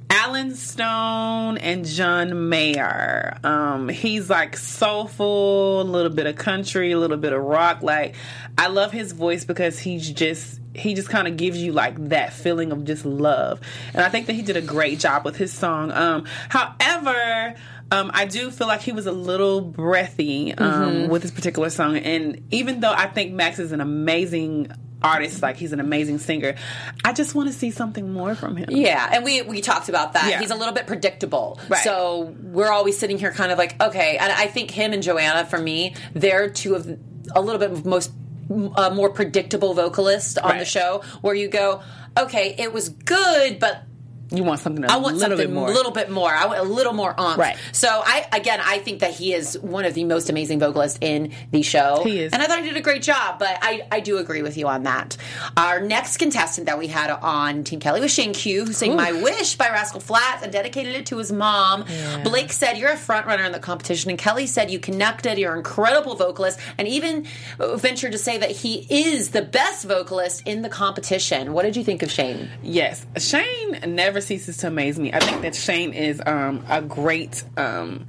Allen 0.10 0.56
Stone 0.56 1.58
and 1.58 1.84
John 1.84 2.48
Mayer. 2.48 3.38
Um, 3.44 3.90
he's 3.90 4.30
like 4.30 4.56
soulful, 4.56 5.82
a 5.82 5.84
little 5.84 6.14
bit 6.14 6.28
of 6.28 6.38
country, 6.38 6.94
a 6.94 6.98
little 6.98 7.18
bit 7.18 7.34
of 7.34 7.44
rock. 7.44 7.82
Like 7.82 8.16
I 8.58 8.68
love 8.68 8.94
his 8.94 9.12
voice 9.12 9.44
because 9.44 9.78
he's 9.80 10.10
just 10.10 10.62
he 10.76 10.94
just 10.94 11.10
kind 11.10 11.28
of 11.28 11.38
gives 11.38 11.58
you 11.58 11.72
like 11.72 12.10
that 12.10 12.34
feeling 12.34 12.72
of 12.72 12.84
just 12.86 13.06
love. 13.06 13.62
And 13.94 14.04
I 14.04 14.10
think 14.10 14.28
that 14.28 14.34
he 14.34 14.42
did 14.42 14.58
a 14.58 14.62
great 14.62 15.00
job 15.00 15.26
with 15.26 15.36
his 15.36 15.52
song. 15.54 15.92
Um, 15.92 16.26
however, 16.50 17.56
um, 17.92 18.12
I 18.14 18.26
do 18.26 18.52
feel 18.52 18.68
like 18.68 18.82
he 18.82 18.92
was 18.92 19.06
a 19.06 19.12
little 19.12 19.62
breathy 19.62 20.54
um, 20.54 21.08
with 21.08 21.22
this 21.22 21.32
particular 21.32 21.70
song. 21.70 21.98
And 21.98 22.48
even 22.52 22.80
though 22.80 22.94
I 22.94 23.08
think 23.08 23.34
Max 23.34 23.60
is 23.60 23.72
an 23.72 23.82
amazing 23.82 24.72
artist, 25.04 25.42
like 25.42 25.56
he's 25.58 25.72
an 25.72 25.80
amazing 25.80 26.18
singer, 26.18 26.56
I 27.04 27.14
just 27.14 27.36
want 27.36 27.48
to 27.48 27.54
see 27.54 27.70
something 27.70 28.12
more 28.12 28.34
from 28.34 28.56
him. 28.56 28.70
Yeah, 28.72 29.08
and 29.12 29.24
we 29.24 29.44
we 29.44 29.62
talked 29.62 29.88
about 29.88 30.14
that. 30.14 30.30
Yeah. 30.30 30.40
He's 30.40 30.52
a 30.52 30.56
little 30.56 30.74
bit 30.74 30.88
predictable. 30.88 31.60
Right. 31.70 31.84
So 31.84 32.36
we're 32.42 32.72
always 32.72 32.98
sitting 32.98 33.20
here 33.20 33.32
kind 33.32 33.52
of 33.52 33.58
like, 33.58 33.82
okay, 33.82 34.18
and 34.18 34.32
I 34.32 34.48
think 34.48 34.72
him 34.72 34.94
and 34.94 35.04
Joanna 35.04 35.46
for 35.46 35.60
me, 35.60 35.96
they're 36.14 36.50
two 36.50 36.76
of 36.76 37.00
a 37.36 37.42
little 37.42 37.60
bit 37.60 37.86
most 37.86 38.12
uh, 38.50 38.90
more 38.94 39.10
predictable 39.10 39.74
vocalist 39.74 40.38
on 40.40 40.58
the 40.58 40.66
show 40.66 41.02
where 41.22 41.36
you 41.36 41.48
go, 41.48 41.82
okay, 42.18 42.56
it 42.58 42.74
was 42.74 42.90
good, 42.90 43.60
but 43.60 43.84
You 44.32 44.44
want 44.44 44.60
something 44.60 44.84
a 44.84 44.88
I 44.88 44.98
want 44.98 45.18
little 45.18 45.38
something 45.38 45.38
bit 45.48 45.54
more. 45.54 45.70
a 45.70 45.74
little 45.74 45.92
bit 45.92 46.10
more. 46.10 46.32
I 46.32 46.46
want 46.48 46.60
a 46.60 46.64
little 46.64 46.94
more 46.94 47.12
oomph. 47.20 47.38
Right. 47.38 47.58
So 47.72 47.88
I 47.90 48.28
again 48.34 48.60
I 48.64 48.80
think 48.80 49.00
that 49.02 49.12
he 49.14 49.34
is 49.34 49.58
one 49.60 49.86
of 49.86 49.94
the 49.94 50.04
most 50.04 50.30
amazing 50.30 50.60
vocalists 50.60 50.98
in 51.02 51.32
the 51.52 51.62
show. 51.62 52.02
He 52.04 52.20
is. 52.20 52.34
And 52.34 52.42
I 52.42 52.48
thought 52.48 52.60
he 52.60 52.66
did 52.68 52.78
a 52.78 52.82
great 52.82 53.02
job, 53.04 53.40
but 53.40 53.58
I, 53.62 53.86
I 53.92 54.00
do 54.00 54.18
agree 54.18 54.42
with 54.42 54.58
you 54.58 54.68
on 54.68 54.84
that. 54.84 55.16
Our 55.58 55.80
next 55.80 56.18
contestant 56.18 56.66
that 56.68 56.78
we 56.80 56.88
had 56.88 57.10
on 57.12 57.64
Team 57.64 57.80
Kelly 57.80 58.02
was 58.02 58.12
Shane 58.12 58.34
Q, 58.34 58.66
who 58.66 58.74
sang 58.74 58.96
My 58.96 59.12
Wish 59.12 59.56
by 59.56 59.70
Rascal 59.70 60.00
Flatts 60.02 60.44
and 60.44 60.52
dedicated 60.52 60.96
it 60.96 61.06
to 61.08 61.18
his 61.18 61.32
mom. 61.32 61.86
Blake 62.24 62.52
said 62.52 62.78
you're 62.78 62.92
a 62.92 62.98
front 62.98 63.28
runner 63.28 63.44
in 63.44 63.52
the 63.52 63.60
competition, 63.60 64.10
and 64.10 64.20
Kelly 64.20 64.48
said 64.48 64.72
you 64.72 64.80
connected, 64.80 65.38
you're 65.38 65.52
an 65.52 65.60
incredible 65.60 66.16
vocalist, 66.16 66.60
and 66.78 66.88
even 66.88 67.26
ventured 67.60 68.12
to 68.12 68.18
say 68.18 68.38
that 68.38 68.52
he 68.52 68.88
is 68.90 69.30
the 69.32 69.42
best 69.42 69.86
vocalist 69.86 70.42
in 70.46 70.62
the 70.62 70.70
competition. 70.70 71.54
What 71.54 71.64
did 71.64 71.76
you 71.76 71.84
think 71.84 72.02
of 72.04 72.12
Shane? 72.12 72.50
Yes, 72.64 73.06
Shane 73.18 73.80
never 73.88 74.15
ceases 74.22 74.58
to 74.58 74.68
amaze 74.68 75.00
me. 75.00 75.14
I 75.14 75.20
think 75.20 75.42
that 75.42 75.56
Shane 75.56 75.94
is 75.94 76.22
um, 76.26 76.66
a 76.70 76.82
great 76.82 77.44
um, 77.58 78.08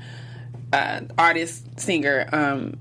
uh, 0.72 1.00
artist, 1.18 1.80
singer. 1.80 2.28
Um, 2.32 2.78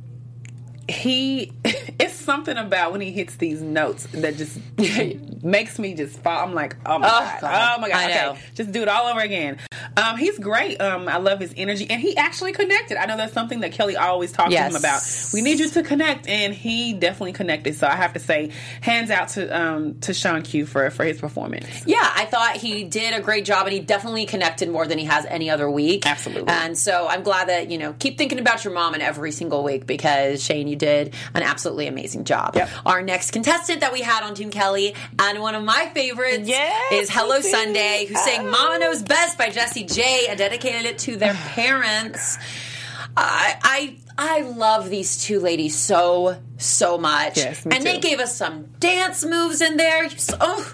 he, 0.88 1.52
it's 1.64 2.15
something 2.26 2.58
about 2.58 2.92
when 2.92 3.02
he 3.02 3.12
hits 3.12 3.36
these 3.38 3.62
notes 3.62 4.06
that 4.12 4.36
just 4.36 4.60
makes 5.44 5.80
me 5.80 5.94
just 5.94 6.20
fall. 6.20 6.44
I'm 6.44 6.54
like, 6.54 6.76
oh 6.86 7.00
my 7.00 7.08
Oh, 7.08 7.10
god, 7.10 7.42
God. 7.42 7.74
oh 7.78 7.82
my 7.82 7.90
god, 7.90 8.10
okay, 8.10 8.40
just 8.56 8.72
do 8.72 8.82
it 8.82 8.88
all 8.88 9.08
over 9.08 9.22
again. 9.22 9.58
Um, 9.98 10.18
he's 10.18 10.38
great. 10.40 10.82
Um, 10.82 11.08
I 11.08 11.18
love 11.18 11.40
his 11.40 11.54
energy, 11.56 11.88
and 11.90 12.02
he 12.02 12.18
actually 12.18 12.52
connected. 12.52 12.98
I 12.98 13.06
know 13.06 13.16
that's 13.18 13.34
something 13.34 13.62
that 13.62 13.72
Kelly 13.72 13.96
always 13.96 14.32
talked 14.32 14.52
Yes. 14.52 14.72
to 14.72 14.76
him 14.78 14.82
about. 14.82 15.02
We 15.34 15.42
need 15.42 15.60
you 15.60 15.70
to 15.70 15.84
connect, 15.84 16.28
and 16.28 16.54
he 16.54 16.94
definitely 16.94 17.34
connected. 17.34 17.76
So 17.76 17.88
I 17.88 17.96
have 17.96 18.14
to 18.14 18.20
say, 18.20 18.52
hands 18.82 19.10
out 19.12 19.30
to 19.30 19.48
um, 19.58 20.00
to 20.02 20.14
Sean 20.14 20.42
Q 20.42 20.66
for 20.66 20.90
for 20.90 21.06
his 21.06 21.20
performance. 21.20 21.68
Yeah, 21.86 22.12
I 22.16 22.26
thought 22.26 22.58
he 22.58 22.84
did 22.84 23.14
a 23.14 23.22
great 23.22 23.46
job 23.46 23.66
and 23.68 23.74
he 23.74 23.80
definitely 23.80 24.26
connected 24.26 24.70
more 24.70 24.88
than 24.88 24.98
he 24.98 25.06
has 25.06 25.26
any 25.26 25.50
other 25.50 25.70
week. 25.70 26.06
Absolutely. 26.06 26.48
And 26.50 26.78
so 26.78 27.08
I'm 27.08 27.24
glad 27.24 27.50
that, 27.50 27.70
you 27.70 27.78
know, 27.78 27.94
keep 27.94 28.18
thinking 28.18 28.40
about 28.40 28.64
your 28.64 28.74
mom 28.74 28.96
in 28.96 29.02
every 29.02 29.32
single 29.32 29.64
week 29.64 29.86
because 29.86 30.44
Shane, 30.44 30.68
you 30.68 30.76
did 30.76 31.14
an 31.34 31.44
absolutely 31.44 31.88
amazing 31.88 32.15
amazing 32.16 32.24
job. 32.26 32.56
Yep. 32.56 32.70
Our 32.86 33.02
next 33.02 33.32
contestant 33.32 33.82
that 33.82 33.94
we 33.94 34.02
had 34.02 34.24
on 34.24 34.34
Team 34.36 34.50
Kelly, 34.50 34.96
and 35.20 35.40
one 35.42 35.56
of 35.56 35.64
my 35.64 35.90
favorites, 35.94 36.48
Yes, 36.48 36.92
is 36.92 37.10
Hello. 37.10 37.40
Sunday, 37.42 38.06
who 38.08 38.16
sang 38.16 38.50
Mama 38.50 38.80
Knows 38.80 39.02
Best 39.04 39.38
by 39.38 39.50
Jessie 39.50 39.84
J 39.84 40.28
and 40.30 40.38
dedicated 40.38 40.86
it 40.86 40.98
to 41.00 41.18
their 41.18 41.34
parents. 41.54 42.38
I, 43.18 43.56
I 43.64 43.98
I 44.18 44.42
love 44.42 44.90
these 44.90 45.24
two 45.24 45.40
ladies 45.40 45.78
so 45.78 46.38
so 46.58 46.98
much, 46.98 47.38
Yes, 47.38 47.66
and 47.66 47.84
they 47.84 48.00
gave 48.00 48.20
us 48.20 48.36
some 48.36 48.66
dance 48.80 49.24
moves 49.26 49.62
in 49.62 49.78
there. 49.78 50.04
You 50.04 50.10
s- 50.16 50.32
Oh, 50.40 50.74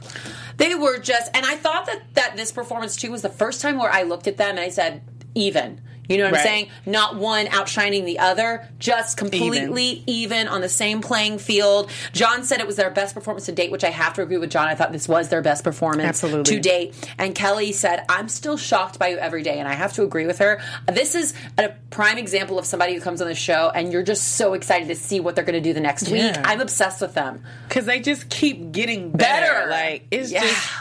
they 0.58 0.74
were 0.76 1.00
just, 1.00 1.30
and 1.36 1.46
I 1.46 1.56
thought 1.56 1.86
that 1.88 2.02
that 2.16 2.36
this 2.38 2.52
performance 2.52 2.96
too 2.96 3.12
was 3.12 3.22
the 3.22 3.30
first 3.30 3.62
time 3.62 3.78
where 3.78 3.92
I 3.92 4.04
looked 4.04 4.28
at 4.28 4.38
them 4.38 4.52
and 4.52 4.60
I 4.60 4.70
said 4.70 5.02
even. 5.36 5.82
You 6.12 6.18
know 6.20 6.26
what 6.26 6.40
I'm 6.40 6.44
saying? 6.44 6.68
Not 6.86 7.16
one 7.16 7.48
outshining 7.48 8.06
the 8.06 8.20
other, 8.20 8.68
just 8.80 9.18
completely 9.18 10.04
even. 10.08 10.48
on 10.48 10.62
the 10.62 10.70
same 10.70 11.02
playing 11.02 11.38
field. 11.40 11.90
John 12.14 12.44
said 12.44 12.60
it 12.60 12.68
was 12.68 12.76
their 12.76 12.90
best 12.90 13.14
performance 13.16 13.46
to 13.46 13.52
date, 13.52 13.72
which 13.72 13.84
I 13.84 13.90
have 13.90 14.14
to 14.16 14.22
agree 14.22 14.38
with 14.38 14.50
John. 14.52 14.68
I 14.68 14.76
thought 14.76 14.92
this 14.92 15.08
was 15.08 15.30
their 15.30 15.42
best 15.42 15.64
performance 15.64 16.08
Absolutely. 16.10 16.56
to 16.56 16.60
date. 16.62 17.14
And 17.18 17.34
Kelly 17.36 17.72
said, 17.72 18.04
I'm 18.10 18.28
still 18.30 18.58
shocked 18.58 19.00
by 19.00 19.10
you 19.10 19.18
every 19.18 19.44
day. 19.44 19.60
And 19.60 19.68
I 19.68 19.74
have 19.74 19.94
to 19.94 20.04
agree 20.04 20.26
with 20.26 20.40
her. 20.40 20.62
This 20.92 21.16
is 21.16 21.34
a 21.58 21.70
prime 21.90 22.18
example 22.18 22.58
of 22.60 22.66
somebody 22.66 22.94
who 22.94 23.02
comes 23.02 23.22
on 23.22 23.28
the 23.28 23.36
show 23.36 23.72
and 23.74 23.92
you're 23.92 24.04
just 24.04 24.36
so 24.36 24.54
excited 24.54 24.88
to 24.90 24.96
see 24.96 25.20
what 25.20 25.36
they're 25.36 25.44
going 25.46 25.62
to 25.62 25.62
do 25.62 25.74
the 25.74 25.80
next 25.82 26.10
week. 26.10 26.36
I'm 26.44 26.62
obsessed 26.62 27.02
with 27.02 27.14
them. 27.14 27.44
because 27.68 27.86
they 27.86 28.00
just 28.00 28.30
keep 28.30 28.72
getting 28.72 29.12
better. 29.12 29.54
Better. 29.54 29.70
Like 29.70 30.08
it's 30.12 30.32
Yeah. 30.32 30.42
just. 30.42 30.72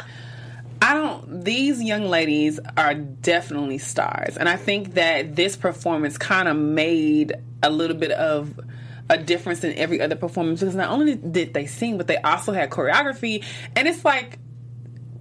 I 0.83 0.95
don't. 0.95 1.45
These 1.45 1.83
young 1.83 2.07
ladies 2.07 2.59
are 2.77 2.95
definitely 2.95 3.79
stars, 3.79 4.37
and 4.37 4.49
I 4.49 4.57
think 4.57 4.95
that 4.95 5.37
this 5.37 5.57
performance 5.57 6.17
kind 6.17 6.49
of 6.49 6.57
made 6.57 7.35
a 7.63 7.71
little 7.71 7.97
bit 7.97 8.13
of 8.13 8.59
a 9.11 9.19
difference 9.19 9.65
in 9.65 9.75
every 9.75 10.01
other 10.01 10.17
performance 10.17 10.61
because 10.61 10.75
not 10.75 10.91
only 10.91 11.17
did 11.17 11.53
they 11.53 11.67
sing, 11.67 11.99
but 11.99 12.07
they 12.07 12.17
also 12.19 12.53
had 12.53 12.71
choreography, 12.71 13.45
and 13.77 13.87
it's 13.89 14.05
like 14.05 14.39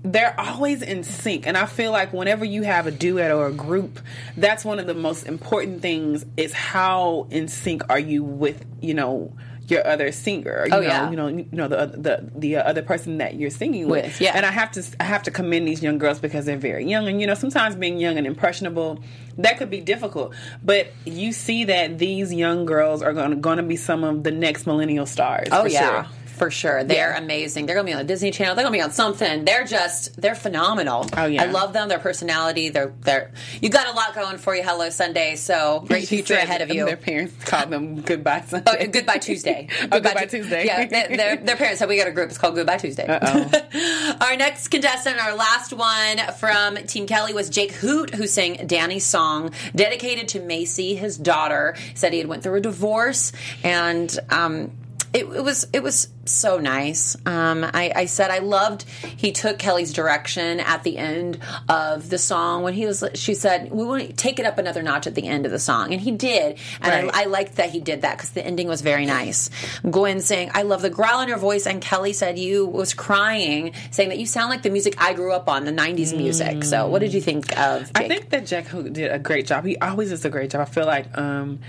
they're 0.01 0.39
always 0.39 0.81
in 0.81 1.03
sync 1.03 1.45
and 1.45 1.57
i 1.57 1.65
feel 1.65 1.91
like 1.91 2.13
whenever 2.13 2.45
you 2.45 2.63
have 2.63 2.87
a 2.87 2.91
duet 2.91 3.31
or 3.31 3.47
a 3.47 3.51
group 3.51 3.99
that's 4.37 4.63
one 4.63 4.79
of 4.79 4.87
the 4.87 4.93
most 4.93 5.27
important 5.27 5.81
things 5.81 6.25
is 6.37 6.53
how 6.53 7.27
in 7.31 7.49
sync 7.49 7.81
are 7.89 7.99
you 7.99 8.23
with 8.23 8.65
you 8.81 8.93
know 8.93 9.33
your 9.69 9.85
other 9.87 10.11
singer 10.11 10.65
you 10.67 10.73
Oh, 10.73 10.79
know 10.81 10.87
yeah. 10.87 11.09
you 11.09 11.15
know 11.15 11.27
you 11.27 11.45
know 11.51 11.67
the 11.67 11.85
the 11.97 12.29
the 12.35 12.55
uh, 12.57 12.63
other 12.63 12.81
person 12.81 13.17
that 13.19 13.35
you're 13.35 13.49
singing 13.49 13.87
with, 13.87 14.05
With, 14.05 14.21
yeah. 14.21 14.31
and 14.35 14.45
i 14.45 14.51
have 14.51 14.71
to 14.71 14.83
i 14.99 15.03
have 15.03 15.23
to 15.23 15.31
commend 15.31 15.67
these 15.67 15.81
young 15.83 15.97
girls 15.97 16.19
because 16.19 16.45
they're 16.45 16.57
very 16.57 16.85
young 16.85 17.07
and 17.07 17.19
you 17.21 17.27
know 17.27 17.33
sometimes 17.35 17.75
being 17.75 17.97
young 17.99 18.17
and 18.17 18.25
impressionable 18.27 18.99
that 19.37 19.57
could 19.57 19.69
be 19.69 19.79
difficult 19.81 20.33
but 20.63 20.87
you 21.05 21.31
see 21.31 21.63
that 21.65 21.97
these 21.97 22.33
young 22.33 22.65
girls 22.65 23.01
are 23.01 23.13
going 23.13 23.29
to 23.31 23.35
going 23.37 23.57
to 23.57 23.63
be 23.63 23.75
some 23.75 24.03
of 24.03 24.23
the 24.23 24.31
next 24.31 24.65
millennial 24.67 25.05
stars 25.05 25.47
Oh 25.51 25.65
yeah. 25.65 26.03
sure. 26.03 26.11
For 26.39 26.49
sure. 26.49 26.83
They're 26.83 27.11
Yeah. 27.11 27.17
amazing. 27.17 27.65
They're 27.67 27.75
gonna 27.75 27.85
be 27.85 27.91
on 27.93 27.99
the 27.99 28.03
Disney 28.05 28.31
Channel. 28.31 28.55
They're 28.55 28.63
gonna 28.65 28.75
be 28.75 28.81
on 28.81 28.91
something. 28.91 29.45
They're 29.45 29.65
just 29.65 30.19
they're 30.19 30.33
phenomenal. 30.35 31.05
Oh, 31.15 31.25
yeah. 31.27 31.43
I 31.43 31.45
love 31.45 31.73
them, 31.73 31.89
their 31.89 31.99
personality, 31.99 32.69
they're 32.69 32.93
they're 33.01 33.31
you 33.61 33.69
got 33.69 33.87
a 33.87 33.91
lot 33.91 34.15
going 34.15 34.37
for 34.39 34.55
you, 34.55 34.63
Hello 34.63 34.89
Sunday, 34.89 35.35
so 35.35 35.83
great 35.87 36.07
future 36.07 36.33
ahead 36.35 36.61
of 36.61 36.69
you. 36.73 36.85
Their 36.85 36.97
parents 36.97 37.43
called 37.43 37.69
them 37.69 38.01
goodbye 38.01 38.43
Sunday. 38.47 38.71
Oh, 38.81 38.87
Goodbye 38.87 39.17
Tuesday. 39.19 39.67
Oh, 39.91 39.99
Goodbye 39.99 40.25
Tuesday. 40.25 40.65
Yeah, 40.65 40.85
their, 40.87 41.07
their, 41.09 41.35
their 41.37 41.55
parents 41.55 41.79
said 41.79 41.89
we 41.89 41.97
got 41.97 42.07
a 42.07 42.11
group. 42.11 42.29
It's 42.29 42.37
called 42.37 42.55
Goodbye 42.55 42.77
Tuesday. 42.77 43.05
Our 44.21 44.35
next 44.37 44.69
contestant, 44.69 45.19
our 45.23 45.35
last 45.35 45.73
one 45.73 46.17
from 46.39 46.75
Team 46.77 47.05
Kelly 47.05 47.33
was 47.33 47.49
Jake 47.49 47.71
Hoot, 47.73 48.13
who 48.15 48.27
sang 48.27 48.65
Danny's 48.67 49.05
song 49.05 49.51
dedicated 49.75 50.29
to 50.29 50.39
Macy, 50.39 50.95
his 50.95 51.17
daughter. 51.17 51.75
Said 51.95 52.13
he 52.13 52.19
had 52.19 52.27
went 52.27 52.43
through 52.43 52.55
a 52.55 52.61
divorce, 52.61 53.31
and 53.63 54.17
um, 54.29 54.71
it, 55.13 55.25
it 55.25 55.43
was 55.43 55.67
it 55.73 55.81
was 55.83 56.07
so 56.25 56.59
nice. 56.59 57.15
Um, 57.25 57.63
I, 57.63 57.91
I 57.95 58.05
said 58.05 58.29
I 58.29 58.39
loved. 58.39 58.83
He 58.83 59.31
took 59.31 59.57
Kelly's 59.57 59.91
direction 59.93 60.59
at 60.59 60.83
the 60.83 60.97
end 60.97 61.39
of 61.67 62.09
the 62.09 62.17
song 62.19 62.61
when 62.61 62.73
he 62.75 62.85
was. 62.85 63.03
She 63.15 63.33
said 63.33 63.71
we 63.71 63.83
want 63.85 64.05
to 64.05 64.13
take 64.13 64.39
it 64.39 64.45
up 64.45 64.57
another 64.59 64.83
notch 64.83 65.07
at 65.07 65.15
the 65.15 65.27
end 65.27 65.45
of 65.45 65.51
the 65.51 65.59
song, 65.59 65.91
and 65.91 66.01
he 66.01 66.11
did. 66.11 66.57
And 66.81 67.07
Right. 67.07 67.15
I, 67.15 67.23
I 67.23 67.25
liked 67.25 67.55
that 67.55 67.71
he 67.71 67.79
did 67.79 68.01
that 68.03 68.17
because 68.17 68.31
the 68.31 68.45
ending 68.45 68.67
was 68.67 68.81
very 68.81 69.05
nice. 69.05 69.49
Gwen 69.89 70.19
saying, 70.21 70.51
"I 70.53 70.61
love 70.63 70.81
the 70.81 70.89
growl 70.89 71.21
in 71.21 71.27
your 71.29 71.37
voice," 71.37 71.65
and 71.65 71.81
Kelly 71.81 72.13
said 72.13 72.37
you 72.37 72.65
was 72.65 72.93
crying, 72.93 73.73
saying 73.91 74.09
that 74.09 74.19
you 74.19 74.25
sound 74.25 74.49
like 74.49 74.61
the 74.61 74.69
music 74.69 74.95
I 75.01 75.13
grew 75.13 75.33
up 75.33 75.49
on, 75.49 75.65
the 75.65 75.71
'90s 75.71 76.15
music. 76.15 76.63
So, 76.63 76.87
what 76.87 76.99
did 76.99 77.13
you 77.13 77.21
think 77.21 77.57
of? 77.57 77.85
Jake? 77.87 77.91
I 77.95 78.07
think 78.07 78.29
that 78.29 78.45
Jack 78.45 78.67
Hook 78.67 78.93
did 78.93 79.11
a 79.11 79.17
great 79.19 79.47
job. 79.47 79.65
He 79.65 79.77
always 79.77 80.09
does 80.11 80.23
a 80.25 80.29
great 80.29 80.51
job. 80.51 80.61
I 80.61 80.65
feel 80.65 80.85
like 80.85 81.17
um, 81.17 81.59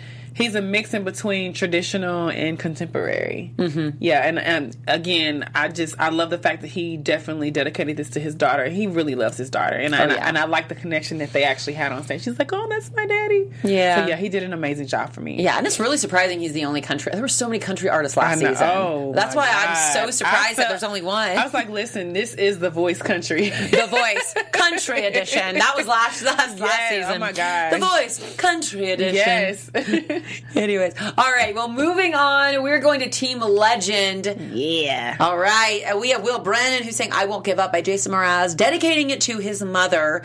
he's 0.40 0.54
a 0.54 0.62
mix 0.62 0.94
in 0.94 1.04
between 1.04 1.52
traditional 1.52 2.28
and 2.28 2.58
contemporary. 2.58 3.52
Mm-hmm. 3.56 3.96
Yeah, 4.00 4.26
and, 4.26 4.38
and 4.38 4.76
again, 4.88 5.50
I 5.54 5.68
just 5.68 5.98
I 6.00 6.08
love 6.10 6.30
the 6.30 6.38
fact 6.38 6.62
that 6.62 6.68
he 6.68 6.96
definitely 6.96 7.50
dedicated 7.50 7.96
this 7.96 8.10
to 8.10 8.20
his 8.20 8.34
daughter. 8.34 8.66
He 8.68 8.86
really 8.86 9.14
loves 9.14 9.36
his 9.36 9.50
daughter, 9.50 9.76
and 9.76 9.94
I, 9.94 9.98
and, 10.02 10.12
I, 10.12 10.16
Oh, 10.16 10.18
and 10.18 10.38
I 10.38 10.44
like 10.44 10.68
the 10.68 10.74
connection 10.74 11.18
that 11.18 11.32
they 11.32 11.44
actually 11.44 11.74
had 11.74 11.92
on 11.92 12.02
stage. 12.04 12.22
She's 12.22 12.38
like, 12.38 12.52
"Oh, 12.52 12.66
that's 12.68 12.90
my 12.94 13.06
daddy." 13.06 13.50
Yeah. 13.64 14.02
So 14.04 14.08
yeah, 14.08 14.16
he 14.16 14.28
did 14.28 14.42
an 14.42 14.52
amazing 14.52 14.86
job 14.86 15.12
for 15.12 15.20
me. 15.20 15.42
Yeah, 15.42 15.58
and 15.58 15.66
it's 15.66 15.78
really 15.80 15.96
surprising 15.96 16.40
he's 16.40 16.52
the 16.52 16.64
only 16.64 16.80
country. 16.80 17.12
There 17.12 17.20
were 17.22 17.28
so 17.28 17.46
many 17.48 17.58
country 17.58 17.88
artists 17.88 18.16
last 18.16 18.38
season. 18.40 18.56
Oh, 18.60 19.12
That's 19.14 19.34
why 19.36 19.48
I'm 19.48 19.94
so 19.94 20.10
surprised 20.10 20.58
that 20.58 20.68
there's 20.68 20.82
only 20.82 21.02
one. 21.02 21.36
I 21.36 21.44
was 21.44 21.54
like, 21.54 21.68
"Listen, 21.68 22.12
this 22.12 22.34
is 22.34 22.58
the 22.58 22.70
voice 22.70 23.00
country." 23.00 23.48
the 23.70 23.86
Voice 23.90 24.34
Country 24.52 25.06
Edition. 25.06 25.56
That 25.58 25.74
was 25.76 25.86
last 25.86 26.22
last, 26.22 26.58
last 26.58 26.60
Yes, 26.60 26.90
season. 26.90 27.16
oh 27.16 27.18
my 27.18 27.32
God, 27.32 27.72
The 27.72 27.78
Voice 27.78 28.36
Country 28.36 28.90
Edition. 28.92 29.14
yes. 29.14 29.70
Anyways, 30.54 30.94
all 31.00 31.32
right. 31.32 31.54
Well, 31.54 31.68
moving 31.70 32.14
on, 32.14 32.62
we're 32.62 32.80
going 32.80 33.00
to 33.00 33.08
Team 33.08 33.40
Legend. 33.40 34.50
yeah. 34.52 35.16
All 35.20 35.38
right, 35.38 35.82
uh, 35.92 35.98
we 35.98 36.10
have 36.10 36.22
Will 36.22 36.38
Brennan 36.40 36.82
who's 36.82 36.96
saying 36.96 37.12
"I 37.12 37.26
Won't 37.26 37.44
Give 37.44 37.58
Up" 37.58 37.72
by 37.72 37.82
Jason 37.82 38.12
Mraz, 38.12 38.56
dedicating 38.56 39.10
it 39.10 39.20
to 39.22 39.38
his 39.38 39.62
mother. 39.62 40.24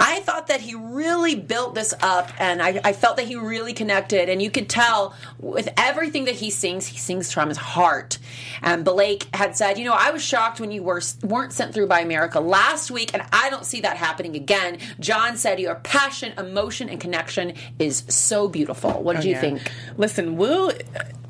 I 0.00 0.20
thought 0.20 0.48
that 0.48 0.60
he 0.60 0.74
really 0.74 1.34
built 1.34 1.74
this 1.74 1.94
up, 2.00 2.30
and 2.38 2.62
I, 2.62 2.80
I 2.84 2.92
felt 2.92 3.16
that 3.16 3.26
he 3.26 3.36
really 3.36 3.72
connected. 3.72 4.28
And 4.28 4.40
you 4.42 4.50
could 4.50 4.68
tell 4.68 5.14
with 5.38 5.68
everything 5.76 6.24
that 6.24 6.34
he 6.36 6.50
sings, 6.50 6.86
he 6.86 6.98
sings 6.98 7.32
from 7.32 7.48
his 7.48 7.58
heart. 7.58 8.18
And 8.62 8.84
Blake 8.84 9.28
had 9.34 9.56
said, 9.56 9.78
"You 9.78 9.84
know, 9.84 9.96
I 9.98 10.10
was 10.10 10.22
shocked 10.22 10.60
when 10.60 10.70
you 10.70 10.82
were 10.82 11.02
weren't 11.22 11.52
sent 11.52 11.74
through 11.74 11.86
by 11.86 12.00
America 12.00 12.40
last 12.40 12.90
week, 12.90 13.12
and 13.14 13.22
I 13.32 13.50
don't 13.50 13.66
see 13.66 13.80
that 13.82 13.96
happening 13.96 14.36
again." 14.36 14.78
John 15.00 15.36
said, 15.36 15.60
"Your 15.60 15.76
passion, 15.76 16.32
emotion, 16.38 16.88
and 16.88 17.00
connection 17.00 17.54
is 17.78 18.04
so 18.08 18.48
beautiful." 18.48 18.90
What 19.02 19.16
did 19.16 19.24
you 19.24 19.33
Yeah. 19.34 19.40
think? 19.40 19.72
Listen, 19.96 20.36
Will, 20.36 20.72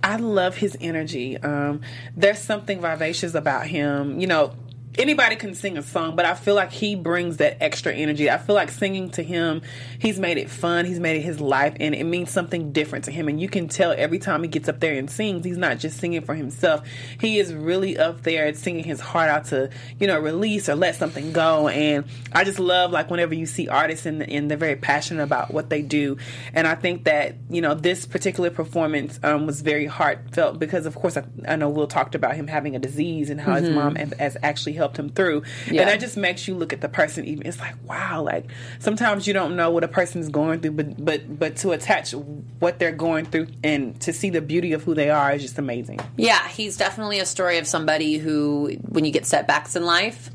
I 0.03 0.17
love 0.17 0.57
his 0.57 0.77
energy. 0.81 1.37
Um, 1.39 1.81
there's 2.17 2.39
something 2.39 2.81
vivacious 2.81 3.35
about 3.35 3.67
him. 3.67 4.21
You 4.21 4.27
know, 4.27 4.55
anybody 4.99 5.37
can 5.37 5.55
sing 5.55 5.77
a 5.77 5.83
song, 5.83 6.17
but 6.17 6.25
I 6.25 6.35
feel 6.35 6.55
like 6.55 6.73
he 6.73 6.95
brings 6.95 7.39
that 7.39 7.63
extra 7.63 7.93
energy. 7.93 8.31
I 8.31 8.39
feel 8.39 8.55
like 8.55 8.71
singing 8.71 9.11
to 9.11 9.23
him, 9.23 9.63
he's 9.99 10.19
made 10.19 10.39
it 10.39 10.51
fun. 10.51 10.85
He's 10.85 11.01
made 11.01 11.17
it 11.17 11.23
his 11.23 11.41
life, 11.41 11.77
and 11.81 11.95
it 11.95 12.05
means 12.05 12.31
something 12.31 12.73
different 12.73 13.07
to 13.07 13.11
him. 13.11 13.29
And 13.29 13.41
you 13.41 13.49
can 13.49 13.69
tell 13.69 13.95
every 13.97 14.19
time 14.19 14.43
he 14.43 14.49
gets 14.49 14.69
up 14.69 14.81
there 14.81 14.95
and 14.95 15.11
sings, 15.11 15.45
he's 15.45 15.57
not 15.57 15.79
just 15.79 15.99
singing 15.99 16.23
for 16.23 16.35
himself. 16.35 16.87
He 17.21 17.39
is 17.39 17.53
really 17.53 17.99
up 17.99 18.23
there 18.23 18.53
singing 18.55 18.85
his 18.85 19.01
heart 19.01 19.29
out 19.29 19.47
to, 19.47 19.71
you 19.99 20.07
know, 20.07 20.19
release 20.19 20.69
or 20.69 20.77
let 20.77 20.95
something 20.95 21.33
go. 21.33 21.69
And 21.69 22.05
I 22.33 22.45
just 22.45 22.59
love 22.59 22.93
like 22.93 23.11
whenever 23.11 23.35
you 23.35 23.47
see 23.47 23.69
artists 23.69 24.07
and, 24.07 24.23
and 24.23 24.51
they're 24.51 24.59
very 24.59 24.77
passionate 24.77 25.23
about 25.23 25.53
what 25.53 25.71
they 25.71 25.83
do. 25.83 26.19
And 26.53 26.67
I 26.67 26.75
think 26.75 27.05
that, 27.05 27.35
you 27.51 27.61
know, 27.61 27.75
this 27.75 28.07
particular 28.07 28.51
performance 28.51 29.19
um, 29.23 29.47
was 29.47 29.61
very 29.61 29.87
heartfelt 29.87 30.59
because, 30.59 30.87
of 30.87 30.95
course, 30.95 31.17
I, 31.17 31.25
I 31.49 31.57
know 31.57 31.69
Will 31.69 31.87
talked 31.87 32.15
about 32.15 32.37
him 32.37 32.47
having 32.47 32.77
a 32.77 32.79
disease 32.79 33.31
and 33.31 33.41
how 33.41 33.55
his 33.55 33.71
mom 33.71 33.97
has 33.97 34.37
actually 34.43 34.75
helped 34.75 34.84
him 34.97 35.09
through. 35.09 35.43
Yeah. 35.71 35.83
And 35.83 35.91
that 35.91 36.01
just 36.01 36.17
makes 36.17 36.47
you 36.47 36.55
look 36.55 36.73
at 36.73 36.81
the 36.81 36.89
person 36.89 37.25
even. 37.25 37.47
It's 37.47 37.59
like, 37.59 37.75
wow, 37.87 38.23
like 38.23 38.47
sometimes 38.79 39.27
you 39.27 39.33
don't 39.33 39.57
know 39.57 39.71
what 39.71 39.85
a 39.85 39.89
person's 39.89 40.29
going 40.29 40.61
through, 40.61 40.73
but 40.73 41.05
but 41.05 41.39
but 41.39 41.57
to 41.57 41.73
attach 41.73 42.13
what 42.59 42.79
they're 42.79 42.93
going 42.93 43.27
through 43.27 43.49
and 43.63 44.01
to 44.01 44.13
see 44.13 44.31
the 44.31 44.41
beauty 44.41 44.73
of 44.73 44.85
who 44.85 44.95
they 44.95 45.11
are 45.11 45.33
is 45.33 45.43
just 45.43 45.59
amazing. 45.59 46.01
Yeah, 46.17 46.47
he's 46.49 46.77
definitely 46.77 47.19
a 47.19 47.27
story 47.27 47.59
of 47.59 47.67
somebody 47.67 48.19
who, 48.19 48.77
when 48.89 49.05
you 49.05 49.11
get 49.11 49.27
setbacks 49.27 49.77
in 49.77 49.85
life, 49.85 50.31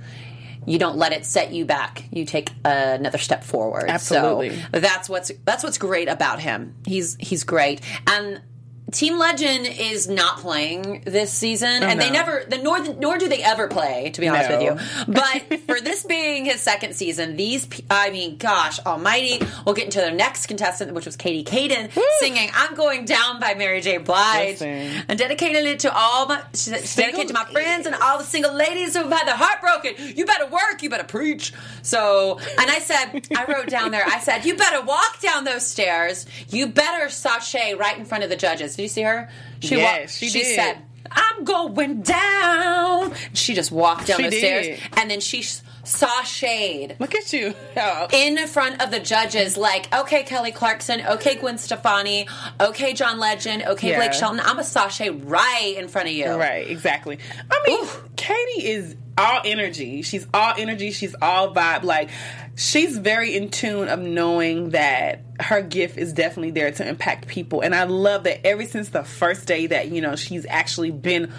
you 0.65 0.77
don't 0.77 0.97
let 0.97 1.13
it 1.13 1.25
set 1.25 1.51
you 1.51 1.65
back. 1.65 2.03
You 2.11 2.25
take 2.25 2.51
another 2.63 3.17
step 3.17 3.43
forward. 3.43 3.85
Absolutely. 3.87 4.59
So 4.73 4.79
that's 4.79 5.09
what's 5.09 5.31
that's 5.45 5.63
what's 5.63 5.77
great 5.77 6.07
about 6.07 6.39
him. 6.39 6.75
He's 6.85 7.15
he's 7.19 7.43
great. 7.43 7.81
And 8.05 8.41
Team 8.91 9.17
Legend 9.17 9.67
is 9.67 10.07
not 10.07 10.37
playing 10.39 11.01
this 11.05 11.31
season, 11.31 11.83
oh, 11.83 11.87
and 11.87 11.99
they 12.01 12.09
never, 12.09 12.43
the 12.47 12.57
nor 12.57 12.83
nor 12.95 13.17
do 13.17 13.27
they 13.27 13.43
ever 13.43 13.67
play. 13.67 14.09
To 14.11 14.21
be 14.21 14.27
honest 14.27 14.49
No. 14.49 14.57
with 14.57 14.63
you, 15.07 15.13
but 15.13 15.59
for 15.67 15.79
this 15.79 16.03
being 16.03 16.45
his 16.45 16.61
second 16.61 16.95
season, 16.95 17.35
these, 17.35 17.67
I 17.89 18.09
mean, 18.09 18.37
gosh 18.37 18.79
Almighty, 18.85 19.45
we'll 19.65 19.75
get 19.75 19.85
into 19.85 19.99
their 19.99 20.13
next 20.13 20.47
contestant, 20.47 20.93
which 20.93 21.05
was 21.05 21.15
Katie 21.15 21.43
Kadan 21.43 21.91
singing 22.19 22.49
"I'm 22.53 22.75
Going 22.75 23.05
Down" 23.05 23.39
by 23.39 23.53
Mary 23.53 23.81
J. 23.81 23.97
Blige, 23.97 24.61
Listen. 24.61 25.03
and 25.07 25.19
dedicated 25.19 25.65
it 25.65 25.79
to 25.81 25.93
all 25.95 26.25
my, 26.27 26.41
she 26.53 26.71
dedicated 26.71 27.27
to 27.27 27.33
my 27.33 27.45
friends 27.45 27.85
and 27.85 27.95
all 27.95 28.17
the 28.17 28.23
single 28.23 28.53
ladies 28.53 28.95
who've 28.95 29.11
had 29.11 29.27
their 29.27 29.35
heart 29.37 29.61
broken. 29.61 29.93
You 30.17 30.25
better 30.25 30.47
work, 30.47 30.81
you 30.81 30.89
better 30.89 31.03
preach. 31.03 31.53
So, 31.81 32.39
and 32.59 32.69
I 32.71 32.79
said, 32.79 33.27
I 33.35 33.45
wrote 33.45 33.67
down 33.67 33.91
there, 33.91 34.03
I 34.05 34.19
said, 34.19 34.45
you 34.45 34.55
better 34.55 34.81
walk 34.81 35.19
down 35.21 35.43
those 35.43 35.65
stairs. 35.65 36.25
You 36.49 36.67
better 36.67 37.09
sashay 37.09 37.75
right 37.75 37.97
in 37.97 38.05
front 38.05 38.23
of 38.23 38.29
the 38.29 38.35
judges. 38.35 38.78
Did 38.79 38.83
you 38.83 38.89
see 38.89 39.01
her? 39.01 39.27
She 39.59 39.75
Yes, 39.75 40.15
she 40.17 40.29
did. 40.29 40.55
said, 40.55 40.77
I'm 41.11 41.43
going 41.43 42.01
down. 42.01 43.13
She 43.33 43.53
just 43.53 43.73
walked 43.73 44.07
down 44.07 44.17
She 44.17 44.23
the 44.23 44.29
did. 44.29 44.39
stairs 44.39 44.79
and 44.95 45.11
then 45.11 45.19
she 45.19 45.39
s- 45.39 45.61
saw 45.83 46.21
shade 46.23 46.95
Look 46.99 47.13
at 47.13 47.33
you. 47.33 47.53
Oh. 47.75 48.07
in 48.13 48.37
front 48.47 48.81
of 48.81 48.89
the 48.91 48.99
judges, 49.01 49.57
like, 49.57 49.93
okay, 49.93 50.23
Kelly 50.23 50.51
Clarkson, 50.53 51.01
okay, 51.05 51.35
Gwen 51.35 51.57
Stefani, 51.57 52.27
okay, 52.61 52.93
John 52.93 53.19
Legend, 53.19 53.63
okay, 53.63 53.89
Yeah. 53.89 53.97
Blake 53.97 54.13
Shelton. 54.13 54.39
I'm 54.41 54.59
a 54.59 54.63
sashay 54.63 55.09
right 55.09 55.75
in 55.77 55.89
front 55.89 56.07
of 56.07 56.13
you. 56.13 56.27
Right, 56.31 56.65
exactly. 56.69 57.19
I 57.51 57.63
mean, 57.67 57.79
Oof. 57.81 58.01
Katie 58.15 58.65
is 58.67 58.95
all 59.19 59.41
energy. 59.43 60.01
She's 60.01 60.25
all 60.33 60.53
energy. 60.57 60.91
She's 60.91 61.13
all 61.21 61.53
vibe. 61.53 61.83
Like, 61.83 62.09
she's 62.55 62.97
very 62.97 63.35
in 63.35 63.49
tune 63.49 63.89
of 63.89 63.99
knowing 63.99 64.69
that 64.69 65.21
her 65.41 65.61
gift 65.61 65.97
is 65.97 66.13
definitely 66.13 66.51
there 66.51 66.71
to 66.71 66.87
impact 66.87 67.27
people. 67.27 67.61
And 67.61 67.75
I 67.75 67.83
love 67.83 68.23
that 68.23 68.45
ever 68.47 68.65
since 68.65 68.89
the 68.89 69.03
first 69.03 69.45
day 69.45 69.67
that, 69.67 69.89
you 69.89 70.01
know, 70.01 70.15
she's 70.15 70.45
actually 70.47 70.91
been 70.91 71.31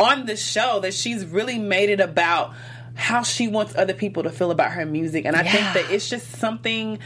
on 0.00 0.26
the 0.26 0.36
show, 0.36 0.80
that 0.80 0.94
she's 0.94 1.24
really 1.24 1.58
made 1.58 1.90
it 1.90 2.00
about 2.00 2.54
how 2.98 3.22
she 3.22 3.46
wants 3.46 3.76
other 3.76 3.94
people 3.94 4.24
to 4.24 4.30
feel 4.30 4.50
about 4.50 4.72
her 4.72 4.84
music. 4.84 5.24
And 5.24 5.36
I 5.36 5.44
Yeah. 5.44 5.52
think 5.52 5.86
that 5.86 5.94
it's 5.94 6.10
just 6.10 6.32
something 6.32 6.98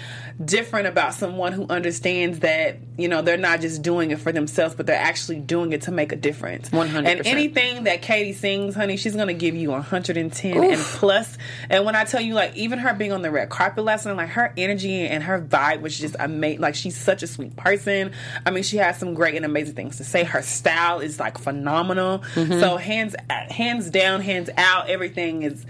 different 0.43 0.87
about 0.87 1.13
someone 1.13 1.53
who 1.53 1.67
understands 1.69 2.39
that, 2.39 2.79
you 2.97 3.09
know, 3.09 3.21
they're 3.21 3.37
not 3.37 3.61
just 3.61 3.83
doing 3.83 4.11
it 4.11 4.19
for 4.19 4.33
themselves, 4.33 4.75
but 4.75 4.87
they're 4.87 4.97
actually 4.97 5.39
doing 5.41 5.73
it 5.73 5.83
to 5.83 5.93
make 5.93 6.11
a 6.11 6.17
difference. 6.17 6.71
100%. 6.71 7.07
And 7.07 7.27
anything 7.27 7.85
that 7.85 8.01
Katie 8.01 8.33
sings, 8.33 8.75
honey, 8.75 8.97
she's 8.97 9.15
going 9.15 9.29
to 9.29 9.35
give 9.35 9.55
you 9.55 9.71
110 9.71 10.65
and 10.65 10.81
plus. 10.81 11.37
And 11.69 11.85
when 11.85 11.95
I 11.95 12.05
tell 12.05 12.23
you, 12.23 12.33
like, 12.33 12.57
even 12.57 12.79
her 12.79 12.95
being 12.95 13.13
on 13.13 13.21
the 13.21 13.31
red 13.31 13.51
carpet 13.51 13.85
last 13.85 14.07
night, 14.07 14.17
like, 14.17 14.31
her 14.31 14.55
energy 14.57 15.07
and 15.07 15.23
her 15.23 15.43
vibe 15.43 15.83
was 15.83 15.99
just 15.99 16.17
amazing. 16.19 16.63
Like, 16.63 16.75
she's 16.75 16.97
such 16.97 17.23
a 17.23 17.27
sweet 17.27 17.55
person. 17.57 18.13
I 18.47 18.51
mean, 18.51 18.63
she 18.63 18.79
has 18.79 18.97
some 18.97 19.13
great 19.13 19.35
and 19.35 19.45
amazing 19.45 19.75
things 19.75 19.99
to 19.99 20.05
say. 20.05 20.25
Her 20.25 20.41
style 20.41 21.01
is, 21.01 21.21
like, 21.21 21.37
phenomenal. 21.37 22.23
So, 22.35 22.79
hands, 22.79 23.15
uh, 23.29 23.53
hands 23.53 23.91
down, 23.91 24.23
hands 24.23 24.49
out, 24.57 24.89
everything 24.89 25.43
is 25.43 25.67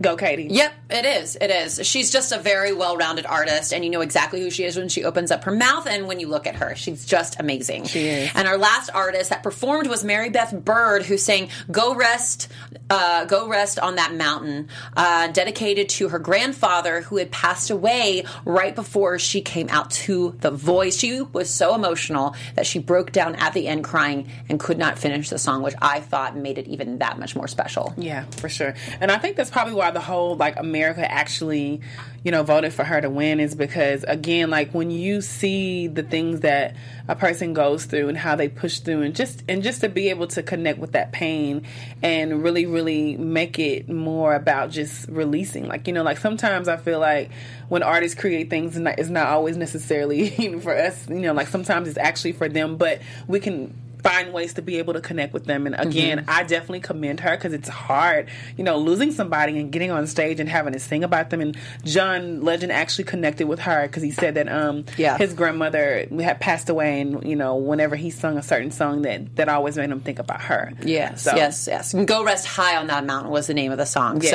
go, 0.00 0.16
Katie. 0.16 0.48
Yep, 0.50 0.72
it 0.90 1.04
is. 1.04 1.36
It 1.40 1.50
is. 1.50 1.86
She's 1.86 2.10
just 2.10 2.32
a 2.32 2.38
very 2.38 2.72
well-rounded 2.72 3.26
artist, 3.26 3.72
and 3.72 3.84
you 3.84 3.90
know 3.90 4.00
exactly 4.00 4.40
who 4.40 4.50
she 4.50 4.64
is 4.64 4.76
when 4.76 4.88
she 4.88 5.04
opens 5.04 5.30
up 5.30 5.44
her 5.44 5.52
mouth 5.52 5.86
and 5.86 6.06
when 6.06 6.20
you 6.20 6.28
look 6.28 6.46
at 6.46 6.56
her. 6.56 6.74
She's 6.76 7.04
just 7.04 7.38
amazing. 7.40 7.84
She 7.84 8.06
is. 8.06 8.30
And 8.34 8.46
our 8.48 8.58
last 8.58 8.90
artist 8.94 9.30
that 9.30 9.42
performed 9.42 9.88
was 9.88 10.04
Mary 10.04 10.30
Beth 10.30 10.52
Byrd, 10.52 11.04
who 11.04 11.18
sang 11.18 11.48
"Go 11.70 11.94
Rest, 11.94 12.48
uh, 12.90 13.24
Go 13.24 13.48
Rest 13.48 13.78
on 13.78 13.96
That 13.96 14.14
Mountain," 14.14 14.68
uh, 14.96 15.28
dedicated 15.28 15.88
to 15.90 16.08
her 16.08 16.18
grandfather 16.18 17.02
who 17.02 17.16
had 17.16 17.30
passed 17.30 17.70
away 17.70 18.24
right 18.44 18.74
before 18.74 19.18
she 19.18 19.40
came 19.40 19.68
out 19.70 19.90
to 19.90 20.36
The 20.40 20.50
Voice. 20.50 20.98
She 20.98 21.22
was 21.22 21.50
so 21.50 21.74
emotional 21.74 22.34
that 22.54 22.66
she 22.66 22.78
broke 22.78 23.12
down 23.12 23.34
at 23.36 23.52
the 23.52 23.68
end 23.68 23.84
crying 23.84 24.30
and 24.48 24.60
could 24.60 24.78
not 24.78 24.98
finish 24.98 25.28
the 25.28 25.38
song, 25.38 25.62
which 25.62 25.74
I 25.80 26.00
thought 26.00 26.36
made 26.36 26.58
it 26.58 26.66
even 26.68 26.98
that 26.98 27.18
much 27.18 27.34
more 27.36 27.48
special. 27.48 27.94
Yeah, 27.96 28.24
for 28.36 28.48
sure. 28.48 28.74
And 29.00 29.10
I 29.10 29.18
think 29.18 29.36
that's 29.36 29.50
probably 29.50 29.74
why 29.74 29.87
the 29.90 30.00
whole 30.00 30.36
like 30.36 30.58
America 30.58 31.10
actually, 31.10 31.80
you 32.24 32.30
know, 32.30 32.42
voted 32.42 32.72
for 32.72 32.84
her 32.84 33.00
to 33.00 33.10
win 33.10 33.40
is 33.40 33.54
because 33.54 34.04
again, 34.04 34.50
like 34.50 34.72
when 34.72 34.90
you 34.90 35.20
see 35.20 35.86
the 35.86 36.02
things 36.02 36.40
that 36.40 36.76
a 37.08 37.16
person 37.16 37.54
goes 37.54 37.86
through 37.86 38.08
and 38.08 38.18
how 38.18 38.36
they 38.36 38.48
push 38.48 38.80
through 38.80 39.02
and 39.02 39.14
just 39.14 39.42
and 39.48 39.62
just 39.62 39.80
to 39.80 39.88
be 39.88 40.10
able 40.10 40.26
to 40.28 40.42
connect 40.42 40.78
with 40.78 40.92
that 40.92 41.12
pain 41.12 41.66
and 42.02 42.42
really 42.42 42.66
really 42.66 43.16
make 43.16 43.58
it 43.58 43.88
more 43.88 44.34
about 44.34 44.70
just 44.70 45.08
releasing. 45.08 45.66
Like, 45.66 45.86
you 45.86 45.92
know, 45.92 46.02
like 46.02 46.18
sometimes 46.18 46.68
I 46.68 46.76
feel 46.76 47.00
like 47.00 47.30
when 47.68 47.82
artists 47.82 48.18
create 48.18 48.50
things 48.50 48.76
it's 48.76 49.08
not 49.08 49.26
always 49.26 49.56
necessarily 49.56 50.58
for 50.60 50.76
us, 50.76 51.08
you 51.08 51.20
know, 51.20 51.32
like 51.32 51.48
sometimes 51.48 51.88
it's 51.88 51.98
actually 51.98 52.32
for 52.32 52.48
them, 52.48 52.76
but 52.76 53.00
we 53.26 53.40
can 53.40 53.74
find 54.02 54.32
ways 54.32 54.54
to 54.54 54.62
be 54.62 54.78
able 54.78 54.94
to 54.94 55.00
connect 55.00 55.32
with 55.32 55.44
them. 55.44 55.66
And 55.66 55.74
again, 55.78 56.18
Mm-hmm. 56.18 56.30
I 56.30 56.42
definitely 56.44 56.80
commend 56.80 57.20
her 57.20 57.36
because 57.36 57.52
it's 57.52 57.68
hard, 57.68 58.28
you 58.56 58.64
know, 58.64 58.78
losing 58.78 59.12
somebody 59.12 59.58
and 59.58 59.70
getting 59.70 59.90
on 59.90 60.06
stage 60.06 60.40
and 60.40 60.48
having 60.48 60.72
to 60.72 60.78
sing 60.78 61.04
about 61.04 61.30
them. 61.30 61.40
And 61.40 61.56
John 61.84 62.42
Legend 62.42 62.72
actually 62.72 63.04
connected 63.04 63.46
with 63.48 63.60
her 63.60 63.82
because 63.86 64.02
he 64.02 64.10
said 64.10 64.34
that 64.34 64.48
um 64.48 64.84
Yeah. 64.96 65.18
his 65.18 65.34
grandmother 65.34 66.06
had 66.20 66.40
passed 66.40 66.68
away, 66.70 67.00
and 67.00 67.24
you 67.24 67.36
know, 67.36 67.56
whenever 67.56 67.96
he 67.96 68.10
sung 68.10 68.38
a 68.38 68.42
certain 68.42 68.70
song, 68.70 69.02
that 69.02 69.36
that 69.36 69.48
always 69.48 69.76
made 69.76 69.90
him 69.90 70.00
think 70.00 70.18
about 70.18 70.40
her. 70.42 70.72
Yes, 70.82 71.22
So- 71.22 71.36
yes, 71.36 71.66
yes. 71.70 71.94
And 71.94 72.06
Go 72.06 72.24
rest 72.24 72.46
high 72.46 72.76
on 72.76 72.86
that 72.88 73.04
mountain 73.04 73.30
was 73.30 73.46
the 73.46 73.54
name 73.54 73.72
of 73.72 73.78
the 73.78 73.86
song. 73.86 74.20
Yes. 74.22 74.30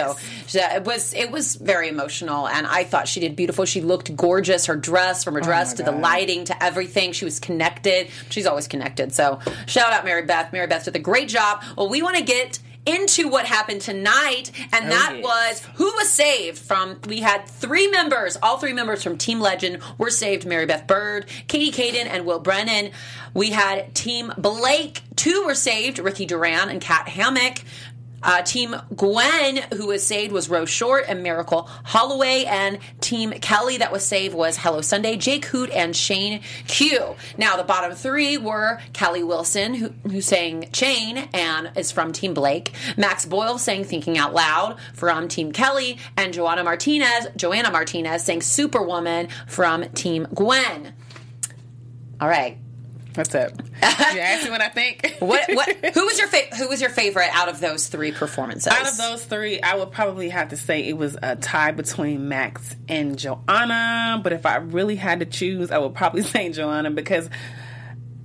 So 0.51 0.59
it 0.75 0.83
was 0.83 1.13
it 1.13 1.31
was 1.31 1.55
very 1.55 1.87
emotional, 1.89 2.47
and 2.47 2.67
I 2.67 2.83
thought 2.83 3.07
she 3.07 3.19
did 3.19 3.35
beautiful. 3.35 3.65
She 3.65 3.81
looked 3.81 4.15
gorgeous. 4.15 4.65
Her 4.67 4.75
dress, 4.75 5.23
from 5.23 5.35
her 5.35 5.41
dress 5.41 5.71
my 5.71 5.77
to 5.77 5.83
the 5.83 5.91
lighting 5.91 6.45
to 6.45 6.63
everything, 6.63 7.13
she 7.13 7.25
was 7.25 7.39
connected. 7.39 8.07
She's 8.29 8.45
always 8.45 8.67
connected. 8.67 9.13
So 9.13 9.39
shout 9.65 9.93
out 9.93 10.05
Mary 10.05 10.23
Beth. 10.23 10.51
Mary 10.53 10.67
Beth 10.67 10.85
did 10.85 10.95
a 10.95 10.99
great 10.99 11.29
job. 11.29 11.63
Well, 11.77 11.89
we 11.89 12.01
want 12.01 12.17
to 12.17 12.23
get 12.23 12.59
into 12.85 13.29
what 13.29 13.45
happened 13.45 13.79
tonight 13.79 14.51
and 14.73 14.85
oh, 14.85 14.89
that 14.89 15.11
yes. 15.15 15.23
was 15.23 15.69
who 15.75 15.85
was 15.85 16.09
saved 16.09 16.57
from 16.57 16.99
we 17.07 17.21
had 17.21 17.45
three 17.47 17.87
members 17.87 18.37
all 18.43 18.57
three 18.57 18.73
members 18.73 19.01
from 19.01 19.17
team 19.17 19.39
legend 19.39 19.81
were 19.97 20.09
saved 20.09 20.45
mary 20.45 20.65
beth 20.65 20.85
byrd 20.85 21.25
katie 21.47 21.71
kadan 21.71 22.07
and 22.07 22.25
will 22.25 22.39
brennan 22.39 22.91
we 23.33 23.51
had 23.51 23.93
team 23.95 24.33
blake 24.37 25.01
two 25.15 25.43
were 25.45 25.55
saved 25.55 25.97
ricky 25.97 26.25
duran 26.25 26.69
and 26.69 26.81
kat 26.81 27.07
hammock 27.07 27.59
uh, 28.23 28.41
team 28.41 28.75
Gwen, 28.95 29.57
who 29.73 29.87
was 29.87 30.03
saved, 30.05 30.31
was 30.31 30.49
Rose 30.49 30.69
Short 30.69 31.05
and 31.07 31.25
Myracle 31.25 31.67
Holloway. 31.83 32.45
And 32.45 32.79
Team 33.01 33.31
Kelly, 33.31 33.77
that 33.77 33.91
was 33.91 34.03
saved, 34.05 34.33
was 34.33 34.57
Hello 34.57 34.81
Sunday, 34.81 35.17
Jake 35.17 35.45
Hoot, 35.45 35.69
and 35.71 35.95
Shane 35.95 36.41
Q. 36.67 37.15
Now, 37.37 37.57
the 37.57 37.63
bottom 37.63 37.95
three 37.95 38.37
were 38.37 38.79
Kelly 38.93 39.23
Wilson, 39.23 39.73
who, 39.73 39.89
who 40.09 40.21
sang 40.21 40.69
Chain 40.71 41.29
and 41.33 41.71
is 41.75 41.91
from 41.91 42.11
Team 42.11 42.33
Blake. 42.33 42.73
Max 42.97 43.25
Boyle 43.25 43.57
sang 43.57 43.83
Thinking 43.83 44.17
Out 44.17 44.33
Loud 44.33 44.77
from 44.93 45.27
Team 45.27 45.51
Kelly. 45.51 45.97
And 46.17 46.33
Joanna 46.33 46.63
Martinez, 46.63 47.27
Joanna 47.35 47.71
Martinez 47.71 48.23
sang 48.23 48.41
Superwoman 48.41 49.27
from 49.47 49.89
Team 49.89 50.27
Gwen. 50.33 50.93
All 52.21 52.29
right. 52.29 52.57
What's 53.15 53.35
up? 53.35 53.51
you 53.61 54.19
asked 54.19 54.43
me 54.45 54.49
what 54.49 54.61
I 54.61 54.69
think. 54.69 55.17
What, 55.23 55.45
what, 55.53 55.69
who 55.93 56.05
was 56.05 56.17
your 56.17 56.27
fa- 56.27 56.53
who 56.57 56.67
was 56.67 56.81
your 56.81 56.89
favorite 56.89 57.29
out 57.31 57.47
of 57.47 57.59
those 57.59 57.87
three 57.87 58.11
performances? 58.11 58.67
Out 58.67 58.87
of 58.87 58.97
those 58.97 59.23
three, 59.23 59.61
I 59.61 59.75
would 59.75 59.91
probably 59.91 60.29
have 60.29 60.49
to 60.49 60.57
say 60.57 60.87
it 60.87 60.97
was 60.97 61.15
a 61.21 61.35
tie 61.37 61.71
between 61.71 62.27
Max 62.27 62.75
and 62.89 63.17
Joanna. 63.17 64.19
But 64.21 64.33
if 64.33 64.45
I 64.45 64.57
really 64.57 64.95
had 64.95 65.19
to 65.21 65.25
choose, 65.25 65.71
I 65.71 65.77
would 65.77 65.93
probably 65.95 66.21
say 66.23 66.49
Joanna 66.49 66.91
because, 66.91 67.29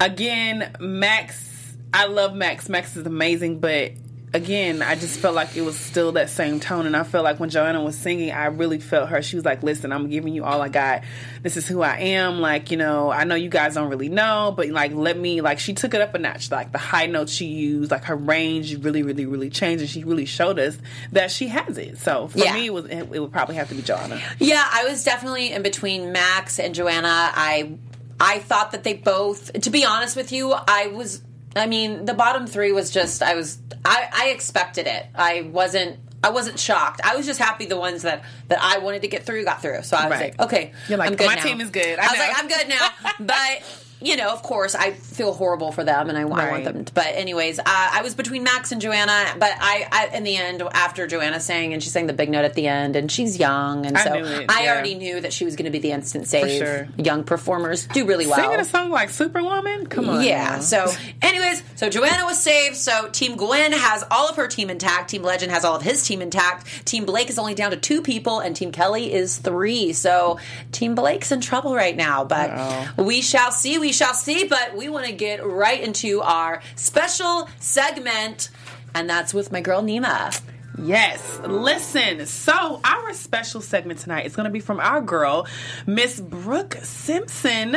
again, 0.01 0.74
Max, 0.81 1.77
I 1.92 2.07
love 2.07 2.35
Max. 2.35 2.68
Max 2.68 2.96
is 2.96 3.07
amazing, 3.07 3.61
but 3.61 3.92
again, 4.35 4.83
I 4.83 4.95
just 4.95 5.19
felt 5.19 5.35
like 5.35 5.57
it 5.57 5.62
was 5.62 5.79
still 5.79 6.12
that 6.12 6.31
same 6.31 6.61
tone. 6.61 6.87
And 6.87 6.97
I 6.97 7.03
felt 7.03 7.25
like 7.25 7.41
when 7.41 7.51
Joanna 7.51 7.83
was 7.83 7.97
singing, 7.97 8.31
I 8.31 8.47
really 8.47 8.79
felt 8.79 9.09
her. 9.09 9.23
She 9.23 9.37
was 9.37 9.45
like, 9.45 9.62
listen, 9.62 9.93
I'm 9.93 10.09
giving 10.09 10.35
you 10.35 10.45
all 10.45 10.61
I 10.61 10.69
got. 10.69 11.03
This 11.43 11.57
is 11.57 11.67
who 11.67 11.83
I 11.83 11.97
am. 11.99 12.41
Like, 12.41 12.71
you 12.71 12.77
know, 12.77 13.11
I 13.11 13.25
know 13.25 13.35
you 13.35 13.49
guys 13.49 13.75
don't 13.75 13.88
really 13.88 14.09
know, 14.09 14.53
but 14.57 14.69
like, 14.69 14.93
let 14.93 15.17
me, 15.19 15.41
like, 15.41 15.59
she 15.59 15.75
took 15.75 15.95
it 15.95 16.01
up 16.01 16.14
a 16.14 16.19
notch. 16.19 16.51
Like, 16.51 16.73
the 16.73 16.79
high 16.79 17.07
notes 17.07 17.33
she 17.33 17.47
used, 17.47 17.91
like, 17.91 18.05
her 18.05 18.17
range 18.17 18.77
really, 18.85 19.03
really, 19.03 19.27
really 19.27 19.51
changed. 19.51 19.81
And 19.83 19.91
she 19.91 20.05
really 20.05 20.27
showed 20.27 20.59
us 20.59 20.77
that 21.12 21.31
she 21.31 21.49
has 21.49 21.79
it. 21.79 21.99
So 21.99 22.29
for 22.29 22.38
Yeah. 22.38 22.55
me, 22.55 22.67
it, 22.67 22.73
was, 22.75 22.85
it, 22.87 23.09
it 23.12 23.21
would 23.21 23.33
probably 23.33 23.57
have 23.57 23.69
to 23.71 23.75
be 23.75 23.83
Joanna. 23.83 24.21
Yeah, 24.38 24.64
I 24.71 24.85
was 24.85 25.05
definitely 25.05 25.53
in 25.53 25.62
between 25.62 26.12
Max 26.12 26.59
and 26.59 26.75
Joanna. 26.75 27.09
I 27.35 27.73
I 28.21 28.41
thought 28.41 28.73
that 28.73 28.83
they 28.83 28.95
both 28.95 29.53
to 29.61 29.71
be 29.71 29.85
honest 29.85 30.17
with 30.17 30.33
you, 30.33 30.53
I 30.53 30.88
was 30.88 31.23
I 31.59 31.66
mean, 31.66 32.05
the 32.05 32.14
bottom 32.14 32.47
3 32.47 32.73
was 32.73 32.90
just 32.90 33.23
I 33.23 33.35
was 33.35 33.59
I 33.85 34.09
I 34.12 34.29
expected 34.29 34.87
it. 34.87 35.07
I 35.14 35.42
wasn't 35.42 35.99
I 36.23 36.31
wasn't 36.31 36.59
shocked. 36.59 37.01
I 37.05 37.16
was 37.16 37.27
just 37.27 37.38
happy 37.38 37.66
the 37.66 37.77
ones 37.79 38.03
that 38.03 38.25
that 38.49 38.59
I 38.61 38.79
wanted 38.79 39.03
to 39.03 39.09
get 39.09 39.25
through 39.25 39.44
got 39.44 39.62
through. 39.62 39.83
So 39.83 39.97
I 39.97 40.09
was 40.09 40.18
Right. 40.18 40.37
like, 40.38 40.40
okay, 40.40 40.73
You're 40.88 40.99
like, 40.99 41.11
I'm 41.11 41.16
good 41.16 41.27
"My 41.29 41.37
now." 41.37 41.42
team 41.42 41.61
is 41.61 41.71
good. 41.71 41.99
I 41.99 42.03
I, 42.03 42.07
was 42.07 42.18
know. 42.18 42.25
like, 42.25 42.38
I'm 42.38 42.49
good 42.49 42.68
now. 42.68 42.88
but 43.21 43.88
you 44.01 44.17
know, 44.17 44.33
of 44.33 44.43
course, 44.43 44.75
I 44.75 44.93
feel 44.93 45.33
horrible 45.33 45.73
for 45.73 45.85
them, 45.85 46.09
and 46.09 46.17
I, 46.17 46.23
I 46.23 46.25
want 46.25 46.65
them. 46.65 46.85
To, 46.85 46.93
but 46.93 47.07
anyways, 47.07 47.59
uh, 47.59 47.65
I 47.67 48.03
was 48.03 48.15
between 48.15 48.45
Max 48.45 48.73
and 48.73 48.81
Joanna. 48.81 49.35
But 49.39 49.53
I, 49.59 49.89
I, 49.91 50.17
in 50.17 50.25
the 50.25 50.37
end, 50.37 50.63
after 50.73 51.07
Joanna 51.07 51.41
sang, 51.41 51.73
and 51.73 51.83
she 51.83 51.91
sang 51.91 52.07
the 52.07 52.13
big 52.13 52.31
note 52.31 52.45
at 52.45 52.55
the 52.55 52.69
end, 52.69 52.97
and 52.97 53.11
she's 53.11 53.39
young, 53.39 53.87
and 53.87 53.97
I 53.97 54.05
so 54.05 54.15
it, 54.15 54.47
I 54.49 54.65
yeah. 54.65 54.73
already 54.73 54.95
knew 54.95 55.21
that 55.21 55.33
she 55.33 55.45
was 55.45 55.57
going 55.57 55.65
to 55.65 55.71
be 55.71 55.79
the 55.79 55.93
instant 55.93 56.27
save. 56.27 56.59
sure. 56.59 56.89
Young 56.97 57.25
performers 57.25 57.87
do 57.89 58.07
really 58.07 58.27
well. 58.27 58.37
Singing 58.37 58.61
a 58.61 58.65
song 58.65 58.91
like 58.91 59.11
Superwoman? 59.11 59.87
Come 59.87 60.09
on. 60.09 60.23
Yeah. 60.23 60.57
now. 60.57 60.61
So, 60.61 60.93
anyways, 61.23 61.63
so 61.75 61.89
Joanna 61.89 62.25
was 62.25 62.41
saved. 62.41 62.77
So 62.77 63.09
Team 63.11 63.37
Gwen 63.37 63.73
has 63.73 64.05
all 64.11 64.29
of 64.29 64.37
her 64.37 64.47
team 64.47 64.71
intact. 64.71 65.11
Team 65.11 65.23
Legend 65.23 65.53
has 65.53 65.65
all 65.65 65.77
of 65.77 65.83
his 65.83 66.07
team 66.07 66.23
intact. 66.23 66.87
Team 66.87 67.05
Blake 67.05 67.31
is 67.31 67.39
only 67.39 67.55
down 67.55 67.73
to 67.73 67.77
two 67.77 68.03
people, 68.03 68.41
and 68.41 68.55
Team 68.55 68.73
Kelly 68.73 69.13
is 69.13 69.39
three. 69.39 69.93
So 69.93 70.39
Team 70.73 70.95
Blake's 70.95 71.33
in 71.33 71.41
trouble 71.41 71.75
right 71.75 71.97
now. 71.97 72.25
But 72.25 72.97
we 72.97 73.23
shall 73.23 73.51
see. 73.51 73.79
We 73.79 73.88
shall 73.92 74.14
see. 74.14 74.44
But 74.46 74.77
we 74.77 74.88
want 74.88 75.07
to 75.07 75.12
get 75.12 75.44
right 75.44 75.81
into 75.81 76.20
our 76.20 76.62
special 76.77 77.48
segment, 77.59 78.51
and 78.94 79.09
that's 79.09 79.35
with 79.35 79.53
my 79.53 79.61
girl 79.61 79.83
Nima. 79.83 80.40
Yes. 80.81 81.41
Listen, 81.45 82.25
so 82.27 82.81
our 82.85 83.12
special 83.12 83.61
segment 83.61 83.99
tonight 83.99 84.27
is 84.27 84.37
going 84.37 84.45
to 84.45 84.51
be 84.51 84.61
from 84.61 84.79
our 84.79 85.01
girl, 85.01 85.47
Miss 85.87 86.21
Brooke 86.21 86.77
Simpson. 86.83 87.77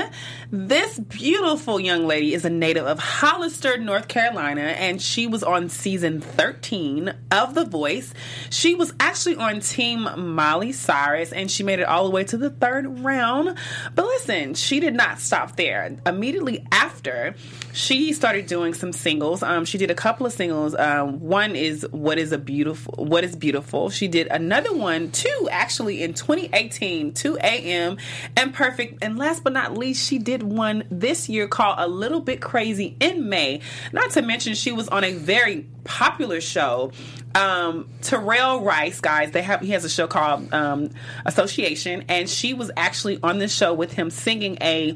This 0.51 0.99
beautiful 0.99 1.79
young 1.79 2.05
lady 2.05 2.33
is 2.33 2.45
a 2.45 2.49
native 2.49 2.85
of 2.85 2.99
Hollister, 2.99 3.77
North 3.77 4.07
Carolina, 4.07 4.61
and 4.61 5.01
she 5.01 5.25
was 5.25 5.43
on 5.43 5.69
season 5.69 6.21
13 6.21 7.13
of 7.31 7.55
The 7.55 7.65
Voice. 7.65 8.13
She 8.51 8.75
was 8.75 8.93
actually 8.99 9.37
on 9.37 9.61
Team 9.61 10.07
Molly 10.35 10.71
Cyrus, 10.71 11.31
and 11.31 11.49
she 11.49 11.63
made 11.63 11.79
it 11.79 11.87
all 11.87 12.03
the 12.03 12.11
way 12.11 12.23
to 12.25 12.37
the 12.37 12.51
third 12.51 13.03
round. 13.03 13.57
But 13.95 14.05
listen, 14.05 14.53
she 14.53 14.79
did 14.79 14.93
not 14.93 15.19
stop 15.19 15.55
there. 15.55 15.97
Immediately 16.05 16.67
after, 16.71 17.35
she 17.73 18.13
started 18.13 18.47
doing 18.47 18.73
some 18.73 18.91
singles. 18.91 19.43
Um, 19.43 19.65
she 19.65 19.77
did 19.77 19.91
a 19.91 19.95
couple 19.95 20.25
of 20.25 20.33
singles. 20.33 20.75
Um, 20.75 21.19
one 21.19 21.55
is 21.55 21.87
"What 21.91 22.17
Is 22.17 22.31
a 22.31 22.37
Beautiful." 22.37 23.05
What 23.05 23.23
is 23.23 23.35
beautiful? 23.35 23.89
She 23.89 24.07
did 24.07 24.27
another 24.27 24.73
one, 24.73 25.11
two 25.11 25.49
actually 25.51 26.03
in 26.03 26.13
2018, 26.13 27.13
2 27.13 27.37
a.m. 27.37 27.97
and 28.35 28.53
perfect. 28.53 29.03
And 29.03 29.17
last 29.17 29.43
but 29.43 29.53
not 29.53 29.77
least, 29.77 30.07
she 30.07 30.17
did 30.19 30.43
one 30.43 30.83
this 30.89 31.29
year 31.29 31.47
called 31.47 31.75
"A 31.79 31.87
Little 31.87 32.21
Bit 32.21 32.41
Crazy" 32.41 32.95
in 32.99 33.29
May. 33.29 33.61
Not 33.91 34.11
to 34.11 34.21
mention, 34.21 34.53
she 34.53 34.71
was 34.71 34.87
on 34.89 35.03
a 35.03 35.13
very 35.13 35.67
popular 35.83 36.41
show. 36.41 36.91
Um, 37.33 37.87
Terrell 38.01 38.61
Rice, 38.61 38.99
guys, 38.99 39.31
they 39.31 39.41
have 39.41 39.61
he 39.61 39.69
has 39.69 39.85
a 39.85 39.89
show 39.89 40.07
called 40.07 40.53
um, 40.53 40.89
Association, 41.25 42.03
and 42.09 42.29
she 42.29 42.53
was 42.53 42.71
actually 42.75 43.19
on 43.23 43.39
this 43.39 43.53
show 43.53 43.73
with 43.73 43.93
him 43.93 44.09
singing 44.09 44.57
a 44.61 44.95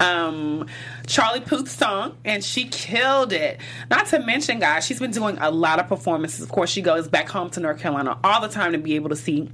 um, 0.00 0.66
Charlie 1.06 1.40
Puth 1.40 1.70
song, 1.70 2.16
and 2.24 2.44
she 2.44 2.68
killed 2.68 3.32
it. 3.32 3.60
Not 3.90 4.06
to 4.06 4.18
mention, 4.20 4.58
guys, 4.58 4.86
she's 4.86 5.00
been 5.00 5.10
doing 5.10 5.38
a 5.38 5.50
lot 5.50 5.78
of 5.78 5.88
performances. 5.88 6.42
Of 6.42 6.50
course, 6.50 6.70
she 6.70 6.82
goes 6.82 7.08
back 7.08 7.28
home 7.28 7.50
to 7.50 7.60
North 7.60 7.80
Carolina 7.80 8.18
all 8.22 8.40
the 8.40 8.48
time 8.48 8.72
to 8.72 8.78
be 8.78 8.94
able 8.94 9.10
to 9.10 9.16
see 9.16 9.50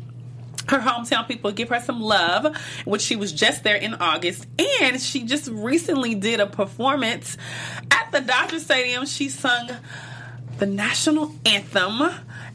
her 0.68 0.78
hometown 0.78 1.26
people 1.26 1.50
give 1.52 1.68
her 1.70 1.80
some 1.80 2.00
love, 2.00 2.56
which 2.84 3.02
she 3.02 3.16
was 3.16 3.32
just 3.32 3.64
there 3.64 3.76
in 3.76 3.94
August. 3.94 4.46
And 4.82 5.00
she 5.00 5.24
just 5.24 5.48
recently 5.48 6.14
did 6.14 6.40
a 6.40 6.46
performance 6.46 7.36
at 7.90 8.10
the 8.12 8.20
Dodger 8.20 8.60
Stadium. 8.60 9.06
She 9.06 9.28
sung 9.28 9.70
the 10.58 10.66
national 10.66 11.34
anthem. 11.44 12.00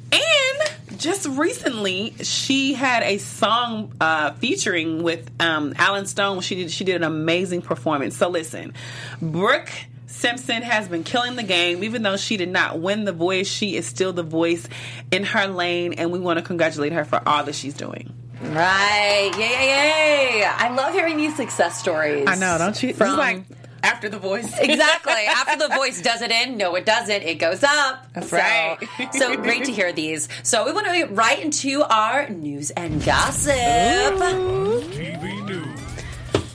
And 0.09 0.71
just 0.97 1.27
recently, 1.27 2.13
she 2.21 2.73
had 2.73 3.03
a 3.03 3.17
song 3.17 3.93
uh, 4.01 4.31
featuring 4.33 5.03
with 5.03 5.29
um, 5.39 5.73
Allen 5.77 6.05
Stone. 6.05 6.41
She 6.41 6.55
did 6.55 6.71
she 6.71 6.83
did 6.83 6.95
an 6.97 7.03
amazing 7.03 7.61
performance. 7.61 8.17
So 8.17 8.29
listen, 8.29 8.73
Brooke 9.21 9.69
Simpson 10.07 10.63
has 10.63 10.87
been 10.87 11.03
killing 11.03 11.35
the 11.35 11.43
game. 11.43 11.83
Even 11.83 12.01
though 12.01 12.17
she 12.17 12.37
did 12.37 12.49
not 12.49 12.79
win 12.79 13.05
the 13.05 13.11
voice, 13.11 13.47
she 13.47 13.75
is 13.75 13.85
still 13.85 14.13
the 14.13 14.23
voice 14.23 14.67
in 15.11 15.23
her 15.23 15.47
lane, 15.47 15.93
and 15.93 16.11
we 16.11 16.19
want 16.19 16.39
to 16.39 16.43
congratulate 16.43 16.93
her 16.93 17.05
for 17.05 17.21
all 17.27 17.43
that 17.43 17.55
she's 17.55 17.73
doing. 17.73 18.13
Right. 18.41 19.31
Yay, 19.35 19.39
yay, 19.39 20.39
yay. 20.39 20.43
I 20.45 20.73
love 20.75 20.93
hearing 20.93 21.17
these 21.17 21.35
success 21.35 21.79
stories. 21.79 22.25
I 22.27 22.35
know, 22.35 22.57
don't 22.57 22.81
you? 22.81 22.93
From- 22.93 23.17
like 23.17 23.43
after 23.83 24.09
the 24.09 24.19
voice. 24.19 24.57
exactly. 24.59 25.13
After 25.13 25.57
the 25.57 25.73
voice 25.75 26.01
does 26.01 26.21
it 26.21 26.31
in, 26.31 26.57
no, 26.57 26.75
it 26.75 26.85
doesn't. 26.85 27.23
It 27.23 27.35
goes 27.35 27.63
up. 27.63 28.05
That's 28.13 28.29
so, 28.29 28.37
right. 28.37 28.77
so 29.13 29.35
great 29.37 29.65
to 29.65 29.71
hear 29.71 29.91
these. 29.93 30.27
So 30.43 30.65
we 30.65 30.71
want 30.73 30.87
to 30.87 30.93
get 30.93 31.11
right 31.11 31.39
into 31.39 31.83
our 31.83 32.29
news 32.29 32.71
and 32.71 33.03
gossip. 33.03 33.53
TV 33.53 35.45
news. 35.45 35.79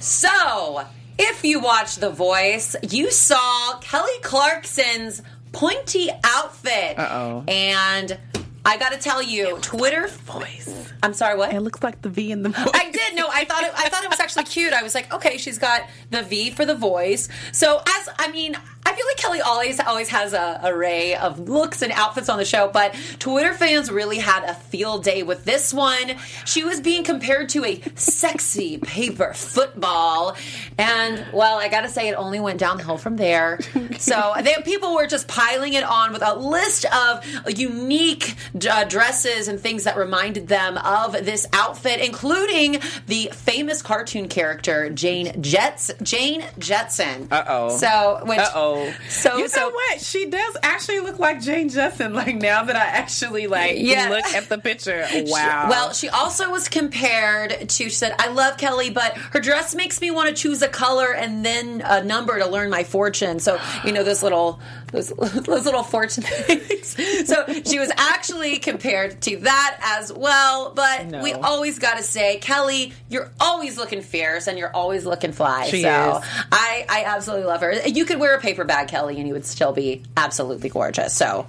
So, 0.00 0.84
if 1.18 1.44
you 1.44 1.60
watched 1.60 2.00
The 2.00 2.10
Voice, 2.10 2.74
you 2.82 3.10
saw 3.10 3.78
Kelly 3.80 4.18
Clarkson's 4.22 5.22
pointy 5.52 6.10
outfit. 6.24 6.98
Uh-oh. 6.98 7.44
And 7.46 8.18
I 8.64 8.76
got 8.76 8.92
to 8.92 8.98
tell 8.98 9.20
you, 9.20 9.58
Twitter 9.60 10.06
voice. 10.08 10.92
I'm 11.02 11.14
sorry, 11.14 11.36
what? 11.36 11.52
It 11.52 11.60
looks 11.60 11.82
like 11.82 12.00
the 12.02 12.08
V 12.08 12.30
in 12.30 12.42
the 12.42 12.50
voice. 12.50 12.70
I 12.74 12.90
did. 12.90 13.16
No, 13.16 13.26
I 13.28 13.44
thought 13.44 13.64
it, 13.64 13.72
I 13.76 13.88
thought 13.88 14.04
it 14.04 14.10
was 14.10 14.20
actually 14.20 14.44
cute. 14.44 14.72
I 14.72 14.82
was 14.82 14.94
like, 14.94 15.12
okay, 15.12 15.36
she's 15.36 15.58
got 15.58 15.82
the 16.10 16.22
V 16.22 16.50
for 16.50 16.64
the 16.64 16.74
voice. 16.74 17.28
So 17.52 17.78
as 17.78 18.08
I 18.18 18.30
mean, 18.30 18.56
I 18.84 18.94
feel 18.94 19.06
like 19.06 19.16
Kelly 19.16 19.40
always 19.40 19.78
always 19.80 20.08
has 20.08 20.32
a 20.32 20.60
array 20.64 21.14
of 21.14 21.38
looks 21.48 21.82
and 21.82 21.92
outfits 21.92 22.28
on 22.28 22.38
the 22.38 22.44
show, 22.44 22.68
but 22.68 22.94
Twitter 23.18 23.54
fans 23.54 23.90
really 23.90 24.18
had 24.18 24.44
a 24.44 24.54
field 24.54 25.04
day 25.04 25.22
with 25.22 25.44
this 25.44 25.72
one. 25.72 26.16
She 26.44 26.64
was 26.64 26.80
being 26.80 27.04
compared 27.04 27.48
to 27.50 27.64
a 27.64 27.80
sexy 27.94 28.78
paper 28.78 29.32
football, 29.34 30.36
and 30.78 31.24
well, 31.32 31.58
I 31.58 31.68
gotta 31.68 31.88
say, 31.88 32.08
it 32.08 32.14
only 32.14 32.40
went 32.40 32.58
downhill 32.58 32.98
from 32.98 33.16
there. 33.16 33.58
So 33.98 34.32
they, 34.42 34.56
people 34.64 34.94
were 34.94 35.06
just 35.06 35.28
piling 35.28 35.74
it 35.74 35.84
on 35.84 36.12
with 36.12 36.22
a 36.26 36.34
list 36.34 36.86
of 36.86 37.24
unique 37.46 38.34
uh, 38.68 38.84
dresses 38.84 39.46
and 39.46 39.60
things 39.60 39.84
that 39.84 39.96
reminded 39.96 40.48
them 40.48 40.76
of 40.78 41.12
this 41.12 41.46
outfit, 41.52 42.00
including 42.00 42.80
the 43.06 43.30
famous 43.32 43.80
cartoon 43.80 44.28
character 44.28 44.90
Jane 44.90 45.40
Jets 45.40 45.92
Jane 46.02 46.44
Jetson. 46.58 47.28
Uh-oh. 47.30 47.76
So 47.76 48.22
which 48.24 48.38
Uh-oh. 48.40 48.71
So 49.08 49.36
you 49.38 49.48
so 49.48 49.60
know 49.60 49.70
what? 49.70 50.00
She 50.00 50.26
does 50.26 50.56
actually 50.62 51.00
look 51.00 51.18
like 51.18 51.40
Jane 51.40 51.68
Jetson. 51.68 52.14
Like 52.14 52.36
now 52.36 52.62
that 52.64 52.76
I 52.76 52.84
actually 52.86 53.46
like 53.46 53.74
Yeah. 53.76 54.08
look 54.08 54.24
at 54.34 54.48
the 54.48 54.58
picture, 54.58 55.06
wow. 55.26 55.66
Well, 55.68 55.92
she 55.92 56.08
also 56.08 56.50
was 56.50 56.68
compared 56.68 57.68
to. 57.68 57.84
She 57.84 57.90
said, 57.90 58.14
"I 58.18 58.28
love 58.28 58.56
Kelly, 58.58 58.90
but 58.90 59.16
her 59.16 59.40
dress 59.40 59.74
makes 59.74 60.00
me 60.00 60.10
want 60.10 60.28
to 60.28 60.34
choose 60.34 60.62
a 60.62 60.68
color 60.68 61.12
and 61.14 61.44
then 61.44 61.82
a 61.84 62.02
number 62.02 62.38
to 62.38 62.46
learn 62.46 62.70
my 62.70 62.84
fortune." 62.84 63.38
So 63.40 63.60
you 63.84 63.92
know 63.92 64.04
this 64.04 64.22
little 64.22 64.60
those, 64.92 65.08
those 65.18 65.64
little 65.64 65.82
fortune 65.82 66.22
things. 66.22 67.26
so 67.28 67.46
she 67.64 67.78
was 67.78 67.90
actually 67.96 68.58
compared 68.58 69.20
to 69.22 69.38
that 69.38 69.78
as 69.82 70.12
well. 70.12 70.72
But 70.74 71.06
No. 71.06 71.22
we 71.22 71.32
always 71.32 71.78
got 71.78 71.96
to 71.96 72.02
say, 72.02 72.38
Kelly, 72.38 72.92
you're 73.08 73.30
always 73.40 73.76
looking 73.76 74.02
fierce 74.02 74.46
and 74.46 74.58
you're 74.58 74.74
always 74.74 75.04
looking 75.04 75.32
fly. 75.32 75.66
She 75.66 75.82
so 75.82 76.18
is. 76.22 76.28
I 76.52 76.86
I 76.88 77.04
absolutely 77.06 77.46
love 77.46 77.60
her. 77.62 77.72
You 77.88 78.04
could 78.04 78.20
wear 78.20 78.36
a 78.36 78.40
paper 78.40 78.64
bag, 78.64 78.88
Kelly, 78.88 79.18
and 79.18 79.26
you 79.26 79.34
would 79.34 79.46
still 79.46 79.72
be 79.72 80.02
absolutely 80.16 80.68
gorgeous. 80.68 81.14
So. 81.14 81.46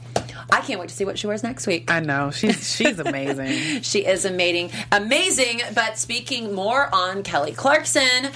I 0.52 0.60
can't 0.60 0.80
wait 0.80 0.90
to 0.90 0.96
see 0.96 1.06
what 1.06 1.18
she 1.18 1.26
wears 1.26 1.42
next 1.42 1.66
week. 1.68 1.90
I 1.90 2.00
know 2.02 2.30
she's 2.30 2.76
she's 2.76 3.00
amazing. 3.00 3.82
She 3.84 4.06
is 4.06 4.26
amazing, 4.26 4.72
amazing. 4.92 5.62
But 5.74 5.98
speaking 5.98 6.54
more 6.54 6.94
on 6.94 7.24
Kelly 7.24 7.54
Clarkson, 7.54 8.30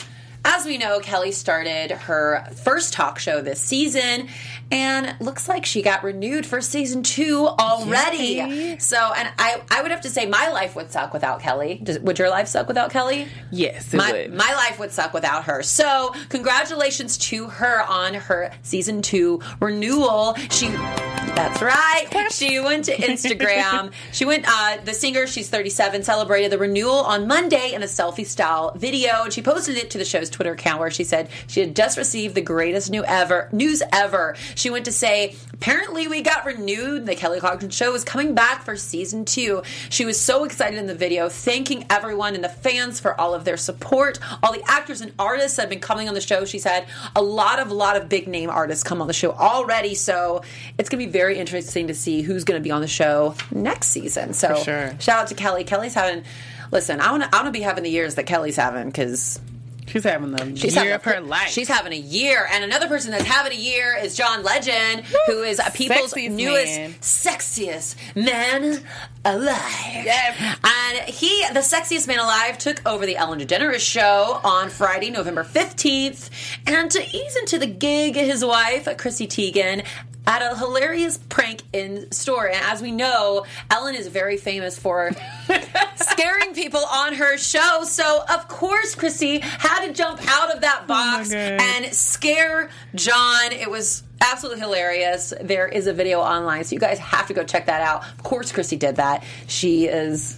as 0.46 0.66
we 0.66 0.78
know, 0.78 1.00
Kelly 1.00 1.32
started 1.32 1.92
her 1.92 2.46
first 2.64 2.94
talk 2.94 3.20
show 3.20 3.42
this 3.42 3.60
season, 3.60 4.30
and 4.72 5.16
looks 5.20 5.48
like 5.48 5.66
she 5.66 5.82
got 5.82 6.04
renewed 6.04 6.46
for 6.46 6.62
season 6.62 7.04
two 7.04 7.48
already. 7.48 8.36
Yay. 8.36 8.78
So, 8.80 8.98
and 8.98 9.30
I, 9.38 9.62
I 9.70 9.82
would 9.82 9.92
have 9.92 10.02
to 10.02 10.10
say, 10.10 10.26
my 10.26 10.50
life 10.50 10.76
would 10.76 10.92
suck 10.92 11.14
without 11.14 11.42
Kelly. 11.42 11.80
Does, 11.84 12.00
would 12.00 12.20
your 12.20 12.30
life 12.30 12.48
suck 12.48 12.68
without 12.68 12.92
Kelly? 12.92 13.28
Yes, 13.52 13.94
it 13.94 13.98
my, 13.98 14.12
would. 14.12 14.34
my 14.34 14.54
life 14.54 14.80
would 14.80 14.92
suck 14.92 15.14
without 15.14 15.46
her. 15.46 15.64
So, 15.64 16.14
congratulations 16.30 17.18
to 17.18 17.48
her 17.48 17.84
on 17.84 18.14
her 18.14 18.52
season 18.62 19.02
two 19.02 19.42
renewal. 19.60 20.36
She, 20.50 20.68
that's 20.68 21.62
right. 21.62 22.28
She 22.32 22.60
went 22.60 22.86
to 22.86 22.96
Instagram. 22.96 23.92
she 24.12 24.26
went, 24.26 24.46
uh, 24.48 24.78
the 24.84 24.94
singer, 24.94 25.28
she's 25.28 25.50
37, 25.50 26.04
celebrated 26.04 26.52
the 26.52 26.58
renewal 26.58 26.96
on 26.96 27.28
Monday 27.28 27.74
in 27.74 27.84
a 27.84 27.86
selfie 27.86 28.26
style 28.26 28.74
video. 28.76 29.24
And 29.24 29.34
she 29.34 29.42
posted 29.42 29.78
it 29.78 29.90
to 29.92 29.98
the 29.98 30.06
show's 30.06 30.27
Twitter 30.30 30.54
account 30.54 30.80
where 30.80 30.92
she 30.92 31.04
said 31.04 31.30
she 31.48 31.60
had 31.60 31.76
just 31.76 31.98
received 31.98 32.36
the 32.36 32.42
greatest 32.42 32.90
new 32.90 33.04
ever 33.06 33.50
news 33.52 33.82
ever. 33.92 34.36
She 34.56 34.70
went 34.70 34.86
to 34.86 34.92
say, 34.92 35.36
apparently 35.54 36.08
we 36.08 36.22
got 36.22 36.46
renewed. 36.46 37.06
The 37.06 37.16
Kelly 37.16 37.40
Clarkson 37.40 37.70
show 37.70 37.94
is 37.96 38.04
coming 38.04 38.36
back 38.36 38.64
for 38.64 38.76
season 38.76 39.26
two. 39.26 39.64
She 39.90 40.06
was 40.06 40.20
so 40.20 40.44
excited 40.44 40.80
in 40.80 40.88
the 40.88 40.96
video, 40.96 41.30
thanking 41.30 41.86
everyone 41.90 42.36
and 42.36 42.44
the 42.44 42.50
fans 42.50 43.00
for 43.00 43.20
all 43.20 43.34
of 43.34 43.46
their 43.46 43.58
support. 43.58 44.20
All 44.44 44.54
the 44.54 44.64
actors 44.68 45.02
and 45.02 45.12
artists 45.20 45.58
that 45.58 45.64
have 45.64 45.70
been 45.70 45.80
coming 45.80 46.08
on 46.08 46.14
the 46.14 46.22
show. 46.22 46.46
She's 46.46 46.64
had 46.64 46.86
a 47.16 47.22
lot 47.22 47.60
of, 47.60 47.72
a 47.72 47.74
lot 47.74 47.98
of 47.98 48.10
big 48.10 48.28
name 48.28 48.50
artists 48.50 48.84
come 48.84 49.02
on 49.02 49.08
the 49.08 49.14
show 49.14 49.32
already. 49.32 49.96
So 49.96 50.44
it's 50.78 50.90
going 50.90 51.02
to 51.02 51.06
be 51.06 51.12
very 51.12 51.38
interesting 51.38 51.88
to 51.88 51.94
see 51.94 52.22
who's 52.22 52.44
going 52.44 52.60
to 52.60 52.64
be 52.64 52.72
on 52.72 52.82
the 52.82 52.88
show 52.88 53.36
next 53.52 53.88
season. 53.88 54.34
So 54.34 54.62
sure. 54.64 54.96
shout 55.00 55.22
out 55.22 55.28
to 55.28 55.36
Kelly. 55.36 55.64
Kelly's 55.64 55.94
having, 55.94 56.24
listen, 56.72 57.00
I 57.02 57.12
want 57.12 57.24
to, 57.24 57.30
I 57.34 57.42
want 57.42 57.48
to 57.48 57.58
be 57.60 57.64
having 57.64 57.84
the 57.84 57.90
years 57.90 58.16
that 58.16 58.26
Kelly's 58.26 58.56
having 58.56 58.88
because 58.88 59.40
She's 59.88 60.04
having 60.04 60.32
the 60.32 60.56
She's 60.56 60.76
year 60.76 60.84
having 60.84 60.94
of 60.94 61.04
her 61.04 61.22
life. 61.22 61.50
She's 61.50 61.68
having 61.68 61.94
a 61.94 61.98
year, 61.98 62.48
and 62.52 62.64
another 62.64 62.88
person 62.88 63.12
that's 63.12 63.24
having 63.24 63.54
a 63.54 63.56
year 63.56 63.98
is 63.98 64.16
John 64.16 64.44
Legend, 64.44 65.06
who 65.28 65.44
is 65.44 65.60
uh, 65.60 65.70
people's 65.74 66.14
Sexiest 66.14 66.32
newest, 66.32 66.78
man. 66.78 66.94
sexiest 67.02 67.96
man 68.16 68.84
alive. 69.26 70.04
Yes. 70.04 70.60
And 70.64 71.10
he, 71.10 71.46
the 71.54 71.62
sexiest 71.62 72.08
man 72.08 72.20
alive, 72.20 72.58
took 72.58 72.86
over 72.86 73.06
the 73.06 73.16
Ellen 73.16 73.40
DeGeneres 73.40 73.80
show 73.80 74.40
on 74.44 74.70
Friday, 74.70 75.10
November 75.10 75.44
fifteenth, 75.44 76.30
and 76.68 76.92
to 76.92 77.02
ease 77.02 77.36
into 77.38 77.58
the 77.58 77.68
gig, 77.68 78.16
his 78.16 78.44
wife, 78.44 78.88
Chrissy 78.98 79.28
Teigen. 79.28 79.86
Had 80.28 80.42
a 80.42 80.58
hilarious 80.58 81.18
prank 81.18 81.64
in 81.74 82.12
store. 82.12 82.48
And 82.48 82.56
as 82.66 82.82
we 82.82 82.92
know, 82.92 83.46
Ellen 83.72 83.96
is 83.96 84.08
very 84.08 84.38
famous 84.38 84.78
for 84.78 85.12
scaring 85.96 86.54
people 86.54 86.84
on 86.86 87.14
her 87.14 87.38
show. 87.38 87.84
So, 87.86 88.24
of 88.30 88.48
course, 88.48 88.96
Chrissy 88.96 89.40
had 89.40 89.86
to 89.88 89.94
jump 89.94 90.20
out 90.28 90.54
of 90.54 90.62
that 90.62 90.82
oh 90.84 90.88
box 90.88 91.30
God. 91.30 91.38
and 91.38 91.94
scare 91.94 92.70
John. 92.96 93.52
It 93.52 93.70
was 93.70 94.04
absolutely 94.22 94.62
hilarious. 94.62 95.34
There 95.42 95.68
is 95.68 95.88
a 95.88 95.94
video 95.94 96.20
online, 96.20 96.64
so 96.64 96.74
you 96.74 96.80
guys 96.80 97.00
have 97.00 97.28
to 97.28 97.34
go 97.34 97.44
check 97.44 97.68
that 97.68 97.82
out. 97.82 98.04
Of 98.04 98.24
course, 98.24 98.52
Chrissy 98.52 98.76
did 98.76 98.98
that. 98.98 99.24
She 99.48 99.86
is. 99.86 100.38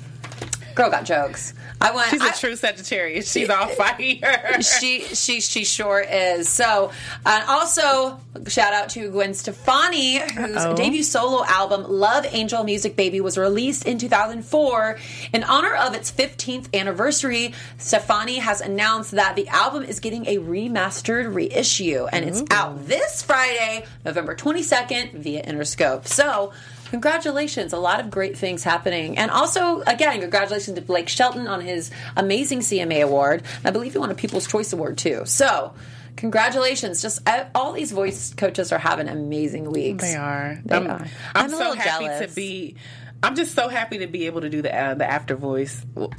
Girl 0.75 0.89
got 0.89 1.05
jokes. 1.05 1.53
I 1.81 1.91
want. 1.91 2.09
She's 2.09 2.21
a 2.21 2.25
I- 2.25 2.31
true 2.31 2.55
Sagittarius. 2.55 3.31
She's 3.31 3.49
all 3.49 3.67
fire. 3.69 4.61
she 4.61 5.01
she 5.01 5.39
she 5.41 5.63
sure 5.65 5.99
is. 6.01 6.49
So, 6.49 6.91
uh, 7.25 7.45
also 7.47 8.19
shout 8.47 8.73
out 8.73 8.89
to 8.89 9.09
Gwen 9.09 9.33
Stefani, 9.33 10.17
whose 10.19 10.57
Uh-oh. 10.57 10.75
debut 10.75 11.03
solo 11.03 11.43
album 11.45 11.85
"Love 11.87 12.25
Angel 12.31 12.63
Music 12.63 12.95
Baby" 12.95 13.21
was 13.21 13.37
released 13.37 13.85
in 13.85 13.97
2004 13.97 14.97
in 15.33 15.43
honor 15.43 15.73
of 15.75 15.93
its 15.93 16.11
15th 16.11 16.73
anniversary. 16.73 17.53
Stefani 17.77 18.35
has 18.39 18.61
announced 18.61 19.11
that 19.11 19.35
the 19.35 19.47
album 19.47 19.83
is 19.83 19.99
getting 19.99 20.25
a 20.27 20.37
remastered 20.37 21.33
reissue, 21.33 22.07
and 22.11 22.25
it's 22.25 22.43
out 22.51 22.87
this 22.87 23.21
Friday, 23.21 23.85
November 24.05 24.35
22nd, 24.35 25.13
via 25.13 25.43
Interscope. 25.45 26.07
So. 26.07 26.51
Congratulations. 26.89 27.73
A 27.73 27.77
lot 27.77 27.99
of 27.99 28.09
great 28.09 28.37
things 28.37 28.63
happening. 28.63 29.17
And 29.17 29.31
also, 29.31 29.81
again, 29.81 30.19
congratulations 30.21 30.75
to 30.75 30.81
Blake 30.81 31.09
Shelton 31.09 31.47
on 31.47 31.61
his 31.61 31.91
amazing 32.15 32.59
CMA 32.59 33.03
award. 33.03 33.43
I 33.63 33.71
believe 33.71 33.93
he 33.93 33.99
won 33.99 34.11
a 34.11 34.15
People's 34.15 34.47
Choice 34.47 34.73
Award 34.73 34.97
too. 34.97 35.23
So, 35.25 35.73
congratulations. 36.15 37.01
Just 37.01 37.27
uh, 37.27 37.45
all 37.53 37.73
these 37.73 37.91
voice 37.91 38.33
coaches 38.33 38.71
are 38.71 38.79
having 38.79 39.07
amazing 39.07 39.71
weeks. 39.71 40.03
They 40.03 40.15
are. 40.15 40.59
They 40.65 40.75
I'm, 40.75 40.87
are. 40.87 41.07
I'm, 41.35 41.45
I'm 41.45 41.49
so 41.49 41.73
happy 41.73 42.05
jealous. 42.05 42.29
to 42.29 42.35
be. 42.35 42.75
I'm 43.21 43.35
just 43.35 43.53
so 43.53 43.67
happy 43.67 43.97
to 43.99 44.07
be 44.07 44.27
able 44.27 44.41
to 44.41 44.49
do 44.49 44.61
the 44.61 44.73
uh, 44.73 44.93
the 44.95 45.05
after 45.09 45.35
voice. 45.35 45.85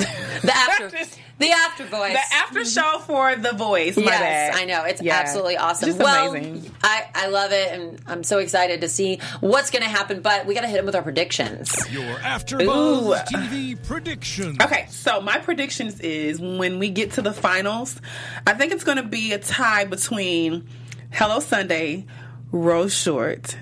The 0.43 0.57
after, 0.57 0.89
the 1.39 1.51
after 1.51 1.85
voice. 1.85 2.13
the 2.15 2.35
after 2.35 2.65
show 2.65 2.99
for 3.01 3.37
the 3.37 3.53
voice. 3.53 3.95
My 3.97 4.05
yes, 4.05 4.21
bad. 4.21 4.55
I 4.55 4.65
know 4.65 4.85
it's 4.85 5.03
Yeah. 5.03 5.17
absolutely 5.19 5.59
awesome. 5.59 5.89
Just 5.91 5.99
well, 5.99 6.31
amazing. 6.31 6.71
I 6.83 7.05
I 7.15 7.27
love 7.29 7.53
it, 7.53 7.73
and 7.79 8.01
I'm 8.07 8.25
so 8.25 8.39
excited 8.39 8.81
to 8.81 8.89
see 8.89 9.21
what's 9.41 9.71
going 9.71 9.83
to 9.83 9.89
happen. 9.89 10.23
But 10.23 10.47
we 10.47 10.55
got 10.55 10.63
to 10.63 10.67
hit 10.69 10.77
them 10.77 10.87
with 10.87 10.95
our 10.95 11.03
predictions. 11.03 11.75
Your 11.91 12.05
Ooh. 12.05 12.15
AfterBuzz 12.23 13.27
TV 13.27 13.83
predictions. 13.87 14.57
Okay, 14.63 14.87
so 14.89 15.21
my 15.21 15.37
predictions 15.39 16.01
is 16.01 16.41
when 16.41 16.79
we 16.79 16.89
get 16.89 17.13
to 17.13 17.23
the 17.23 17.33
finals, 17.35 18.01
I 18.47 18.55
think 18.55 18.73
it's 18.73 18.85
going 18.85 18.97
to 18.99 19.03
be 19.03 19.33
a 19.35 19.39
tie 19.39 19.85
between 19.85 20.67
Hello 21.13 21.41
Sunday, 21.41 22.07
Rose 22.51 22.95
Short, 22.95 23.59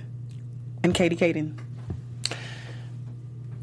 and 0.85 0.95
Katie 0.95 1.17
Kadan. 1.17 1.59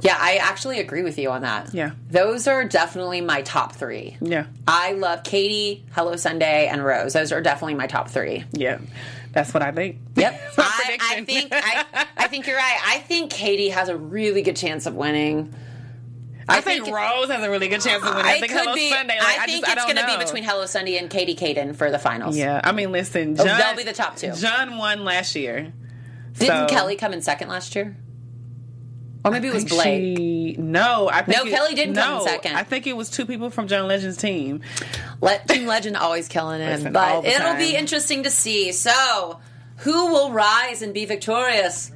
Yeah, 0.06 0.18
I 0.20 0.36
actually 0.38 0.80
agree 0.80 1.01
with 1.03 1.18
you 1.18 1.32
on 1.32 1.41
that. 1.41 1.74
Yeah. 1.74 1.91
those 2.10 2.47
are 2.47 2.64
definitely 2.64 3.22
my 3.22 3.41
top 3.41 3.74
three. 3.74 4.18
Yeah, 4.22 4.45
I 4.68 4.91
love 4.93 5.24
Katie, 5.24 5.84
Hello 5.93 6.16
Sunday, 6.16 6.68
and 6.68 6.84
Rose. 6.84 7.14
Those 7.14 7.32
are 7.32 7.41
definitely 7.41 7.74
my 7.76 7.88
top 7.88 8.10
three. 8.10 8.43
yeah, 8.51 8.80
that's 9.34 9.53
what 9.53 9.64
I 9.64 9.72
think. 9.72 9.97
Yep. 10.16 10.41
I, 10.58 10.97
I 11.01 11.24
think 11.26 11.49
I, 11.51 12.06
I 12.18 12.28
think 12.28 12.47
you're 12.47 12.56
right. 12.58 12.80
I 12.86 12.99
think 12.99 13.32
Katie 13.32 13.70
has 13.70 13.89
a 13.89 13.97
really 13.97 14.41
good 14.43 14.56
chance 14.56 14.86
of 14.86 14.95
winning. 14.95 15.53
I, 16.47 16.62
think, 16.62 16.86
Rose 16.86 17.30
has 17.32 17.43
a 17.43 17.49
really 17.49 17.68
good 17.68 17.82
chance 17.82 18.03
of 18.03 18.10
winning. 18.16 18.26
I 18.26 18.39
think 18.39 18.51
could 18.51 18.62
Hello 18.62 18.76
be. 18.76 18.91
Sunday. 18.91 19.18
Like, 19.18 19.39
I 19.39 19.43
I, 19.43 19.45
think 19.47 19.66
just, 19.66 19.78
it's 19.78 19.86
going 19.86 19.97
to 19.97 20.06
be 20.06 20.24
between 20.24 20.43
Hello 20.43 20.68
Sunday 20.68 20.97
and 20.97 21.10
Katie 21.10 21.36
Kadan 21.36 21.76
for 21.76 21.89
the 21.89 21.97
finals. 21.97 22.38
Yeah, 22.38 22.62
I 22.64 22.72
mean, 22.72 22.91
listen, 22.91 23.36
Oh, 23.39 23.43
John, 23.43 23.58
they'll 23.58 23.76
be 23.76 23.84
the 23.84 23.93
top 23.93 24.16
two. 24.16 24.32
John 24.34 24.78
won 24.78 25.03
last 25.03 25.36
year. 25.36 25.74
Didn't 26.38 26.70
so- 26.70 26.74
Kelly 26.76 26.95
come 26.97 27.14
in 27.14 27.22
second 27.24 27.47
last 27.49 27.76
year? 27.76 27.97
Or 29.26 29.32
maybe 29.32 29.48
it 29.48 29.54
was 29.54 29.66
Blake. 29.66 30.18
she- 30.18 30.56
no, 30.60 31.10
I 31.12 31.24
think 31.24 31.38
No, 31.46 31.50
Kelly 31.52 31.74
didn't 31.74 31.96
no, 31.96 32.02
come 32.02 32.18
in 32.22 32.28
second. 32.28 32.56
I 32.56 32.64
think 32.64 32.86
it 32.88 32.96
was 32.96 33.10
two 33.10 33.26
people 33.26 33.50
from 33.50 33.68
John 33.68 33.88
Legend's 33.88 34.18
team. 34.18 34.62
Let 35.20 35.48
Team 35.48 35.66
Legend 35.66 35.98
always 35.98 36.28
killing 36.28 36.62
him, 36.62 36.70
Listen, 36.70 36.94
but 36.94 37.26
it'll 37.26 37.40
time. 37.40 37.58
be 37.58 37.76
interesting 37.76 38.24
to 38.24 38.30
see. 38.30 38.72
So, 38.72 39.40
who 39.78 40.12
will 40.12 40.32
rise 40.32 40.82
and 40.82 40.94
be 40.94 41.06
victorious? 41.06 41.92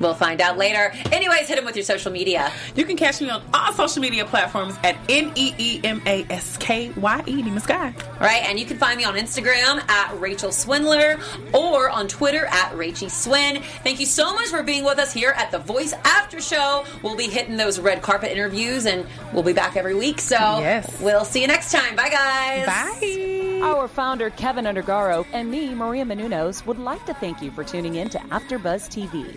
We'll 0.00 0.14
find 0.14 0.40
out 0.40 0.56
later. 0.58 0.92
Anyways, 1.12 1.48
hit 1.48 1.58
him 1.58 1.64
with 1.64 1.76
your 1.76 1.84
social 1.84 2.12
media. 2.12 2.52
You 2.76 2.84
can 2.84 2.96
catch 2.96 3.20
me 3.20 3.30
on 3.30 3.42
all 3.52 3.72
social 3.72 4.00
media 4.00 4.24
platforms 4.24 4.76
at 4.84 4.96
N 5.08 5.32
E 5.34 5.54
E 5.58 5.80
M 5.84 6.00
A 6.06 6.24
S 6.30 6.56
K 6.58 6.90
Y 6.90 7.22
E 7.26 7.42
Neema 7.42 7.60
Skye. 7.60 7.94
All 8.12 8.18
right, 8.20 8.42
and 8.44 8.58
you 8.60 8.66
can 8.66 8.78
find 8.78 8.96
me 8.96 9.04
on 9.04 9.14
Instagram 9.14 9.80
at 9.88 10.18
Rachel 10.20 10.52
Swindler 10.52 11.18
or 11.52 11.90
on 11.90 12.06
Twitter 12.08 12.46
at 12.46 12.72
Rachie 12.72 13.10
Swin. 13.10 13.62
Thank 13.82 14.00
you 14.00 14.06
so 14.06 14.32
much 14.34 14.48
for 14.48 14.62
being 14.62 14.84
with 14.84 14.98
us 14.98 15.12
here 15.12 15.34
at 15.36 15.50
the 15.50 15.58
Voice 15.58 15.92
After 16.04 16.40
Show. 16.40 16.84
We'll 17.02 17.16
be 17.16 17.28
hitting 17.28 17.56
those 17.56 17.80
red 17.80 18.00
carpet 18.02 18.30
interviews, 18.30 18.86
and 18.86 19.06
we'll 19.32 19.42
be 19.42 19.52
back 19.52 19.76
every 19.76 19.94
week. 19.94 20.20
So 20.20 20.36
Yes. 20.36 21.00
we'll 21.00 21.24
see 21.24 21.40
you 21.40 21.46
next 21.48 21.72
time. 21.72 21.96
Bye, 21.96 22.10
guys. 22.10 22.66
Bye. 22.66 23.60
Our 23.62 23.88
founder, 23.88 24.30
Kevin 24.30 24.64
Undergaro, 24.66 25.26
and 25.32 25.50
me, 25.50 25.74
Maria 25.74 26.04
Menounos, 26.04 26.64
would 26.66 26.78
like 26.78 27.04
to 27.06 27.14
thank 27.14 27.42
you 27.42 27.50
for 27.50 27.64
tuning 27.64 27.96
in 27.96 28.08
to 28.10 28.18
AfterBuzz 28.18 28.88
TV. 28.88 29.36